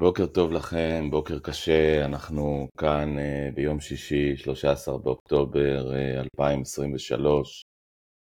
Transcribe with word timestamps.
בוקר 0.00 0.26
טוב 0.26 0.52
לכם, 0.52 1.08
בוקר 1.10 1.38
קשה, 1.38 2.04
אנחנו 2.04 2.68
כאן 2.78 3.18
uh, 3.18 3.54
ביום 3.54 3.80
שישי, 3.80 4.36
13 4.36 4.98
באוקטובר 4.98 5.92
uh, 5.92 6.20
2023, 6.20 7.62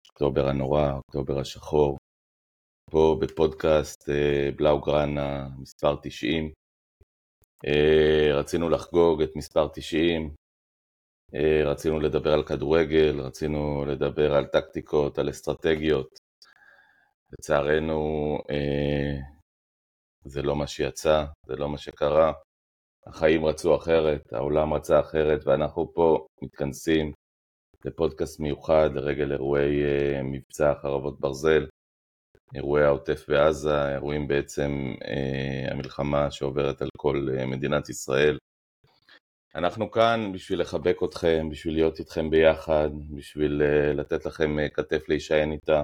אוקטובר 0.08 0.48
הנורא, 0.48 0.92
אוקטובר 0.92 1.40
השחור, 1.40 1.98
פה 2.90 3.16
בפודקאסט 3.20 4.08
uh, 4.08 4.56
בלאו 4.56 4.80
גראנה, 4.80 5.48
מספר 5.58 5.96
90. 6.02 6.52
Uh, 7.66 8.34
רצינו 8.34 8.68
לחגוג 8.68 9.22
את 9.22 9.36
מספר 9.36 9.68
90, 9.74 10.30
uh, 11.34 11.66
רצינו 11.66 12.00
לדבר 12.00 12.32
על 12.32 12.42
כדורגל, 12.42 13.20
רצינו 13.20 13.84
לדבר 13.84 14.34
על 14.34 14.46
טקטיקות, 14.46 15.18
על 15.18 15.30
אסטרטגיות. 15.30 16.18
לצערנו, 17.32 18.38
זה 20.24 20.42
לא 20.42 20.56
מה 20.56 20.66
שיצא, 20.66 21.24
זה 21.46 21.56
לא 21.56 21.68
מה 21.68 21.78
שקרה. 21.78 22.32
החיים 23.06 23.44
רצו 23.44 23.76
אחרת, 23.76 24.32
העולם 24.32 24.74
רצה 24.74 25.00
אחרת, 25.00 25.46
ואנחנו 25.46 25.94
פה 25.94 26.26
מתכנסים 26.42 27.12
לפודקאסט 27.84 28.40
מיוחד 28.40 28.90
לרגל 28.94 29.32
אירועי 29.32 29.82
uh, 29.82 30.22
מבצע 30.22 30.74
חרבות 30.82 31.20
ברזל, 31.20 31.66
אירועי 32.54 32.84
העוטף 32.84 33.24
בעזה, 33.28 33.88
אירועים 33.88 34.28
בעצם 34.28 34.94
uh, 35.00 35.72
המלחמה 35.72 36.30
שעוברת 36.30 36.82
על 36.82 36.88
כל 36.96 37.28
uh, 37.36 37.46
מדינת 37.46 37.88
ישראל. 37.88 38.38
אנחנו 39.54 39.90
כאן 39.90 40.32
בשביל 40.34 40.60
לחבק 40.60 40.96
אתכם, 41.04 41.48
בשביל 41.50 41.74
להיות 41.74 41.98
איתכם 41.98 42.30
ביחד, 42.30 42.90
בשביל 43.16 43.62
uh, 43.62 43.96
לתת 43.96 44.26
לכם 44.26 44.56
uh, 44.58 44.74
כתף 44.74 45.08
להישען 45.08 45.52
איתה, 45.52 45.82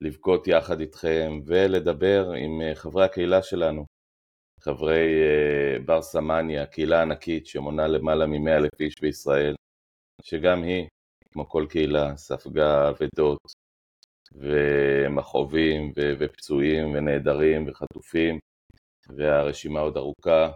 לבכות 0.00 0.48
יחד 0.48 0.80
איתכם 0.80 1.40
ולדבר 1.46 2.30
עם 2.30 2.60
אה, 2.62 2.74
חברי 2.74 3.04
הקהילה 3.04 3.42
שלנו, 3.42 3.86
חברי 4.60 5.22
אה, 5.22 5.78
בר 5.84 6.02
סמניה, 6.02 6.66
קהילה 6.66 7.02
ענקית 7.02 7.46
שמונה 7.46 7.86
למעלה 7.86 8.26
מ-100 8.26 8.50
אלף 8.50 8.80
איש 8.80 9.00
בישראל, 9.00 9.54
שגם 10.22 10.62
היא, 10.62 10.86
כמו 11.32 11.48
כל 11.48 11.66
קהילה, 11.68 12.16
ספגה 12.16 12.88
אבדות 12.88 13.38
ומכאובים 14.32 15.92
ופצועים 16.18 16.94
ונעדרים 16.94 17.68
וחטופים, 17.68 18.38
והרשימה 19.08 19.80
עוד 19.80 19.96
ארוכה, 19.96 20.50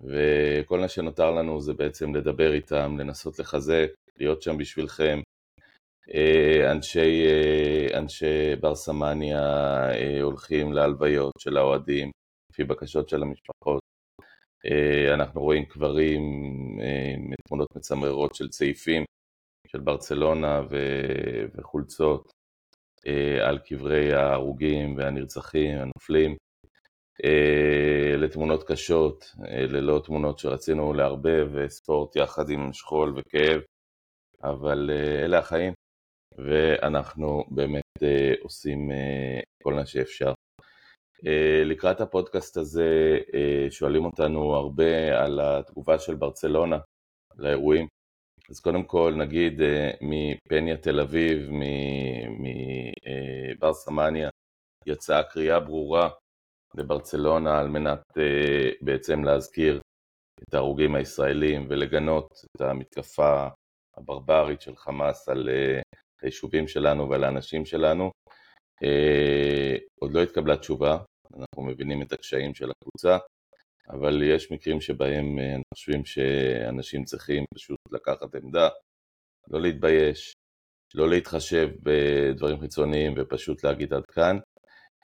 וכל 0.00 0.80
מה 0.80 0.88
שנותר 0.88 1.30
לנו 1.30 1.60
זה 1.60 1.72
בעצם 1.72 2.14
לדבר 2.14 2.52
איתם, 2.52 2.96
לנסות 2.98 3.38
לחזק, 3.38 3.88
להיות 4.16 4.42
שם 4.42 4.58
בשבילכם, 4.58 5.20
אנשי, 6.70 7.26
אה, 7.26 7.98
אנשי 7.98 8.56
בר 8.60 8.74
סמניה 8.74 9.40
אה, 9.90 10.22
הולכים 10.22 10.72
להלוויות 10.72 11.32
של 11.38 11.56
האוהדים, 11.56 12.10
לפי 12.52 12.64
בקשות 12.64 13.08
של 13.08 13.22
המשפחות. 13.22 13.84
אנחנו 15.14 15.40
רואים 15.40 15.64
קברים, 15.64 16.22
תמונות 17.48 17.68
מצמררות 17.76 18.34
של 18.34 18.48
צעיפים 18.48 19.04
של 19.68 19.80
ברצלונה 19.80 20.62
וחולצות 21.54 22.30
על 23.46 23.58
קברי 23.58 24.12
ההרוגים 24.12 24.96
והנרצחים, 24.96 25.78
הנופלים. 25.78 26.36
לתמונות 28.18 28.64
קשות, 28.66 29.24
ללא 29.48 30.00
תמונות 30.04 30.38
שרצינו 30.38 30.92
לערבב 30.92 31.68
ספורט 31.68 32.16
יחד 32.16 32.50
עם 32.50 32.72
שכול 32.72 33.14
וכאב, 33.16 33.60
אבל 34.42 34.90
אלה 35.24 35.38
החיים. 35.38 35.73
ואנחנו 36.38 37.44
באמת 37.50 37.84
uh, 37.98 38.42
עושים 38.42 38.90
uh, 38.90 39.42
כל 39.62 39.74
מה 39.74 39.86
שאפשר. 39.86 40.32
Uh, 40.32 41.64
לקראת 41.64 42.00
הפודקאסט 42.00 42.56
הזה 42.56 43.18
שואלים 43.70 44.04
אותנו 44.04 44.54
הרבה 44.54 45.22
על 45.24 45.40
התגובה 45.40 45.98
של 45.98 46.14
ברצלונה 46.14 46.78
לאירועים. 47.36 47.86
אז 48.50 48.60
קודם 48.60 48.84
כל 48.84 49.14
נגיד 49.18 49.60
מפניה 50.00 50.76
תל 50.76 51.00
אביב, 51.00 51.50
מבר 53.58 53.72
סמניה, 53.72 54.28
יצאה 54.86 55.22
קריאה 55.22 55.60
ברורה 55.60 56.08
לברצלונה 56.74 57.60
על 57.60 57.68
מנת 57.68 58.02
בעצם 58.80 59.24
להזכיר 59.24 59.80
את 60.42 60.54
ההרוגים 60.54 60.94
הישראלים 60.94 61.66
ולגנות 61.68 62.32
את 62.56 62.60
המתקפה 62.60 63.48
הברברית 63.96 64.60
של 64.60 64.76
חמאס 64.76 65.28
על 65.28 65.48
היישובים 66.22 66.68
שלנו 66.68 67.10
ועל 67.10 67.24
האנשים 67.24 67.64
שלנו. 67.64 68.10
אה, 68.84 69.76
עוד 70.00 70.12
לא 70.12 70.22
התקבלה 70.22 70.56
תשובה, 70.56 70.98
אנחנו 71.38 71.62
מבינים 71.62 72.02
את 72.02 72.12
הקשיים 72.12 72.54
של 72.54 72.70
הקבוצה, 72.70 73.18
אבל 73.88 74.22
יש 74.22 74.52
מקרים 74.52 74.80
שבהם 74.80 75.38
אה, 75.38 75.50
אנחנו 75.50 75.64
חושבים 75.74 76.04
שאנשים 76.04 77.04
צריכים 77.04 77.44
פשוט 77.54 77.78
לקחת 77.92 78.34
עמדה, 78.34 78.68
לא 79.48 79.60
להתבייש, 79.60 80.32
לא 80.94 81.08
להתחשב 81.08 81.68
בדברים 81.82 82.60
חיצוניים 82.60 83.14
ופשוט 83.16 83.64
להגיד 83.64 83.94
עד 83.94 84.04
כאן. 84.06 84.38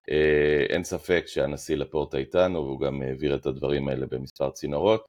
אה, 0.09 0.65
אין 0.69 0.83
ספק 0.83 1.23
שהנשיא 1.27 1.75
לפורטה 1.75 2.17
איתנו 2.17 2.59
והוא 2.59 2.79
גם 2.79 3.01
העביר 3.01 3.35
את 3.35 3.45
הדברים 3.45 3.87
האלה 3.87 4.05
במספר 4.05 4.51
צינורות, 4.51 5.05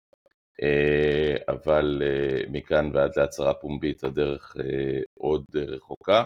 אבל 1.49 2.03
אה, 2.05 2.43
מכאן 2.51 2.91
ועד 2.95 3.11
להצהרה 3.17 3.55
פומבית 3.55 4.05
הדרך 4.05 4.57
אה, 4.61 5.01
עוד 5.19 5.45
רחוקה. 5.57 6.25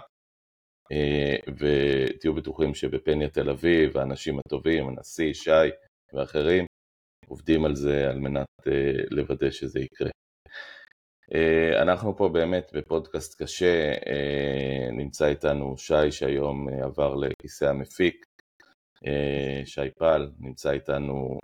ותהיו 1.58 2.34
בטוחים 2.34 2.74
שבפניה 2.74 3.28
תל 3.28 3.50
אביב, 3.50 3.98
האנשים 3.98 4.38
הטובים, 4.38 4.88
הנשיא, 4.88 5.32
שי 5.32 5.50
ואחרים, 6.12 6.64
עובדים 7.28 7.64
על 7.64 7.74
זה 7.74 8.10
על 8.10 8.18
מנת 8.18 8.46
לוודא 9.10 9.50
שזה 9.50 9.80
יקרה. 9.80 10.10
אנחנו 11.82 12.16
פה 12.16 12.28
באמת 12.28 12.70
בפודקאסט 12.74 13.42
קשה, 13.42 13.92
נמצא 14.92 15.26
איתנו 15.26 15.78
שי 15.78 16.10
שהיום 16.10 16.68
עבר 16.68 17.14
לכיסא 17.14 17.64
המפיק, 17.64 18.26
שי 19.64 19.90
פל, 19.98 20.30
נמצא 20.40 20.70
איתנו 20.70 21.38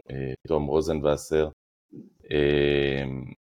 תום 0.48 0.66
רוזנבסר, 0.66 1.48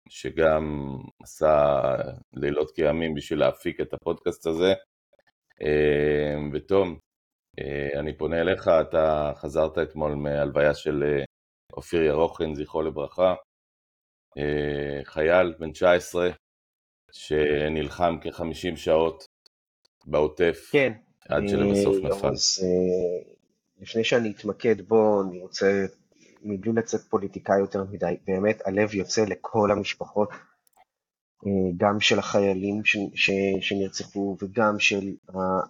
שגם 0.09 0.95
עשה 1.23 1.81
לילות 2.33 2.71
כימים 2.71 3.13
בשביל 3.13 3.39
להפיק 3.39 3.81
את 3.81 3.93
הפודקאסט 3.93 4.47
הזה. 4.47 4.73
אמ, 5.61 6.49
ותום, 6.53 6.97
אה, 7.59 7.99
אני 7.99 8.17
פונה 8.17 8.41
אליך, 8.41 8.67
אתה 8.67 9.31
חזרת 9.35 9.77
אתמול 9.77 10.15
מהלוויה 10.15 10.73
של 10.73 11.03
אה, 11.03 11.23
אופיר 11.73 12.01
ירוחין, 12.01 12.55
זכרו 12.55 12.81
לברכה, 12.81 13.35
אה, 14.37 15.03
חייל 15.03 15.53
בן 15.59 15.71
19 15.71 16.29
שנלחם 17.11 18.17
כ-50 18.21 18.75
שעות 18.75 19.25
בעוטף, 20.05 20.69
כן, 20.71 20.93
עד 21.29 21.43
שלבסוף 21.47 21.95
נפל. 22.03 22.31
לפני 23.81 24.03
שאני 24.03 24.31
אתמקד 24.31 24.81
בו, 24.81 25.21
אני 25.21 25.39
רוצה 25.39 25.85
מבלי 26.45 26.71
לצאת 26.73 27.01
פוליטיקאי 27.01 27.59
יותר 27.59 27.83
מדי, 27.83 28.15
באמת 28.27 28.61
הלב 28.65 28.95
יוצא 28.95 29.25
לכל 29.25 29.71
המשפחות, 29.71 30.29
אה, 31.45 31.71
גם 31.77 31.99
של 31.99 32.19
החיילים 32.19 32.85
ש, 32.85 32.97
ש, 33.15 33.31
שנרצחו 33.61 34.37
וגם 34.41 34.79
של 34.79 35.13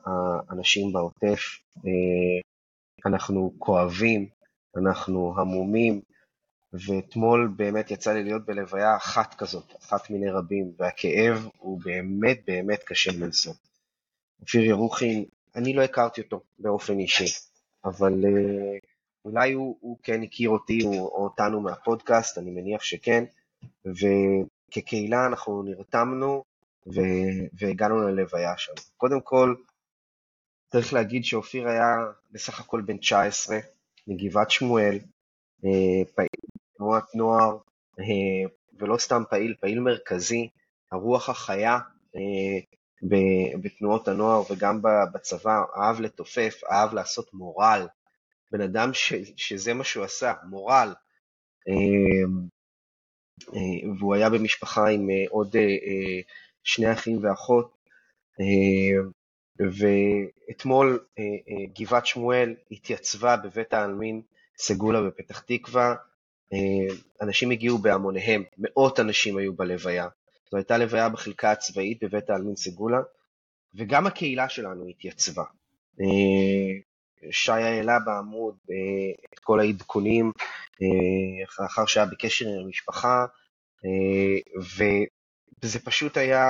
האנשים 0.05 0.93
בעוטף. 0.93 1.39
אה, 1.77 2.41
אנחנו 3.05 3.53
כואבים, 3.57 4.27
אנחנו 4.77 5.33
המומים, 5.37 6.01
ואתמול 6.73 7.53
באמת 7.55 7.91
יצא 7.91 8.13
לי 8.13 8.23
להיות 8.23 8.45
בלוויה 8.45 8.95
אחת 8.95 9.33
כזאת, 9.33 9.73
אחת 9.79 10.09
מיני 10.09 10.29
רבים, 10.29 10.71
והכאב 10.79 11.49
הוא 11.57 11.81
באמת 11.83 12.39
באמת 12.47 12.83
קשה 12.83 13.11
מנשוא. 13.19 13.53
אופיר 14.41 14.63
ירוחין, 14.63 15.25
אני 15.55 15.73
לא 15.73 15.81
הכרתי 15.81 16.21
אותו 16.21 16.41
באופן 16.59 16.99
אישי, 16.99 17.25
אבל 17.85 18.13
uh, 18.13 18.94
אולי 19.25 19.53
הוא, 19.53 19.77
הוא 19.79 19.97
כן 20.03 20.23
הכיר 20.23 20.49
אותי 20.49 20.79
או, 20.83 20.91
או 20.91 21.23
אותנו 21.23 21.61
מהפודקאסט, 21.61 22.37
אני 22.37 22.51
מניח 22.51 22.81
שכן, 22.81 23.23
וכקהילה 23.85 25.25
אנחנו 25.25 25.63
נרתמנו 25.63 26.43
ו, 26.87 27.01
והגענו 27.53 28.07
ללוויה 28.07 28.57
שם. 28.57 28.73
קודם 28.97 29.21
כל, 29.21 29.55
צריך 30.71 30.93
להגיד 30.93 31.25
שאופיר 31.25 31.67
היה 31.67 31.95
בסך 32.31 32.59
הכל 32.59 32.81
בן 32.81 32.97
19, 32.97 33.57
מגבעת 34.07 34.51
שמואל, 34.51 34.99
אה, 35.65 36.05
פעיל 36.15 36.29
תנועת 36.77 37.15
נוער, 37.15 37.57
אה, 37.99 38.49
ולא 38.79 38.97
סתם 38.97 39.23
פעיל, 39.29 39.55
פעיל 39.59 39.79
מרכזי, 39.79 40.49
הרוח 40.91 41.29
החיה 41.29 41.79
אה, 42.15 42.59
בתנועות 43.61 44.07
הנוער 44.07 44.41
וגם 44.51 44.81
בצבא, 45.13 45.63
אהב 45.77 46.01
לתופף, 46.01 46.61
אהב 46.71 46.93
לעשות 46.93 47.33
מורל, 47.33 47.87
בן 48.51 48.61
אדם 48.61 48.93
ש, 48.93 49.13
שזה 49.35 49.73
מה 49.73 49.83
שהוא 49.83 50.03
עשה, 50.03 50.33
מורל. 50.49 50.93
אמ, 51.67 52.47
אה, 53.53 53.89
והוא 53.99 54.15
היה 54.15 54.29
במשפחה 54.29 54.89
עם 54.89 55.09
אה, 55.09 55.23
עוד 55.29 55.55
אה, 55.55 56.21
שני 56.63 56.91
אחים 56.91 57.23
ואחות. 57.23 57.75
ואתמול 59.59 61.05
גבעת 61.79 62.05
שמואל 62.05 62.55
התייצבה 62.71 63.37
בבית 63.37 63.73
העלמין 63.73 64.21
סגולה 64.57 65.01
בפתח 65.01 65.39
תקווה 65.39 65.95
אנשים 67.21 67.51
הגיעו 67.51 67.77
בהמוניהם, 67.77 68.43
מאות 68.57 68.99
אנשים 68.99 69.37
היו 69.37 69.53
בלוויה. 69.53 70.07
זו 70.51 70.57
הייתה 70.57 70.77
לוויה 70.77 71.09
בחלקה 71.09 71.51
הצבאית 71.51 72.03
בבית 72.03 72.29
העלמין 72.29 72.55
סגולה, 72.55 73.01
וגם 73.75 74.07
הקהילה 74.07 74.49
שלנו 74.49 74.87
התייצבה. 74.87 75.43
שי 77.31 77.51
העלה 77.51 77.99
בעמוד 77.99 78.55
את 79.33 79.39
כל 79.39 79.59
העדכונים 79.59 80.31
אחר 81.65 81.85
שהיה 81.85 82.05
בקשר 82.05 82.45
עם 82.45 82.65
המשפחה, 82.65 83.25
וזה 85.63 85.79
פשוט 85.79 86.17
היה 86.17 86.45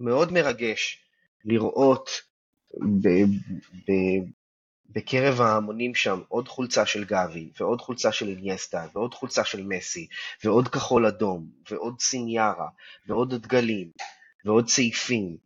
מאוד 0.00 0.32
מרגש 0.32 1.04
לראות 1.44 2.10
בקרב 4.94 5.40
ההמונים 5.40 5.94
שם 5.94 6.20
עוד 6.28 6.48
חולצה 6.48 6.86
של 6.86 7.04
גבי, 7.04 7.50
ועוד 7.60 7.80
חולצה 7.80 8.12
של 8.12 8.28
אינייסטה, 8.28 8.86
ועוד 8.94 9.14
חולצה 9.14 9.44
של 9.44 9.66
מסי, 9.66 10.06
ועוד 10.44 10.68
כחול 10.68 11.06
אדום, 11.06 11.46
ועוד 11.70 12.00
סיניירה, 12.00 12.68
ועוד 13.06 13.34
דגלים, 13.34 13.90
ועוד 14.44 14.66
צעיפים, 14.66 15.36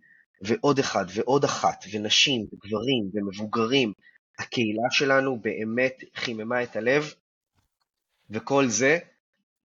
ועוד 0.42 0.78
אחד, 0.78 1.04
ועוד 1.14 1.44
אחת, 1.44 1.84
ונשים, 1.92 2.46
וגברים, 2.52 3.10
ומבוגרים. 3.14 3.92
הקהילה 4.38 4.90
שלנו 4.90 5.38
באמת 5.40 6.04
חיממה 6.14 6.62
את 6.62 6.76
הלב, 6.76 7.14
וכל 8.30 8.68
זה 8.68 8.98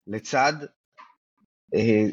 לצד 0.07 0.53
אה, 1.73 2.03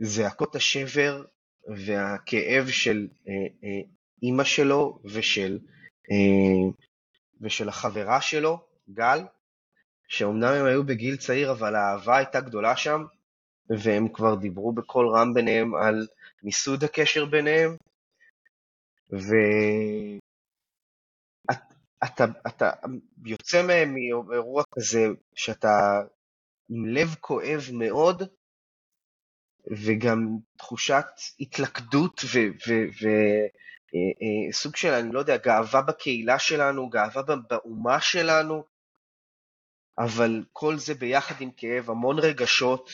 זעקות 0.00 0.56
השבר 0.56 1.24
והכאב 1.68 2.68
של 2.68 3.08
אה, 3.28 3.32
אה, 3.64 3.80
אימא 4.22 4.44
שלו 4.44 4.98
ושל, 5.04 5.58
ושל 7.40 7.68
החברה 7.68 8.20
שלו, 8.20 8.60
גל, 8.90 9.20
שאומנם 10.08 10.52
הם 10.52 10.66
היו 10.66 10.84
בגיל 10.84 11.16
צעיר, 11.16 11.52
אבל 11.52 11.74
האהבה 11.74 12.16
הייתה 12.16 12.40
גדולה 12.40 12.76
שם, 12.76 13.04
והם 13.68 14.08
כבר 14.08 14.34
דיברו 14.34 14.72
בקול 14.72 15.08
רם 15.08 15.34
ביניהם 15.34 15.74
על 15.74 16.06
מיסוד 16.42 16.84
הקשר 16.84 17.24
ביניהם, 17.24 17.76
ואתה 19.10 20.21
אתה 22.04 22.70
יוצא 23.24 23.66
מהם 23.66 23.94
מאירוע 23.94 24.62
כזה 24.74 25.06
שאתה 25.34 26.02
עם 26.68 26.86
לב 26.86 27.14
כואב 27.20 27.60
מאוד, 27.72 28.22
וגם 29.70 30.18
תחושת 30.58 31.06
התלכדות 31.40 32.20
וסוג 34.50 34.76
של, 34.76 34.88
אני 34.88 35.12
לא 35.12 35.18
יודע, 35.18 35.36
גאווה 35.36 35.82
בקהילה 35.82 36.38
שלנו, 36.38 36.88
גאווה 36.88 37.22
באומה 37.50 38.00
שלנו, 38.00 38.64
אבל 39.98 40.44
כל 40.52 40.78
זה 40.78 40.94
ביחד 40.94 41.34
עם 41.40 41.50
כאב, 41.56 41.90
המון 41.90 42.18
רגשות, 42.18 42.90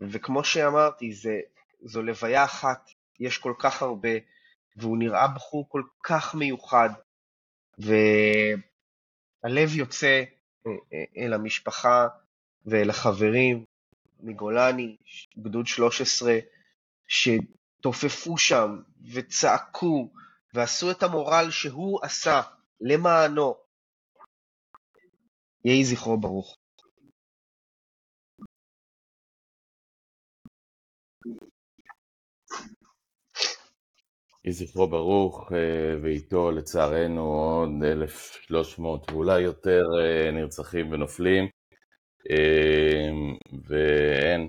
וכמו 0.00 0.44
שאמרתי, 0.44 1.12
זה, 1.12 1.40
זו 1.80 2.02
לוויה 2.02 2.44
אחת, 2.44 2.90
יש 3.20 3.38
כל 3.38 3.54
כך 3.58 3.82
הרבה, 3.82 4.08
והוא 4.76 4.98
נראה 4.98 5.28
בחור 5.28 5.68
כל 5.68 5.82
כך 6.02 6.34
מיוחד, 6.34 6.88
והלב 7.78 9.74
יוצא 9.74 10.24
אל 11.16 11.32
המשפחה 11.32 12.08
ואל 12.66 12.90
החברים, 12.90 13.64
מגולני, 14.20 14.96
גדוד 15.38 15.66
13, 15.66 16.38
שתופפו 17.08 18.38
שם 18.38 18.82
וצעקו 19.12 20.10
ועשו 20.54 20.90
את 20.90 21.02
המורל 21.02 21.50
שהוא 21.50 22.00
עשה 22.02 22.42
למענו. 22.80 23.54
יהי 25.64 25.84
זכרו 25.84 26.16
ברוך. 26.16 26.56
יהי 34.46 34.52
זכרו 34.52 34.86
ברוך, 34.86 35.52
אה, 35.52 35.96
ואיתו 36.02 36.50
לצערנו 36.50 37.22
עוד 37.22 37.84
1,300 37.84 39.10
ואולי 39.10 39.40
יותר 39.40 39.82
אה, 40.00 40.30
נרצחים 40.30 40.92
ונופלים. 40.92 41.48
אמ, 42.30 43.36
ואין, 43.68 44.48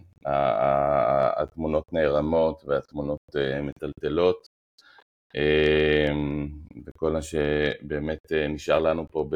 התמונות 1.37 1.93
נערמות 1.93 2.63
והתמונות 2.65 3.19
אה, 3.35 3.61
מטלטלות. 3.61 4.47
וכל 6.85 7.11
מה 7.11 7.21
שבאמת 7.21 8.31
אה, 8.31 8.47
נשאר 8.47 8.79
לנו 8.79 9.07
פה 9.11 9.29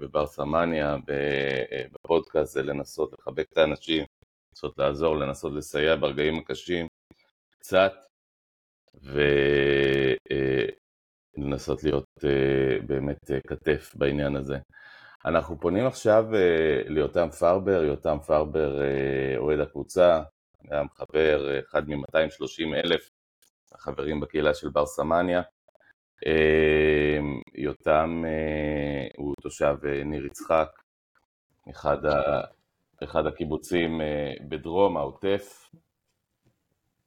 בבר 0.00 0.26
סמניה, 0.26 0.96
אה, 1.10 1.82
בפודקאסט, 1.92 2.54
זה 2.54 2.62
לנסות 2.62 3.12
לחבק 3.18 3.46
את 3.52 3.58
האנשים, 3.58 4.04
לנסות 4.52 4.78
לעזור, 4.78 5.16
לנסות 5.16 5.52
לסייע 5.52 5.96
ברגעים 5.96 6.38
הקשים 6.38 6.86
קצת, 7.58 7.92
ולנסות 11.38 11.84
להיות 11.84 12.04
באמת 12.86 13.30
כתף 13.46 13.92
בעניין 13.94 14.36
הזה. 14.36 14.58
אנחנו 15.24 15.60
פונים 15.60 15.86
עכשיו 15.86 16.24
ליותם 16.86 17.28
פרבר, 17.38 17.84
יותם 17.84 18.18
פרבר 18.26 18.80
אוהד 19.36 19.60
הקבוצה, 19.60 20.22
גם 20.70 20.86
חבר, 20.94 21.60
אחד 21.60 21.88
מ-230 21.88 22.74
אלף 22.74 23.10
החברים 23.72 24.20
בקהילה 24.20 24.54
של 24.54 24.68
בר 24.68 24.86
סמניה. 24.86 25.42
יותם 27.54 28.24
הוא 29.16 29.34
תושב 29.40 29.76
ניר 30.04 30.26
יצחק, 30.26 30.68
אחד, 31.70 32.04
ה, 32.04 32.40
אחד 33.04 33.26
הקיבוצים 33.26 34.00
בדרום 34.48 34.96
העוטף. 34.96 35.70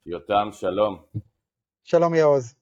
יותם, 0.06 0.50
שלום. 0.52 1.04
שלום 1.84 2.16
יעוז. 2.16 2.56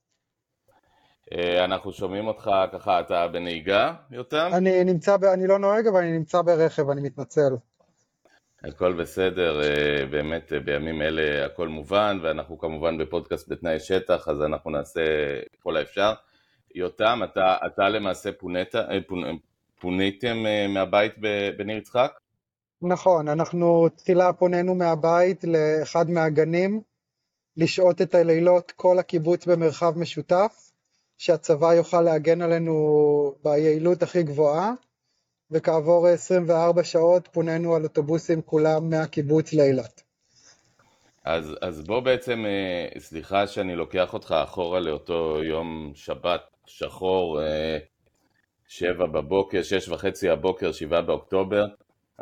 אה, 1.33 1.65
אנחנו 1.65 1.93
שומעים 1.93 2.27
אותך 2.27 2.51
ככה, 2.73 2.99
אתה 2.99 3.27
בנהיגה, 3.27 3.93
יותם? 4.11 4.49
אני 4.53 4.83
נמצא, 4.83 5.17
ב... 5.17 5.23
אני 5.23 5.47
לא 5.47 5.59
נוהג, 5.59 5.87
אבל 5.87 5.99
אני 5.99 6.11
נמצא 6.11 6.41
ברכב, 6.41 6.89
אני 6.89 7.01
מתנצל. 7.01 7.53
הכל 8.63 8.93
בסדר, 8.93 9.61
אה, 9.61 10.05
באמת 10.05 10.53
אה, 10.53 10.59
בימים 10.59 11.01
אלה 11.01 11.45
הכל 11.45 11.67
מובן, 11.67 12.19
ואנחנו 12.23 12.57
כמובן 12.57 12.97
בפודקאסט 12.97 13.49
בתנאי 13.49 13.79
שטח, 13.79 14.27
אז 14.27 14.41
אנחנו 14.41 14.71
נעשה 14.71 15.01
ככל 15.53 15.77
האפשר. 15.77 16.13
יותם, 16.75 17.21
אתה, 17.23 17.57
אתה 17.65 17.89
למעשה 17.89 18.31
פונית, 18.31 18.75
פוניתם 19.79 20.37
מהבית 20.69 21.13
בניר 21.57 21.77
יצחק? 21.77 22.11
נכון, 22.81 23.27
אנחנו 23.27 23.89
תחילה 23.89 24.33
פונינו 24.33 24.75
מהבית 24.75 25.43
לאחד 25.43 26.09
מהגנים, 26.09 26.81
לשהות 27.57 28.01
את 28.01 28.15
הלילות 28.15 28.71
כל 28.71 28.99
הקיבוץ 28.99 29.45
במרחב 29.45 29.97
משותף. 29.97 30.69
שהצבא 31.19 31.73
יוכל 31.73 32.01
להגן 32.01 32.41
עלינו 32.41 33.35
ביעילות 33.43 34.03
הכי 34.03 34.23
גבוהה, 34.23 34.71
וכעבור 35.51 36.07
24 36.07 36.83
שעות 36.83 37.27
פונינו 37.27 37.75
על 37.75 37.83
אוטובוסים 37.83 38.41
כולם 38.41 38.89
מהקיבוץ 38.89 39.53
לאילת. 39.53 40.03
אז, 41.23 41.55
אז 41.61 41.81
בוא 41.81 41.99
בעצם, 41.99 42.45
אה, 42.45 42.99
סליחה 42.99 43.47
שאני 43.47 43.75
לוקח 43.75 44.13
אותך 44.13 44.35
אחורה 44.43 44.79
לאותו 44.79 45.43
יום 45.43 45.91
שבת 45.95 46.41
שחור, 46.65 47.41
אה, 47.41 47.77
שבע 48.67 49.05
בבוקר, 49.05 49.63
שש 49.63 49.89
וחצי 49.89 50.29
הבוקר, 50.29 50.71
שבעה 50.71 51.01
באוקטובר, 51.01 51.65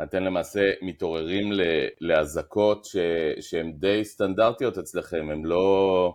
אתם 0.02 0.18
למעשה 0.18 0.60
מתעוררים 0.82 1.52
לאזעקות 2.00 2.86
שהן 3.40 3.72
די 3.72 4.04
סטנדרטיות 4.04 4.78
אצלכם, 4.78 5.30
הן 5.30 5.44
לא... 5.44 6.14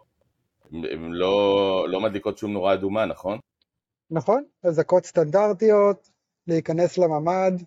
הן 0.72 1.12
לא, 1.12 1.86
לא 1.90 2.02
מדליקות 2.02 2.38
שום 2.38 2.54
נורה 2.54 2.74
אדומה, 2.74 3.06
נכון? 3.06 3.40
נכון, 4.12 4.44
אזעקות 4.64 5.06
סטנדרטיות, 5.06 6.10
להיכנס 6.48 6.98
לממ"ד. 6.98 7.64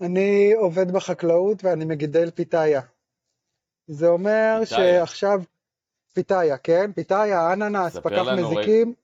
אני 0.00 0.52
עובד 0.52 0.92
בחקלאות 0.92 1.64
ואני 1.64 1.84
מגדל 1.84 2.30
פיתאיה. 2.30 2.80
זה 3.86 4.06
אומר 4.08 4.60
פיתאיה. 4.64 4.98
שעכשיו, 4.98 5.40
פיתאיה, 6.14 6.58
כן? 6.58 6.92
פיתאיה, 6.92 7.52
אננס, 7.52 7.96
פקח 7.96 8.24
מזיקים. 8.36 8.94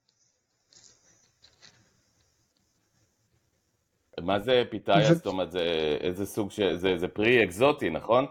מה 4.22 4.40
זה 4.40 4.62
פיתאיה? 4.70 5.14
זאת 5.14 5.26
אומרת, 5.26 5.50
זה 5.50 5.96
איזה 6.00 6.26
סוג 6.26 6.50
של... 6.50 6.76
זה, 6.76 6.98
זה 6.98 7.08
פרי 7.08 7.44
אקזוטי, 7.44 7.90
נכון? 7.90 8.26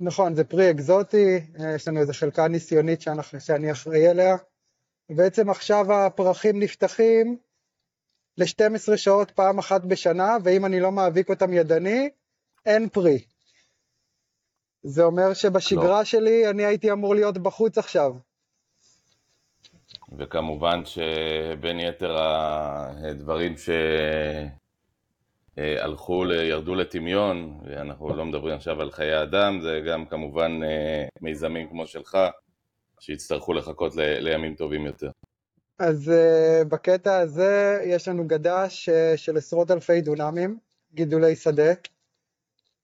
נכון, 0.00 0.34
זה 0.34 0.44
פרי 0.44 0.70
אקזוטי, 0.70 1.40
יש 1.74 1.88
לנו 1.88 2.00
איזו 2.00 2.12
חלקה 2.12 2.48
ניסיונית 2.48 3.00
שאנחנו, 3.00 3.40
שאני 3.40 3.72
אחראי 3.72 4.08
עליה. 4.08 4.36
בעצם 5.10 5.50
עכשיו 5.50 5.92
הפרחים 5.92 6.60
נפתחים 6.60 7.36
ל-12 8.38 8.96
שעות 8.96 9.30
פעם 9.30 9.58
אחת 9.58 9.84
בשנה, 9.84 10.36
ואם 10.44 10.64
אני 10.64 10.80
לא 10.80 10.92
מאביק 10.92 11.28
אותם 11.28 11.52
ידני, 11.52 12.08
אין 12.66 12.88
פרי. 12.88 13.18
זה 14.82 15.02
אומר 15.02 15.34
שבשגרה 15.34 15.98
לא. 15.98 16.04
שלי 16.04 16.50
אני 16.50 16.64
הייתי 16.64 16.92
אמור 16.92 17.14
להיות 17.14 17.38
בחוץ 17.38 17.78
עכשיו. 17.78 18.12
וכמובן 20.18 20.84
שבין 20.84 21.80
יתר 21.80 22.16
הדברים 22.18 23.56
ש... 23.56 23.70
אה, 25.58 25.84
הלכו, 25.84 26.24
ירדו 26.24 26.74
לטמיון, 26.74 27.60
ואנחנו 27.64 28.16
לא 28.16 28.24
מדברים 28.24 28.54
עכשיו 28.54 28.80
על 28.80 28.90
חיי 28.90 29.22
אדם, 29.22 29.60
זה 29.62 29.80
גם 29.86 30.06
כמובן 30.06 30.60
אה, 30.64 31.06
מיזמים 31.20 31.68
כמו 31.68 31.86
שלך, 31.86 32.18
שיצטרכו 33.00 33.52
לחכות 33.52 33.92
לימים 33.96 34.54
טובים 34.54 34.86
יותר. 34.86 35.10
אז 35.78 36.12
uh, 36.12 36.64
בקטע 36.64 37.18
הזה 37.18 37.82
יש 37.86 38.08
לנו 38.08 38.26
גדש 38.26 38.88
של 39.16 39.36
עשרות 39.36 39.70
אלפי 39.70 40.00
דונמים, 40.00 40.58
גידולי 40.94 41.36
שדה, 41.36 41.72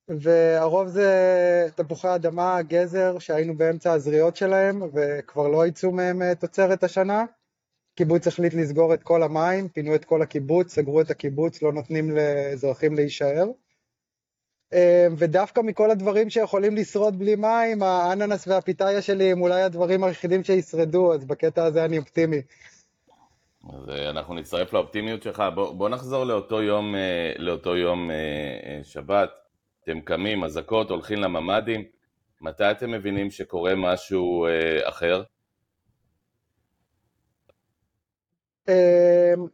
והרוב 0.09 0.89
זה 0.89 1.69
תפוחי 1.75 2.15
אדמה, 2.15 2.63
גזר, 2.63 3.19
שהיינו 3.19 3.57
באמצע 3.57 3.93
הזריעות 3.93 4.37
שלהם, 4.37 4.83
וכבר 4.95 5.49
לא 5.49 5.67
יצאו 5.67 5.93
מהם 5.93 6.35
תוצרת 6.35 6.85
השנה. 6.85 7.25
קיבוץ 7.95 8.27
החליט 8.27 8.55
לסגור 8.55 8.95
את 8.95 9.03
כל 9.03 9.23
המים, 9.23 9.69
פינו 9.69 9.95
את 9.95 10.05
כל 10.05 10.23
הקיבוץ, 10.23 10.75
סגרו 10.75 11.01
את 11.01 11.11
הקיבוץ, 11.11 11.63
לא 11.63 11.73
נותנים 11.73 12.11
לאזרחים 12.11 12.95
להישאר. 12.95 13.47
ודווקא 15.17 15.61
מכל 15.61 15.91
הדברים 15.91 16.31
שיכולים 16.31 16.77
לשרוד 16.77 17.19
בלי 17.19 17.37
מים, 17.37 17.83
האננס 17.83 18.49
והפיתאיה 18.49 19.03
שלי 19.03 19.33
הם 19.33 19.43
אולי 19.43 19.63
הדברים 19.63 20.05
היחידים 20.05 20.45
שישרדו, 20.45 21.15
אז 21.15 21.25
בקטע 21.25 21.65
הזה 21.65 21.85
אני 21.85 21.99
אופטימי. 21.99 22.43
אז 23.73 23.89
אה, 23.89 24.11
אנחנו 24.11 24.35
נצטרף 24.35 24.73
לאופטימיות 24.73 25.23
שלך. 25.23 25.43
בוא, 25.55 25.75
בוא 25.75 25.89
נחזור 25.89 26.25
לאותו 26.25 26.63
יום, 26.63 26.95
אה, 26.95 27.33
לאותו 27.39 27.77
יום 27.77 28.11
אה, 28.11 28.81
שבת. 28.83 29.31
אתם 29.85 30.01
קמים, 30.01 30.45
אזעקות, 30.45 30.91
הולכים 30.91 31.19
לממ"דים. 31.19 31.85
מתי 32.41 32.71
אתם 32.71 32.91
מבינים 32.91 33.31
שקורה 33.31 33.75
משהו 33.75 34.47
אחר? 34.83 35.23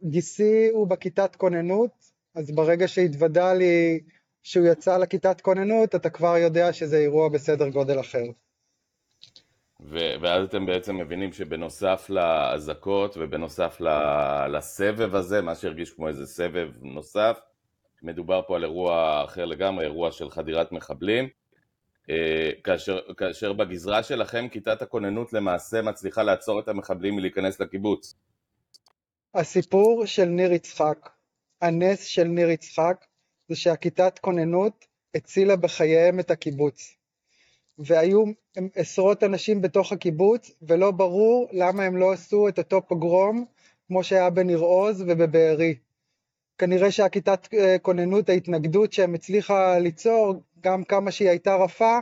גיסי 0.03 0.69
הוא 0.71 0.87
בכיתת 0.87 1.35
כוננות, 1.35 1.91
אז 2.35 2.51
ברגע 2.51 2.87
שהתוודע 2.87 3.53
לי 3.53 3.99
שהוא 4.43 4.67
יצא 4.67 4.97
לכיתת 4.97 5.41
כוננות, 5.41 5.95
אתה 5.95 6.09
כבר 6.09 6.37
יודע 6.37 6.73
שזה 6.73 6.97
אירוע 6.97 7.29
בסדר 7.29 7.69
גודל 7.69 7.99
אחר. 7.99 8.23
ו- 9.81 10.13
ואז 10.21 10.47
אתם 10.47 10.65
בעצם 10.65 10.97
מבינים 10.97 11.33
שבנוסף 11.33 12.09
לאזעקות 12.09 13.17
ובנוסף 13.19 13.81
ל- 13.81 14.57
לסבב 14.57 15.15
הזה, 15.15 15.41
מה 15.41 15.55
שהרגיש 15.55 15.93
כמו 15.93 16.07
איזה 16.07 16.25
סבב 16.25 16.69
נוסף, 16.81 17.39
מדובר 18.03 18.41
פה 18.47 18.55
על 18.55 18.63
אירוע 18.63 19.23
אחר 19.25 19.45
לגמרי, 19.45 19.85
אירוע 19.85 20.11
של 20.11 20.29
חדירת 20.29 20.71
מחבלים, 20.71 21.29
אה, 22.09 22.51
כאשר, 22.63 22.99
כאשר 23.17 23.53
בגזרה 23.53 24.03
שלכם 24.03 24.47
כיתת 24.51 24.81
הכוננות 24.81 25.33
למעשה 25.33 25.81
מצליחה 25.81 26.23
לעצור 26.23 26.59
את 26.59 26.67
המחבלים 26.67 27.15
מלהיכנס 27.15 27.59
לקיבוץ. 27.59 28.15
הסיפור 29.33 30.05
של 30.05 30.25
ניר 30.25 30.53
יצחק, 30.53 31.09
הנס 31.61 32.03
של 32.03 32.23
ניר 32.23 32.49
יצחק, 32.49 33.05
זה 33.49 33.55
שהכיתת 33.55 34.19
כוננות 34.19 34.85
הצילה 35.15 35.55
בחייהם 35.55 36.19
את 36.19 36.31
הקיבוץ. 36.31 36.95
והיו 37.77 38.23
עשרות 38.75 39.23
אנשים 39.23 39.61
בתוך 39.61 39.91
הקיבוץ, 39.91 40.51
ולא 40.61 40.91
ברור 40.91 41.47
למה 41.51 41.83
הם 41.83 41.97
לא 41.97 42.11
עשו 42.11 42.47
את 42.47 42.57
אותו 42.57 42.87
פוגרום 42.87 43.45
כמו 43.87 44.03
שהיה 44.03 44.29
בניר 44.29 44.59
עוז 44.59 45.01
ובבארי. 45.01 45.75
כנראה 46.57 46.91
שהכיתת 46.91 47.53
אה, 47.53 47.77
כוננות, 47.81 48.29
ההתנגדות 48.29 48.93
שהם 48.93 49.13
הצליחה 49.13 49.79
ליצור, 49.79 50.33
גם 50.59 50.83
כמה 50.83 51.11
שהיא 51.11 51.29
הייתה 51.29 51.55
רפה, 51.55 51.99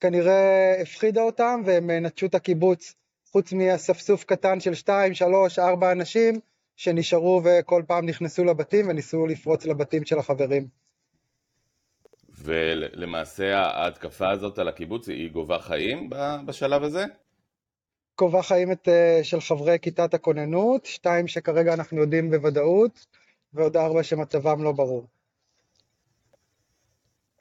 כנראה 0.00 0.80
הפחידה 0.82 1.22
אותם 1.22 1.62
והם 1.64 1.90
אה, 1.90 2.00
נטשו 2.00 2.26
את 2.26 2.34
הקיבוץ, 2.34 2.94
חוץ 3.34 3.52
מאספסוף 3.52 4.24
קטן 4.24 4.60
של 4.60 4.74
שתיים, 4.74 5.14
שלוש, 5.14 5.58
ארבע 5.58 5.92
אנשים 5.92 6.34
שנשארו 6.76 7.42
וכל 7.44 7.82
פעם 7.86 8.06
נכנסו 8.06 8.44
לבתים 8.44 8.88
וניסו 8.88 9.26
לפרוץ 9.26 9.66
לבתים 9.66 10.04
של 10.04 10.18
החברים. 10.18 10.66
ולמעשה 12.28 13.56
ההתקפה 13.56 14.30
הזאת 14.30 14.58
על 14.58 14.68
הקיבוץ 14.68 15.08
היא 15.08 15.30
גובה 15.30 15.58
חיים 15.58 16.10
בשלב 16.46 16.82
הזה? 16.82 17.04
גובה 18.18 18.42
חיים 18.42 18.72
את, 18.72 18.88
אה, 18.88 19.20
של 19.22 19.40
חברי 19.40 19.78
כיתת 19.82 20.14
הכוננות, 20.14 20.86
שתיים 20.86 21.28
שכרגע 21.28 21.74
אנחנו 21.74 22.00
יודעים 22.00 22.30
בוודאות, 22.30 23.06
ועוד 23.52 23.76
ארבע 23.76 24.02
שמצבם 24.02 24.62
לא 24.62 24.72
ברור. 24.72 25.06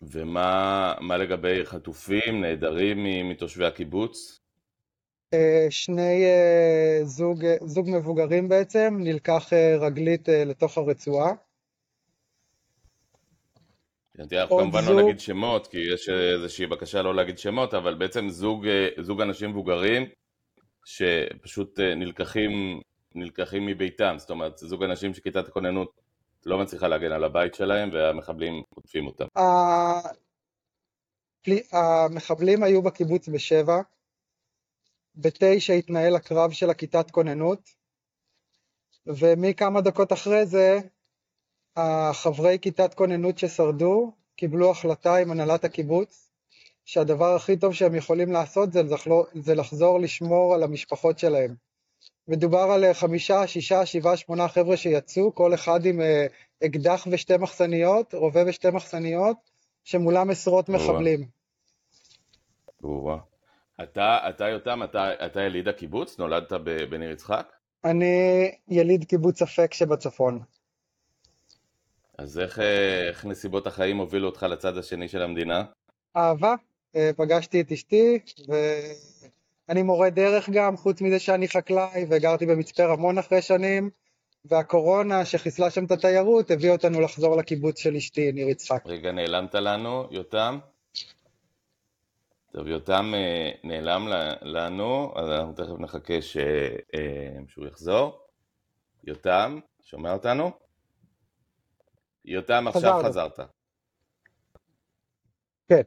ומה 0.02 1.18
לגבי 1.20 1.66
חטופים, 1.66 2.42
נעדרים 2.42 2.98
מתושבי 3.30 3.66
הקיבוץ? 3.66 4.43
אה, 5.34 5.68
שני 5.70 6.24
אה, 6.24 7.00
זוג, 7.04 7.46
זוג 7.66 7.90
מבוגרים 7.90 8.50
בעצם, 8.50 8.98
נלקח 9.00 9.50
רגלית 9.80 10.30
לתוך 10.30 10.78
הרצועה. 10.78 11.32
אנחנו 14.20 14.58
כמובן 14.58 14.82
זוג... 14.82 14.96
לא 14.96 15.04
נגיד 15.04 15.20
שמות, 15.20 15.68
כי 15.68 15.78
יש 15.94 16.10
איזושהי 16.10 16.68
בקשה 16.68 17.02
לא 17.02 17.16
להגיד 17.16 17.38
שמות, 17.38 17.74
אבל 17.74 17.94
בעצם 17.94 18.30
זוג, 18.30 18.68
זוג 19.02 19.22
אנשים 19.22 19.50
מבוגרים 19.50 20.06
שפשוט 20.86 21.80
אה, 21.80 21.96
נלקחים, 21.96 22.82
נלקחים 23.16 23.66
מביתם, 23.66 24.16
זאת 24.18 24.30
אומרת, 24.30 24.58
זוג 24.58 24.84
אנשים 24.84 25.14
שכיתת 25.14 25.48
הכוננות 25.48 26.02
לא 26.46 26.58
מצליחה 26.58 26.88
להגן 26.88 27.12
על 27.12 27.24
הבית 27.24 27.56
שלהם 27.56 27.90
והמחבלים 27.94 28.64
חוטפים 28.74 29.08
אותם. 29.08 29.26
המחבלים 31.72 32.64
היו 32.64 32.82
בקיבוץ 32.82 33.30
בשבע, 33.30 33.82
בתשע 35.16 35.74
התנהל 35.74 36.16
הקרב 36.16 36.52
של 36.52 36.70
הכיתת 36.70 37.12
כוננות, 37.12 37.70
ומכמה 39.08 39.82
דקות 39.82 40.14
אחרי 40.14 40.46
זה 40.46 40.80
החברי 41.76 42.58
כיתת 42.62 42.94
כוננות 42.94 43.38
ששרדו 43.38 44.12
קיבלו 44.36 44.72
החלטה 44.72 45.16
עם 45.16 45.32
הנהלת 45.32 45.64
הקיבוץ 45.64 46.30
שהדבר 46.86 47.36
הכי 47.36 47.58
טוב 47.58 47.74
שהם 47.74 47.96
יכולים 47.96 48.32
לעשות 48.32 48.74
זה, 48.74 48.84
לחזור, 48.84 49.26
זה 49.34 49.56
לחזור 49.56 50.00
לשמור 50.00 50.56
על 50.56 50.64
המשפחות 50.64 51.20
שלהם. 51.20 51.56
מדובר 52.28 52.60
על 52.60 52.94
חמישה, 52.94 53.48
שישה, 53.48 53.86
שבעה, 53.86 54.18
שמונה 54.18 54.48
חבר'ה 54.48 54.78
שיצאו, 54.78 55.36
כל 55.36 55.54
אחד 55.54 55.86
עם 55.86 56.02
אה, 56.02 56.26
אקדח 56.66 57.08
ושתי 57.12 57.38
מחסניות, 57.38 58.14
רובה 58.14 58.44
ושתי 58.48 58.70
מחסניות, 58.70 59.38
שמולם 59.84 60.30
עשרות 60.30 60.70
מחבלים. 60.70 61.28
ברורה. 62.82 63.33
אתה, 63.84 64.30
אתה 64.30 64.50
יותם, 64.50 64.84
אתה, 64.84 65.26
אתה 65.26 65.42
יליד 65.42 65.68
הקיבוץ? 65.68 66.20
נולדת 66.20 66.52
בניר 66.90 67.12
יצחק? 67.12 67.52
אני 67.86 68.52
יליד 68.68 69.04
קיבוץ 69.04 69.42
אפק 69.42 69.74
שבצפון. 69.74 70.40
אז 72.18 72.40
איך, 72.40 72.60
איך 73.10 73.26
נסיבות 73.26 73.68
החיים 73.68 73.98
הובילו 73.98 74.28
אותך 74.28 74.44
לצד 74.44 74.78
השני 74.78 75.08
של 75.08 75.22
המדינה? 75.22 75.64
אהבה. 76.18 76.56
אה, 76.96 77.12
פגשתי 77.18 77.62
את 77.62 77.72
אשתי, 77.72 78.20
ואני 78.48 79.84
מורה 79.84 80.10
דרך 80.10 80.50
גם, 80.50 80.78
חוץ 80.78 81.02
מזה 81.02 81.20
שאני 81.20 81.48
חקלאי, 81.48 82.06
וגרתי 82.10 82.46
במצפה 82.46 82.86
רמון 82.86 83.18
אחרי 83.18 83.42
שנים, 83.42 83.90
והקורונה 84.46 85.26
שחיסלה 85.26 85.70
שם 85.70 85.86
את 85.86 85.92
התיירות 85.92 86.52
הביא 86.52 86.72
אותנו 86.72 87.02
לחזור 87.02 87.38
לקיבוץ 87.38 87.80
של 87.80 87.96
אשתי, 87.96 88.32
ניר 88.32 88.50
יצחק. 88.50 88.84
רגע, 88.86 89.12
נעלמת 89.12 89.56
לנו, 89.56 90.08
יותם? 90.12 90.60
טוב, 92.56 92.68
יותם 92.68 93.12
אה, 93.16 93.52
נעלם 93.64 94.08
לנו, 94.42 95.14
אז 95.16 95.30
אנחנו 95.30 95.54
תכף 95.54 95.80
נחכה 95.80 96.22
ש... 96.22 96.38
שהוא 97.48 97.68
יחזור. 97.68 98.28
יותם, 99.04 99.60
שומע 99.82 100.14
אותנו? 100.14 100.52
יותם, 102.26 102.68
עכשיו 102.68 103.02
חזרת. 103.04 103.40
כן. 105.68 105.82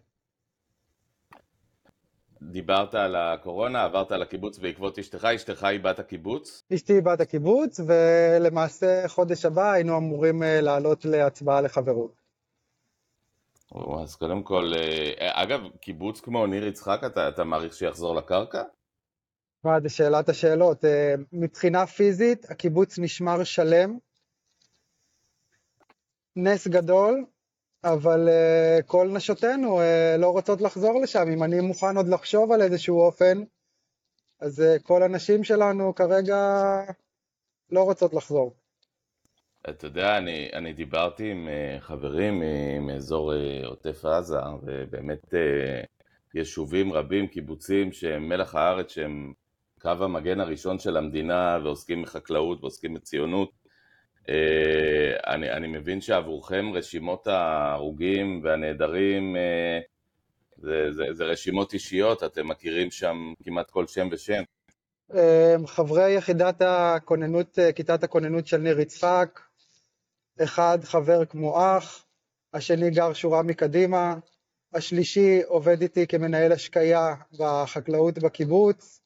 דיברת 2.43 2.95
על 2.95 3.17
הקורונה, 3.17 3.85
עברת 3.85 4.11
לקיבוץ 4.11 4.59
בעקבות 4.59 4.99
אשתך, 4.99 5.25
אשתך 5.25 5.65
היא 5.65 5.81
בת 5.81 5.99
הקיבוץ? 5.99 6.63
אשתי 6.75 6.93
היא 6.93 7.03
בת 7.03 7.21
הקיבוץ, 7.21 7.81
ולמעשה 7.87 9.09
חודש 9.09 9.45
הבא 9.45 9.73
היינו 9.73 9.99
אמורים 9.99 10.43
אה, 10.43 10.61
לעלות 10.61 11.05
להצבעה 11.05 11.61
לחברות. 11.61 12.26
אז 13.75 14.17
קודם 14.17 14.43
כל, 14.43 14.73
אה, 14.77 15.43
אגב, 15.43 15.61
קיבוץ 15.81 16.21
כמו 16.21 16.47
ניר 16.47 16.67
יצחק, 16.67 17.01
אתה, 17.07 17.29
אתה 17.29 17.45
מעריך 17.45 17.75
שיחזור 17.75 18.15
לקרקע? 18.15 18.63
מה, 19.65 19.81
זה 19.81 19.89
שאלת 19.89 20.29
השאלות. 20.29 20.85
אה, 20.85 21.15
מבחינה 21.33 21.87
פיזית, 21.87 22.51
הקיבוץ 22.51 22.99
נשמר 22.99 23.45
שלם, 23.45 23.99
נס 26.37 26.69
גדול, 26.69 27.25
אבל 27.85 28.29
כל 28.87 29.09
נשותינו 29.13 29.81
לא 30.19 30.31
רוצות 30.31 30.61
לחזור 30.61 31.01
לשם. 31.03 31.29
אם 31.33 31.43
אני 31.43 31.61
מוכן 31.61 31.97
עוד 31.97 32.09
לחשוב 32.09 32.53
על 32.53 32.63
איזשהו 32.63 33.01
אופן, 33.01 33.43
אז 34.41 34.63
כל 34.83 35.03
הנשים 35.03 35.45
שלנו 35.45 35.95
כרגע 35.95 36.37
לא 37.71 37.83
רוצות 37.83 38.15
לחזור. 38.15 38.55
אתה 39.69 39.87
יודע, 39.87 40.19
אני, 40.19 40.49
אני 40.53 40.73
דיברתי 40.73 41.31
עם 41.31 41.49
uh, 41.49 41.81
חברים 41.81 42.43
מאזור 42.81 43.33
uh, 43.33 43.67
עוטף 43.67 44.05
עזה, 44.05 44.39
ובאמת 44.63 45.25
uh, 45.25 45.87
יישובים 46.35 46.93
רבים, 46.93 47.27
קיבוצים 47.27 47.93
שהם 47.93 48.29
מלח 48.29 48.55
הארץ, 48.55 48.91
שהם 48.91 49.33
קו 49.81 50.05
המגן 50.05 50.41
הראשון 50.41 50.79
של 50.79 50.97
המדינה, 50.97 51.59
ועוסקים 51.65 52.03
בחקלאות 52.03 52.59
ועוסקים 52.61 52.95
בציונות. 52.95 53.51
אה, 54.29 55.35
אני, 55.35 55.51
אני 55.51 55.67
מבין 55.67 56.01
שעבורכם 56.01 56.73
רשימות 56.75 57.27
ההרוגים 57.27 58.41
והנעדרים 58.45 59.37
אה, 59.37 59.81
זה, 60.57 60.93
זה, 60.93 61.05
זה 61.13 61.25
רשימות 61.25 61.73
אישיות, 61.73 62.23
אתם 62.23 62.49
מכירים 62.49 62.91
שם 62.91 63.17
כמעט 63.45 63.71
כל 63.71 63.87
שם 63.87 64.09
ושם. 64.13 64.43
חברי 65.67 66.13
יחידת 66.13 66.63
הכוננות, 66.63 67.59
כיתת 67.75 68.05
הכוננות 68.05 68.47
של 68.47 68.57
ניר 68.57 68.81
יצחק, 68.81 69.41
אחד 70.43 70.79
חבר 70.85 71.25
כמו 71.25 71.59
אח, 71.61 72.05
השני 72.55 72.91
גר 72.91 73.13
שורה 73.13 73.43
מקדימה, 73.43 74.15
השלישי 74.73 75.43
עובד 75.43 75.83
איתי 75.83 76.07
כמנהל 76.07 76.53
השקיה 76.53 77.15
בחקלאות 77.39 78.19
בקיבוץ. 78.19 79.01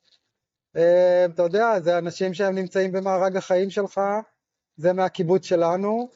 אה, 0.76 1.24
אתה 1.24 1.42
יודע, 1.42 1.80
זה 1.80 1.98
אנשים 1.98 2.34
שהם 2.34 2.54
נמצאים 2.54 2.92
במארג 2.92 3.36
החיים 3.36 3.70
שלך, 3.70 4.00
זה 4.76 4.92
מהקיבוץ 4.92 5.44
שלנו, 5.44 6.08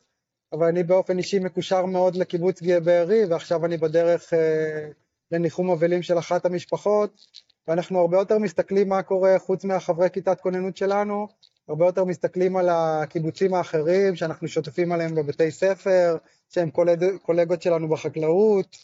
אבל 0.52 0.66
אני 0.66 0.82
באופן 0.82 1.18
אישי 1.18 1.38
מקושר 1.38 1.86
מאוד 1.86 2.16
לקיבוץ 2.16 2.62
גאה 2.62 2.80
בארי, 2.80 3.24
ועכשיו 3.30 3.66
אני 3.66 3.76
בדרך 3.76 4.34
אה, 4.34 4.88
לניחום 5.30 5.70
אבלים 5.70 6.02
של 6.02 6.18
אחת 6.18 6.46
המשפחות, 6.46 7.26
ואנחנו 7.68 8.00
הרבה 8.00 8.16
יותר 8.16 8.38
מסתכלים 8.38 8.88
מה 8.88 9.02
קורה 9.02 9.38
חוץ 9.38 9.64
מהחברי 9.64 10.10
כיתת 10.10 10.40
כוננות 10.40 10.76
שלנו, 10.76 11.28
הרבה 11.68 11.86
יותר 11.86 12.04
מסתכלים 12.04 12.56
על 12.56 12.68
הקיבוצים 12.70 13.54
האחרים 13.54 14.16
שאנחנו 14.16 14.48
שותפים 14.48 14.92
עליהם 14.92 15.14
בבתי 15.14 15.50
ספר, 15.50 16.16
שהם 16.50 16.70
קולג, 16.70 17.04
קולגות 17.22 17.62
שלנו 17.62 17.88
בחקלאות, 17.88 18.76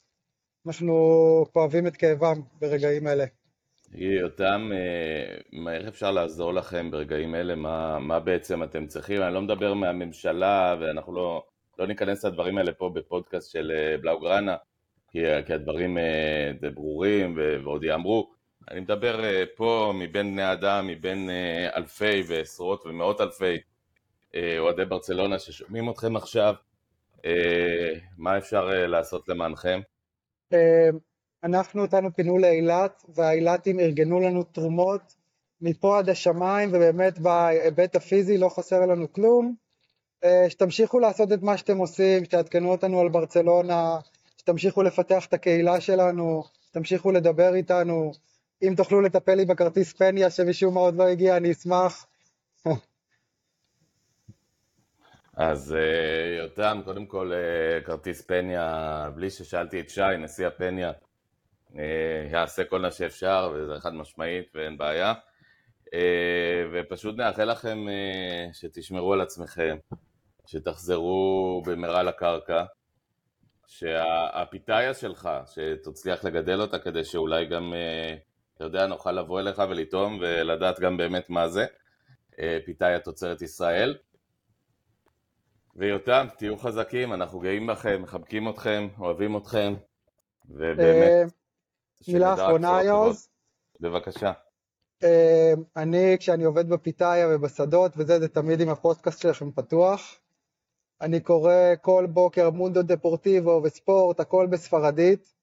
אנחנו 0.66 0.94
כואבים 1.52 1.86
את 1.86 1.96
כאבם 1.96 2.40
ברגעים 2.60 3.06
אלה. 3.06 3.24
יותם, 3.94 4.70
אה, 4.72 5.76
איך 5.76 5.88
אפשר 5.88 6.10
לעזור 6.10 6.54
לכם 6.54 6.90
ברגעים 6.90 7.34
אלה? 7.34 7.54
מה, 7.54 7.98
מה 7.98 8.20
בעצם 8.20 8.62
אתם 8.62 8.86
צריכים? 8.86 9.22
אני 9.22 9.34
לא 9.34 9.42
מדבר 9.42 9.74
מהממשלה, 9.74 10.76
ואנחנו 10.80 11.14
לא, 11.14 11.42
לא 11.78 11.86
ניכנס 11.86 12.24
לדברים 12.24 12.58
האלה 12.58 12.72
פה 12.72 12.90
בפודקאסט 12.94 13.50
של 13.50 13.72
אה, 13.74 13.98
בלאוגרנה, 13.98 14.56
כי, 15.10 15.18
כי 15.46 15.52
הדברים 15.52 15.98
אה, 15.98 16.70
ברורים 16.74 17.38
ועוד 17.64 17.84
ייאמרו. 17.84 18.39
אני 18.70 18.80
מדבר 18.80 19.20
פה 19.56 19.92
מבין 19.94 20.32
בני 20.32 20.52
אדם, 20.52 20.86
מבין 20.86 21.30
אלפי 21.76 22.22
ועשרות 22.28 22.86
ומאות 22.86 23.20
אלפי 23.20 23.58
אוהדי 24.58 24.84
ברצלונה 24.84 25.38
ששומעים 25.38 25.90
אתכם 25.90 26.16
עכשיו. 26.16 26.54
מה 28.18 28.38
אפשר 28.38 28.64
לעשות 28.86 29.28
למענכם? 29.28 29.80
אנחנו 31.44 31.82
אותנו 31.82 32.14
פינו 32.14 32.38
לאילת, 32.38 33.04
והאילתים 33.14 33.80
ארגנו 33.80 34.20
לנו 34.20 34.42
תרומות 34.42 35.14
מפה 35.60 35.98
עד 35.98 36.08
השמיים, 36.08 36.68
ובאמת 36.68 37.18
בהיבט 37.18 37.96
הפיזי 37.96 38.38
לא 38.38 38.48
חסר 38.48 38.80
לנו 38.86 39.12
כלום. 39.12 39.54
אה, 40.24 40.50
שתמשיכו 40.50 40.98
לעשות 40.98 41.32
את 41.32 41.42
מה 41.42 41.56
שאתם 41.56 41.78
עושים, 41.78 42.24
שתעדכנו 42.24 42.70
אותנו 42.70 43.00
על 43.00 43.08
ברצלונה, 43.08 43.98
שתמשיכו 44.36 44.82
לפתח 44.82 45.26
את 45.26 45.34
הקהילה 45.34 45.80
שלנו, 45.80 46.42
שתמשיכו 46.60 47.12
לדבר 47.12 47.54
איתנו. 47.54 48.12
אם 48.62 48.74
תוכלו 48.76 49.00
לטפל 49.00 49.34
לי 49.34 49.44
בכרטיס 49.44 49.92
פניה 49.92 50.30
שמשום 50.30 50.74
מה 50.74 50.80
עוד 50.80 50.94
לא 50.94 51.08
הגיע, 51.08 51.36
אני 51.36 51.52
אשמח. 51.52 52.06
אז 55.36 55.74
אה, 55.74 56.42
יותם, 56.42 56.80
קודם 56.84 57.06
כל 57.06 57.32
אה, 57.32 57.80
כרטיס 57.80 58.22
פניה, 58.22 59.10
בלי 59.14 59.30
ששאלתי 59.30 59.80
את 59.80 59.90
שי, 59.90 60.16
נשיא 60.18 60.46
הפניה, 60.46 60.92
אה, 61.78 62.28
יעשה 62.32 62.64
כל 62.64 62.80
מה 62.80 62.90
שאפשר, 62.90 63.52
וזה 63.54 63.80
חד 63.80 63.94
משמעית 63.94 64.52
ואין 64.54 64.78
בעיה. 64.78 65.14
ופשוט 66.72 67.16
נאחל 67.16 67.44
לכם 67.44 67.78
שתשמרו 68.52 69.12
על 69.12 69.20
עצמכם, 69.20 69.76
שתחזרו 70.46 71.62
במהרה 71.66 72.02
לקרקע, 72.02 72.64
שהפיתאיה 73.66 74.94
שלך, 74.94 75.28
שתצליח 75.46 76.24
לגדל 76.24 76.60
אותה 76.60 76.78
כדי 76.78 77.04
שאולי 77.04 77.46
גם, 77.46 77.72
אתה 78.60 78.68
יודע, 78.68 78.86
נוכל 78.86 79.12
לבוא 79.12 79.40
אליך 79.40 79.62
ולטעום 79.68 80.18
ולדעת 80.20 80.80
גם 80.80 80.96
באמת 80.96 81.30
מה 81.30 81.48
זה. 81.48 81.66
פיתאיה 82.64 83.00
תוצרת 83.00 83.42
ישראל. 83.42 83.98
ויותם, 85.76 86.26
תהיו 86.38 86.58
חזקים, 86.58 87.12
אנחנו 87.12 87.40
גאים 87.40 87.66
בכם, 87.66 88.02
מחבקים 88.02 88.48
אתכם, 88.48 88.88
אוהבים 88.98 89.36
אתכם, 89.36 89.74
ובאמת... 90.48 91.32
מילה 92.08 92.34
אחרונה, 92.34 92.82
יוז. 92.82 93.28
בבקשה. 93.80 94.32
אה, 95.02 95.52
אני, 95.76 96.16
כשאני 96.18 96.44
עובד 96.44 96.68
בפיתאיה 96.68 97.28
ובשדות 97.30 97.92
וזה, 97.96 98.20
זה 98.20 98.28
תמיד 98.28 98.60
עם 98.60 98.68
הפודקאסט 98.68 99.20
שלכם 99.20 99.52
פתוח. 99.52 100.20
אני 101.00 101.20
קורא 101.20 101.54
כל 101.80 102.06
בוקר 102.10 102.50
מונדו 102.50 102.82
דפורטיבו 102.82 103.60
וספורט, 103.64 104.20
הכל 104.20 104.46
בספרדית. 104.50 105.39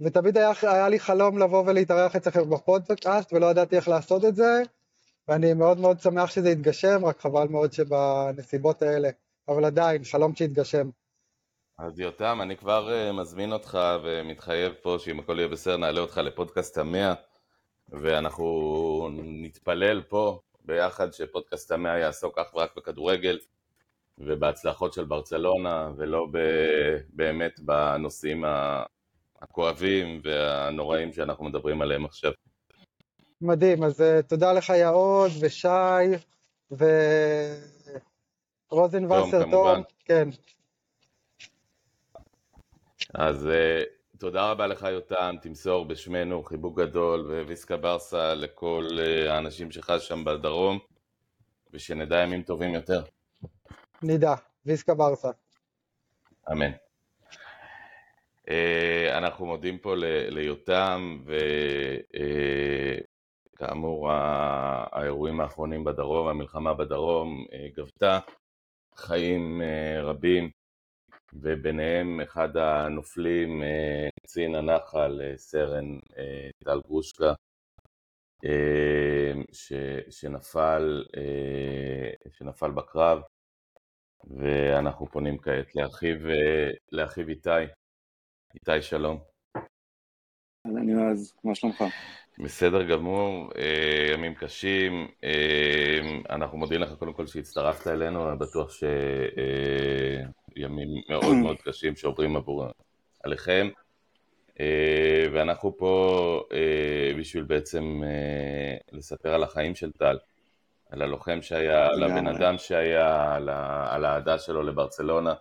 ותמיד 0.00 0.36
היה, 0.36 0.52
היה 0.62 0.88
לי 0.88 1.00
חלום 1.00 1.38
לבוא 1.38 1.64
ולהתארח 1.66 2.16
אצלכם 2.16 2.50
בפודקאסט, 2.50 3.32
ולא 3.32 3.46
ידעתי 3.46 3.76
איך 3.76 3.88
לעשות 3.88 4.24
את 4.24 4.36
זה, 4.36 4.62
ואני 5.28 5.54
מאוד 5.54 5.78
מאוד 5.78 6.00
שמח 6.00 6.30
שזה 6.30 6.50
יתגשם, 6.50 7.04
רק 7.04 7.20
חבל 7.20 7.48
מאוד 7.48 7.72
שבנסיבות 7.72 8.82
האלה. 8.82 9.08
אבל 9.48 9.64
עדיין, 9.64 10.04
חלום 10.04 10.34
שהתגשם. 10.34 10.90
אז 11.78 12.00
יותם, 12.00 12.38
אני 12.42 12.56
כבר 12.56 12.88
uh, 12.88 13.12
מזמין 13.12 13.52
אותך 13.52 13.78
ומתחייב 14.04 14.72
פה 14.82 14.96
שאם 14.98 15.20
הכל 15.20 15.38
יהיה 15.38 15.48
בסדר 15.48 15.76
נעלה 15.76 16.00
אותך 16.00 16.18
לפודקאסט 16.18 16.78
המאה 16.78 17.14
ואנחנו 17.88 19.08
נתפלל 19.12 20.02
פה 20.02 20.40
ביחד 20.64 21.12
שפודקאסט 21.12 21.72
המאה 21.72 21.98
יעסוק 21.98 22.38
אך 22.38 22.54
ורק 22.54 22.76
בכדורגל 22.76 23.38
ובהצלחות 24.18 24.92
של 24.92 25.04
ברצלונה 25.04 25.90
ולא 25.96 26.26
ב, 26.32 26.38
באמת 27.08 27.60
בנושאים 27.60 28.44
הכואבים 29.50 30.20
והנוראים 30.24 31.12
שאנחנו 31.12 31.44
מדברים 31.44 31.82
עליהם 31.82 32.04
עכשיו. 32.04 32.32
מדהים, 33.40 33.84
אז 33.84 34.00
uh, 34.00 34.22
תודה 34.22 34.52
לך 34.52 34.68
יעוד 34.68 35.30
ושי 35.40 35.68
ורוזנבסר 38.70 39.50
תום, 39.50 39.82
כן. 40.04 40.28
אז 43.14 43.46
uh, 43.46 44.18
תודה 44.18 44.50
רבה 44.50 44.66
לך 44.66 44.82
יותם, 44.82 45.34
תמסור 45.42 45.84
בשמנו 45.84 46.42
חיבוק 46.42 46.80
גדול 46.80 47.20
וויסקה 47.44 47.76
ברסה 47.76 48.34
לכל 48.34 48.86
uh, 48.90 49.30
האנשים 49.30 49.70
שלך 49.70 49.92
שם 49.98 50.24
בדרום, 50.24 50.78
ושנדע 51.72 52.18
ימים 52.22 52.42
טובים 52.42 52.74
יותר. 52.74 53.02
נדע, 54.02 54.34
ויסקה 54.66 54.94
ברסה. 54.94 55.30
אמן. 56.52 56.85
Uh, 58.48 59.18
אנחנו 59.18 59.46
מודים 59.46 59.78
פה 59.78 59.94
ליותם, 60.28 61.18
וכאמור 63.58 64.10
uh, 64.10 64.12
האירועים 64.92 65.40
האחרונים 65.40 65.84
בדרום, 65.84 66.28
המלחמה 66.28 66.74
בדרום 66.74 67.44
uh, 67.44 67.76
גבתה 67.76 68.18
חיים 68.96 69.62
רבים. 70.02 70.50
וביניהם 71.42 72.20
אחד 72.20 72.56
הנופלים, 72.56 73.62
אה, 73.62 74.08
קצין 74.22 74.54
הנחל, 74.54 75.20
אה, 75.22 75.36
סרן 75.36 75.98
אה, 76.18 76.50
טל 76.64 76.80
גרושקה, 76.80 77.32
שנפל, 80.10 81.04
שנפל 82.30 82.70
בקרב, 82.70 83.22
ואנחנו 84.24 85.06
פונים 85.06 85.38
כעת 85.38 85.74
לאחיו, 85.74 86.16
לאחיו 86.92 87.28
איתי. 87.28 87.50
איתי, 88.56 88.82
שלום. 88.82 89.18
אהלן 90.66 90.88
יועז, 90.88 91.34
מה 91.44 91.54
שלומך? 91.54 91.84
בסדר 92.38 92.82
גמור, 92.82 93.50
ימים 94.14 94.34
קשים, 94.34 95.08
אנחנו 96.30 96.58
מודים 96.58 96.80
לך 96.80 96.92
קודם 96.98 97.12
כל 97.12 97.26
שהצטרפת 97.26 97.86
אלינו, 97.86 98.30
אני 98.30 98.38
בטוח 98.38 98.72
ש... 98.72 98.84
ימים 100.56 100.88
מאוד 101.08 101.36
מאוד 101.42 101.56
קשים 101.56 101.96
שעוברים 101.96 102.36
עבור 102.36 102.64
עליכם 103.24 103.68
אה, 104.60 105.26
ואנחנו 105.32 105.76
פה 105.76 106.42
אה, 106.52 107.18
בשביל 107.18 107.42
בעצם 107.42 108.02
אה, 108.04 108.76
לספר 108.92 109.34
על 109.34 109.42
החיים 109.42 109.74
של 109.74 109.92
טל, 109.92 110.18
על 110.90 111.02
הלוחם 111.02 111.42
שהיה, 111.42 111.86
על 111.86 112.02
הבן 112.02 112.26
אדם 112.26 112.58
שהיה, 112.58 113.34
על 113.90 114.04
האהדה 114.04 114.38
שלו 114.38 114.62
לברצלונה, 114.62 115.34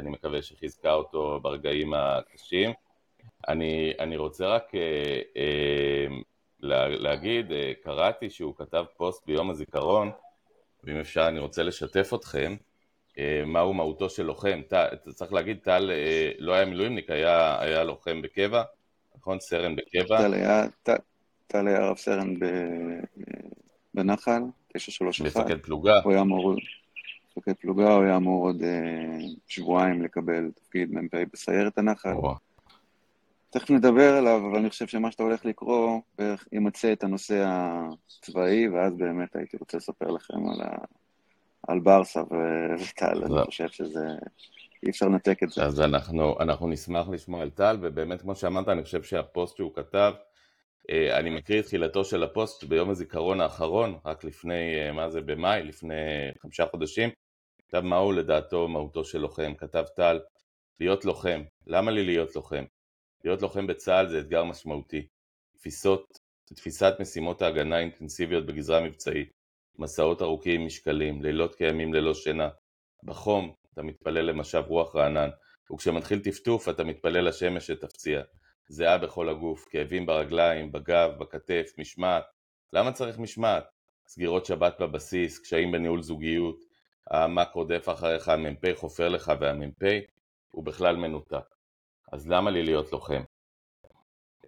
שאני 0.00 0.10
מקווה 0.10 0.42
שחיזקה 0.42 0.92
אותו 0.92 1.40
ברגעים 1.42 1.94
הקשים. 1.94 2.70
אני, 3.48 3.92
אני 3.98 4.16
רוצה 4.16 4.46
רק 4.46 4.74
אה, 4.74 5.20
אה, 5.36 6.06
להגיד, 6.88 7.52
אה, 7.52 7.72
קראתי 7.82 8.30
שהוא 8.30 8.54
כתב 8.56 8.84
פוסט 8.96 9.26
ביום 9.26 9.50
הזיכרון, 9.50 10.10
ואם 10.84 10.96
אפשר 10.96 11.28
אני 11.28 11.38
רוצה 11.38 11.62
לשתף 11.62 12.10
אתכם, 12.14 12.56
אה, 13.18 13.42
מהו 13.46 13.74
מהותו 13.74 14.10
של 14.10 14.22
לוחם. 14.22 14.60
אתה 14.66 15.12
צריך 15.14 15.32
להגיד, 15.32 15.58
טל 15.62 15.90
אה, 15.90 16.30
לא 16.38 16.52
היה 16.52 16.64
מילואימניק, 16.64 17.10
היה, 17.10 17.60
היה 17.60 17.84
לוחם 17.84 18.22
בקבע, 18.22 18.62
נכון? 19.16 19.40
סרן 19.40 19.76
בקבע. 19.76 20.18
טל 20.18 20.34
היה, 20.34 20.64
טל 21.46 21.66
היה 21.66 21.86
רב 21.86 21.96
סרן 21.96 22.38
ב, 22.38 22.46
בנחל, 23.94 24.42
931. 24.74 25.36
מפקד 25.40 25.62
פלוגה. 25.62 26.00
הוא 26.04 26.12
היה 26.12 26.22
מור... 26.22 26.54
מפקד 27.36 27.52
פלוגה, 27.52 27.94
הוא 27.94 28.04
היה 28.04 28.16
אמור 28.16 28.46
עוד 28.46 28.62
אה, 28.62 29.18
שבועיים 29.48 30.02
לקבל 30.02 30.50
תפקיד 30.54 30.92
מ"פ 30.94 31.14
בסיירת 31.32 31.78
הנחל. 31.78 32.14
תכף 33.50 33.70
נדבר 33.70 34.16
עליו, 34.16 34.46
אבל 34.50 34.58
אני 34.58 34.70
חושב 34.70 34.86
שמה 34.86 35.10
שאתה 35.10 35.22
הולך 35.22 35.44
לקרוא 35.44 36.00
בערך 36.18 36.48
ימצה 36.52 36.92
את 36.92 37.04
הנושא 37.04 37.44
הצבאי, 37.46 38.68
ואז 38.68 38.96
באמת 38.96 39.36
הייתי 39.36 39.56
רוצה 39.56 39.76
לספר 39.76 40.10
לכם 40.10 40.48
על, 40.48 40.60
ה... 40.60 40.76
על 41.68 41.80
ברסה 41.80 42.22
וטל. 42.80 43.24
אני 43.24 43.44
חושב 43.44 43.68
שזה... 43.68 44.06
אי 44.82 44.90
אפשר 44.90 45.06
לנתק 45.06 45.42
את 45.42 45.50
זה. 45.50 45.64
אז 45.64 45.80
אנחנו, 45.80 46.36
אנחנו 46.40 46.68
נשמח 46.68 47.08
לשמוע 47.08 47.42
על 47.42 47.50
טל, 47.50 47.78
ובאמת 47.80 48.22
כמו 48.22 48.34
שאמרת, 48.34 48.68
אני 48.68 48.82
חושב 48.82 49.02
שהפוסט 49.02 49.56
שהוא 49.56 49.74
כתב, 49.74 50.12
אני 50.88 51.30
מקריא 51.30 51.60
את 51.60 51.64
תחילתו 51.64 52.04
של 52.04 52.22
הפוסט 52.22 52.64
ביום 52.64 52.90
הזיכרון 52.90 53.40
האחרון, 53.40 53.98
רק 54.04 54.24
לפני, 54.24 54.74
אה, 54.80 54.92
מה 54.92 55.10
זה, 55.10 55.20
במאי, 55.20 55.62
לפני 55.62 55.94
חמישה 56.42 56.66
חודשים, 56.66 57.10
כתב 57.58 57.80
מהו 57.80 58.12
לדעתו 58.12 58.68
מהותו 58.68 59.04
של 59.04 59.18
לוחם, 59.18 59.54
כתב 59.54 59.84
טל, 59.96 60.20
להיות 60.80 61.04
לוחם, 61.04 61.42
למה 61.66 61.90
לי 61.90 62.04
להיות 62.04 62.36
לוחם? 62.36 62.64
להיות 63.24 63.42
לוחם 63.42 63.66
בצה"ל 63.66 64.08
זה 64.08 64.20
אתגר 64.20 64.44
משמעותי, 64.44 65.06
תפיסות, 65.56 66.18
תפיסת 66.54 66.94
משימות 67.00 67.42
ההגנה 67.42 67.76
האינטנסיביות 67.76 68.46
בגזרה 68.46 68.80
מבצעית, 68.80 69.32
מסעות 69.78 70.22
ארוכים 70.22 70.60
עם 70.60 70.66
משקלים, 70.66 71.22
לילות 71.22 71.54
כימים 71.54 71.94
ללא 71.94 72.14
שינה, 72.14 72.48
בחום 73.04 73.54
אתה 73.72 73.82
מתפלל 73.82 74.24
למשב 74.24 74.62
רוח 74.66 74.96
רענן, 74.96 75.28
וכשמתחיל 75.72 76.18
טפטוף 76.18 76.68
אתה 76.68 76.84
מתפלל 76.84 77.28
לשמש 77.28 77.66
שתפציע. 77.66 78.22
זיעה 78.70 78.98
בכל 78.98 79.28
הגוף, 79.28 79.68
כאבים 79.70 80.06
ברגליים, 80.06 80.72
בגב, 80.72 81.10
בכתף, 81.18 81.72
משמעת. 81.78 82.24
למה 82.72 82.92
צריך 82.92 83.18
משמעת? 83.18 83.64
סגירות 84.06 84.46
שבת 84.46 84.80
בבסיס, 84.80 85.38
קשיים 85.38 85.72
בניהול 85.72 86.02
זוגיות, 86.02 86.56
המ"ק 87.10 87.48
רודף 87.54 87.88
אחריך, 87.88 88.28
המ"פ 88.28 88.76
חופר 88.76 89.08
לך 89.08 89.32
והמ"פ 89.40 89.82
הוא 90.50 90.64
בכלל 90.64 90.96
מנותק. 90.96 91.54
אז 92.12 92.28
למה 92.28 92.50
לי 92.50 92.62
להיות 92.62 92.92
לוחם? 92.92 93.22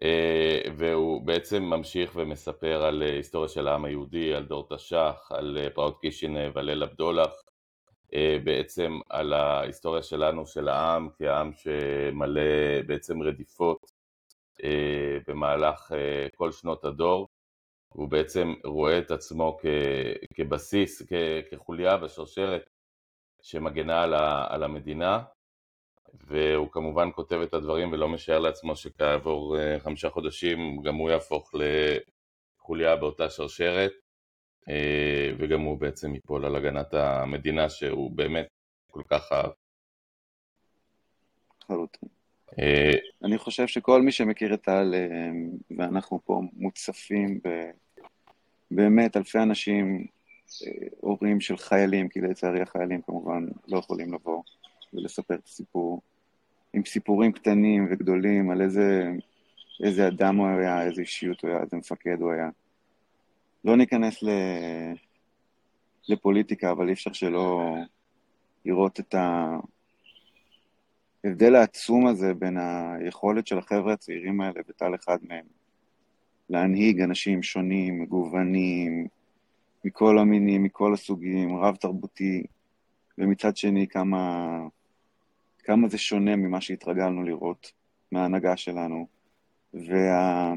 אה, 0.02 0.60
והוא 0.76 1.26
בעצם 1.26 1.62
ממשיך 1.62 2.12
ומספר 2.16 2.82
על 2.82 3.02
אה, 3.02 3.12
היסטוריה 3.12 3.48
של 3.48 3.68
העם 3.68 3.84
היהודי, 3.84 4.34
על 4.34 4.44
דור 4.44 4.76
תש"ח, 4.76 5.32
על 5.32 5.58
אה, 5.58 5.70
פרעות 5.70 6.00
קישינב, 6.00 6.58
על 6.58 6.64
ליל 6.64 6.82
הבדולח, 6.82 7.32
אה, 8.14 8.36
בעצם 8.44 9.00
על 9.10 9.32
ההיסטוריה 9.32 10.02
שלנו, 10.02 10.46
של 10.46 10.68
העם, 10.68 11.08
כעם 11.18 11.52
שמלא 11.52 12.82
בעצם 12.86 13.22
רדיפות 13.22 14.01
במהלך 15.28 15.92
אה, 15.92 16.26
כל 16.36 16.52
שנות 16.52 16.84
הדור. 16.84 17.28
הוא 17.88 18.08
בעצם 18.08 18.54
רואה 18.64 18.98
את 18.98 19.10
עצמו 19.10 19.58
כ- 19.62 20.34
כבסיס, 20.34 21.02
כ- 21.02 21.50
כחוליה 21.50 21.96
בשרשרת 21.96 22.70
שמגנה 23.42 24.02
על, 24.02 24.14
ה- 24.14 24.46
על 24.48 24.62
המדינה, 24.62 25.22
והוא 26.14 26.70
כמובן 26.72 27.08
כותב 27.14 27.36
את 27.36 27.54
הדברים 27.54 27.92
ולא 27.92 28.08
משער 28.08 28.38
לעצמו 28.38 28.76
שכעבור 28.76 29.58
אה, 29.58 29.80
חמישה 29.80 30.10
חודשים 30.10 30.82
גם 30.82 30.94
הוא 30.94 31.10
יהפוך 31.10 31.50
לחוליה 31.54 32.96
באותה 32.96 33.30
שרשרת, 33.30 33.92
אה, 34.68 35.30
וגם 35.38 35.60
הוא 35.60 35.80
בעצם 35.80 36.14
ייפול 36.14 36.44
על 36.44 36.56
הגנת 36.56 36.94
המדינה 36.94 37.68
שהוא 37.68 38.16
באמת 38.16 38.48
כל 38.90 39.02
כך 39.10 39.32
אהב. 39.32 39.50
לחלוטין. 41.62 42.08
אה, 42.58 42.92
אני 43.24 43.38
חושב 43.38 43.66
שכל 43.66 44.02
מי 44.02 44.12
שמכיר 44.12 44.54
את 44.54 44.62
טל, 44.62 44.94
אה, 44.94 45.30
ואנחנו 45.78 46.20
פה 46.24 46.42
מוצפים 46.52 47.40
ב... 47.44 47.70
באמת 48.70 49.16
אלפי 49.16 49.38
אנשים, 49.38 50.06
אה, 50.66 50.88
הורים 51.00 51.40
של 51.40 51.56
חיילים, 51.56 52.08
כי 52.08 52.20
לצערי 52.20 52.60
החיילים 52.60 53.02
כמובן 53.02 53.46
לא 53.68 53.78
יכולים 53.78 54.14
לבוא 54.14 54.42
ולספר 54.92 55.34
את 55.34 55.46
הסיפור, 55.46 56.00
עם 56.72 56.84
סיפורים 56.84 57.32
קטנים 57.32 57.88
וגדולים 57.90 58.50
על 58.50 58.62
איזה, 58.62 59.10
איזה 59.84 60.08
אדם 60.08 60.36
הוא 60.36 60.46
היה, 60.46 60.82
איזה 60.82 61.00
אישיות 61.00 61.42
הוא 61.42 61.50
היה, 61.50 61.60
איזה 61.60 61.76
מפקד 61.76 62.20
הוא 62.20 62.32
היה. 62.32 62.48
לא 63.64 63.76
ניכנס 63.76 64.22
ל... 64.22 64.28
לפוליטיקה, 66.08 66.70
אבל 66.70 66.88
אי 66.88 66.92
אפשר 66.92 67.12
שלא 67.12 67.74
לראות 68.64 69.00
את 69.00 69.14
ההבדל 71.24 71.54
העצום 71.54 72.06
הזה 72.06 72.34
בין 72.34 72.56
היכולת 72.58 73.46
של 73.46 73.58
החבר'ה 73.58 73.92
הצעירים 73.92 74.40
האלה, 74.40 74.60
וטל 74.68 74.94
אחד 74.94 75.18
מהם, 75.22 75.44
להנהיג 76.48 77.00
אנשים 77.00 77.42
שונים, 77.42 78.02
מגוונים, 78.02 79.06
מכל 79.84 80.18
המינים, 80.18 80.62
מכל 80.62 80.94
הסוגים, 80.94 81.56
רב-תרבותי, 81.56 82.42
ומצד 83.18 83.56
שני 83.56 83.86
כמה, 83.88 84.58
כמה 85.58 85.88
זה 85.88 85.98
שונה 85.98 86.36
ממה 86.36 86.60
שהתרגלנו 86.60 87.22
לראות 87.22 87.72
מההנהגה 88.12 88.56
שלנו. 88.56 89.06
וה... 89.74 90.54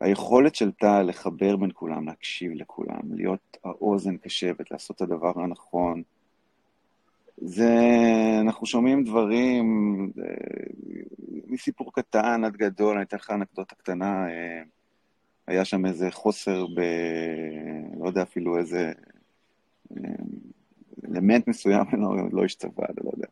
היכולת 0.00 0.54
של 0.54 0.72
טל 0.72 1.02
לחבר 1.02 1.56
בין 1.56 1.70
כולם, 1.74 2.06
להקשיב 2.06 2.52
לכולם, 2.52 3.00
להיות 3.10 3.56
האוזן 3.64 4.16
קשבת, 4.16 4.70
לעשות 4.70 4.96
את 4.96 5.00
הדבר 5.00 5.32
הנכון, 5.40 6.02
זה, 7.40 7.70
אנחנו 8.40 8.66
שומעים 8.66 9.04
דברים 9.04 9.66
מסיפור 11.46 11.92
קטן 11.92 12.44
עד 12.44 12.56
גדול, 12.56 12.96
אני 12.96 13.04
אתן 13.04 13.16
לך 13.16 13.30
אנקדוטה 13.30 13.74
קטנה, 13.74 14.28
אה, 14.28 14.62
היה 15.46 15.64
שם 15.64 15.86
איזה 15.86 16.10
חוסר 16.10 16.66
ב... 16.66 16.80
לא 18.00 18.06
יודע 18.06 18.22
אפילו 18.22 18.58
איזה 18.58 18.92
אה, 19.96 20.02
אלמנט 21.04 21.48
מסוים, 21.48 21.84
לא, 22.02 22.16
לא 22.32 22.42
איש 22.42 22.54
צבא, 22.54 22.84
אני 22.88 22.96
לא 23.04 23.10
יודע. 23.14 23.28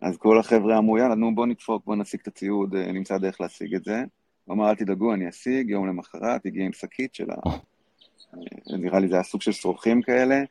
אז 0.00 0.16
כל 0.16 0.38
החבר'ה 0.38 0.78
אמרו, 0.78 0.98
יאללה, 0.98 1.14
נו, 1.14 1.34
בוא 1.34 1.46
נדפוק, 1.46 1.84
בוא 1.84 1.96
נשיג 1.96 2.20
את 2.22 2.28
הציוד, 2.28 2.74
אה, 2.74 2.92
נמצא 2.92 3.18
דרך 3.18 3.40
להשיג 3.40 3.74
את 3.74 3.84
זה. 3.84 4.04
הוא 4.44 4.54
אמר, 4.54 4.70
אל 4.70 4.74
תדאגו, 4.74 5.14
אני 5.14 5.28
אשיג, 5.28 5.70
יום 5.70 5.86
למחרת 5.86 6.46
הגיע 6.46 6.64
עם 6.64 6.72
שקית 6.72 7.14
של 7.14 7.30
ה... 7.30 7.34
אה, 7.50 8.76
נראה 8.78 9.00
לי 9.00 9.08
זה 9.08 9.14
היה 9.14 9.22
סוג 9.22 9.42
של 9.42 9.52
שרוכים 9.52 10.02
כאלה, 10.02 10.42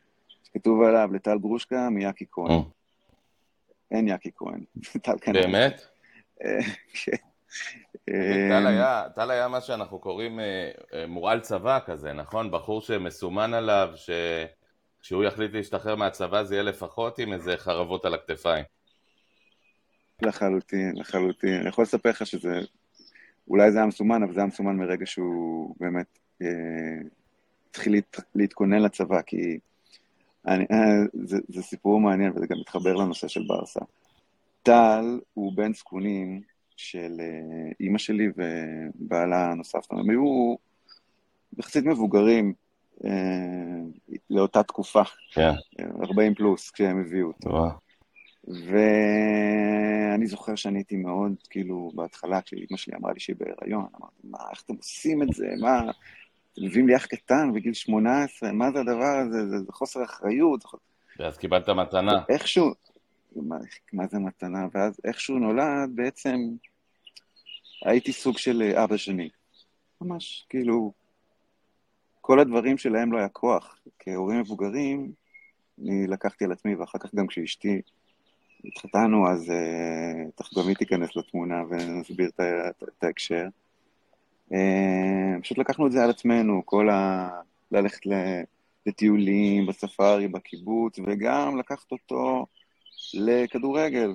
שכתוב 0.43 0.81
עליו 0.81 1.09
לטל 1.13 1.37
גרושקה 1.37 1.89
מיאקי 1.89 2.25
כהן. 2.31 2.61
אין 3.91 4.07
יאקי 4.07 4.31
כהן, 4.35 4.63
טל 5.03 5.17
כנראה. 5.21 5.43
באמת? 5.43 5.81
אה, 6.43 6.59
כן. 7.03 7.17
טל 8.49 8.67
אה, 8.67 8.67
היה, 8.67 9.03
טל 9.15 9.31
היה 9.31 9.47
מה 9.47 9.61
שאנחנו 9.61 9.99
קוראים 9.99 10.39
אה, 10.39 10.71
מורעל 11.07 11.39
צבא 11.39 11.79
כזה, 11.85 12.13
נכון? 12.13 12.51
בחור 12.51 12.81
שמסומן 12.81 13.53
עליו, 13.53 13.89
שכשהוא 13.95 15.23
יחליט 15.23 15.53
להשתחרר 15.53 15.95
מהצבא 15.95 16.43
זה 16.43 16.55
יהיה 16.55 16.63
לפחות 16.63 17.19
עם 17.19 17.33
איזה 17.33 17.57
חרבות 17.57 18.05
על 18.05 18.13
הכתפיים. 18.13 18.65
לחלוטין, 20.21 20.91
לחלוטין. 20.95 21.59
אני 21.59 21.69
יכול 21.69 21.83
לספר 21.83 22.09
לך 22.09 22.25
שזה, 22.25 22.59
אולי 23.47 23.71
זה 23.71 23.77
היה 23.77 23.87
מסומן, 23.87 24.23
אבל 24.23 24.33
זה 24.33 24.39
היה 24.39 24.47
מסומן 24.47 24.75
מרגע 24.75 25.05
שהוא 25.05 25.75
באמת 25.79 26.19
אה, 26.41 26.47
התחיל 27.69 27.93
להת, 27.93 28.19
להתכונן 28.35 28.81
לצבא, 28.81 29.21
כי 29.21 29.59
אני, 30.47 30.65
אה, 30.71 31.05
זה, 31.23 31.37
זה 31.47 31.61
סיפור 31.63 31.99
מעניין 31.99 32.31
וזה 32.35 32.47
גם 32.47 32.59
מתחבר 32.59 32.95
לנושא 32.95 33.27
של 33.27 33.43
ברסה. 33.47 33.79
טל 34.63 35.19
הוא 35.33 35.53
בן 35.55 35.73
זקונים 35.73 36.41
של 36.75 37.17
אה, 37.19 37.71
אימא 37.79 37.97
שלי 37.97 38.27
ובעלה 38.35 39.51
הנוסף, 39.51 39.91
הם 39.91 40.09
היו 40.09 40.55
יחסית 41.57 41.85
מבוגרים 41.85 42.53
אה, 43.05 43.09
לאותה 44.29 44.63
תקופה, 44.63 45.01
כן, 45.31 45.51
40 46.03 46.35
פלוס, 46.35 46.71
כשהם 46.71 47.01
הביאו 47.01 47.27
אותו. 47.27 47.49
וואו. 47.49 47.85
ואני 48.47 50.27
זוכר 50.27 50.55
שאני 50.55 50.79
הייתי 50.79 50.95
מאוד, 50.95 51.33
כאילו, 51.49 51.91
בהתחלה, 51.95 52.41
כשאימא 52.41 52.77
שלי 52.77 52.95
אמרה 52.95 53.13
לי 53.13 53.19
שהיא 53.19 53.35
בהיריון, 53.39 53.85
אמרתי, 53.99 54.21
מה, 54.23 54.37
איך 54.51 54.63
אתם 54.65 54.73
עושים 54.73 55.23
את 55.23 55.27
זה? 55.33 55.47
מה, 55.61 55.91
מביאים 56.57 56.87
לי 56.87 56.95
אח 56.95 57.05
קטן 57.05 57.53
בגיל 57.53 57.73
18, 57.73 58.51
מה 58.51 58.71
זה 58.71 58.79
הדבר 58.79 59.17
הזה? 59.21 59.47
זה, 59.47 59.59
זה 59.59 59.71
חוסר 59.71 60.03
אחריות. 60.03 60.63
ואז 61.19 61.37
קיבלת 61.37 61.69
מתנה. 61.69 62.23
איכשהו, 62.29 62.73
מה, 63.35 63.55
מה 63.93 64.07
זה 64.07 64.19
מתנה? 64.19 64.67
ואז 64.73 64.99
איכשהו 65.03 65.39
נולד, 65.39 65.89
בעצם 65.95 66.35
הייתי 67.85 68.13
סוג 68.13 68.37
של 68.37 68.61
אה, 68.61 68.83
אבא 68.83 68.97
שני. 68.97 69.29
ממש, 70.01 70.45
כאילו, 70.49 70.91
כל 72.21 72.39
הדברים 72.39 72.77
שלהם 72.77 73.11
לא 73.11 73.17
היה 73.17 73.29
כוח. 73.29 73.79
כהורים 73.99 74.39
מבוגרים, 74.39 75.11
אני 75.83 76.07
לקחתי 76.07 76.45
על 76.45 76.51
עצמי, 76.51 76.75
ואחר 76.75 76.99
כך 76.99 77.15
גם 77.15 77.27
כשאשתי 77.27 77.81
התחתנו, 78.65 79.29
אז 79.29 79.49
uh, 79.49 80.31
תכף 80.35 80.57
גם 80.57 80.67
היא 80.67 80.75
תיכנס 80.75 81.15
לתמונה 81.15 81.63
ונסביר 81.69 82.29
את 82.89 83.03
ההקשר. 83.03 83.47
Uh, 84.51 84.55
פשוט 85.41 85.57
לקחנו 85.57 85.87
את 85.87 85.91
זה 85.91 86.03
על 86.03 86.09
עצמנו, 86.09 86.61
כל 86.65 86.89
ה... 86.89 87.29
ללכת. 87.71 87.99
לטיולים, 88.85 89.65
בספארי, 89.65 90.27
בקיבוץ, 90.27 90.99
וגם 90.99 91.57
לקחת 91.59 91.91
אותו 91.91 92.45
לכדורגל, 93.13 94.13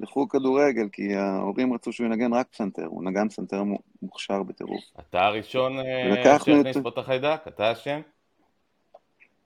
לחוג 0.00 0.32
כדורגל, 0.32 0.88
כי 0.92 1.14
ההורים 1.14 1.72
רצו 1.72 1.92
שהוא 1.92 2.06
ינגן 2.06 2.32
רק 2.32 2.48
פסנתר, 2.50 2.86
הוא 2.86 3.04
נגן 3.04 3.28
פסנתר 3.28 3.62
מוכשר 4.02 4.42
בטירוף. 4.42 4.80
אתה 5.00 5.20
הראשון 5.20 5.78
אה, 5.78 6.24
שהכניס 6.24 6.76
פה 6.76 6.88
את 6.88 6.98
החיידק? 6.98 7.40
אתה 7.48 7.72
אשם? 7.72 8.00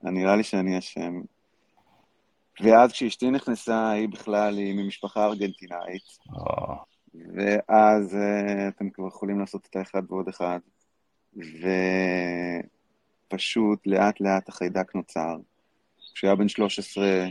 נראה 0.02 0.36
לי 0.36 0.42
שאני 0.42 0.78
אשם. 0.78 1.20
ואז 2.60 2.92
כשאשתי 2.92 3.30
נכנסה, 3.30 3.90
היא 3.90 4.08
בכלל, 4.08 4.58
היא 4.58 4.74
ממשפחה 4.74 5.24
ארגנטינאית, 5.24 6.02
או, 6.32 6.74
ואז 7.34 8.14
uh, 8.14 8.68
אתם 8.68 8.90
כבר 8.90 9.08
יכולים 9.08 9.40
לעשות 9.40 9.66
את 9.70 9.76
האחד 9.76 10.02
ועוד 10.08 10.28
אחד, 10.28 10.58
ופשוט 13.28 13.86
לאט 13.86 14.20
לאט 14.20 14.48
החיידק 14.48 14.94
נוצר. 14.94 15.36
כשהוא 16.14 16.28
היה 16.28 16.36
בן 16.36 16.48
13, 16.48 17.26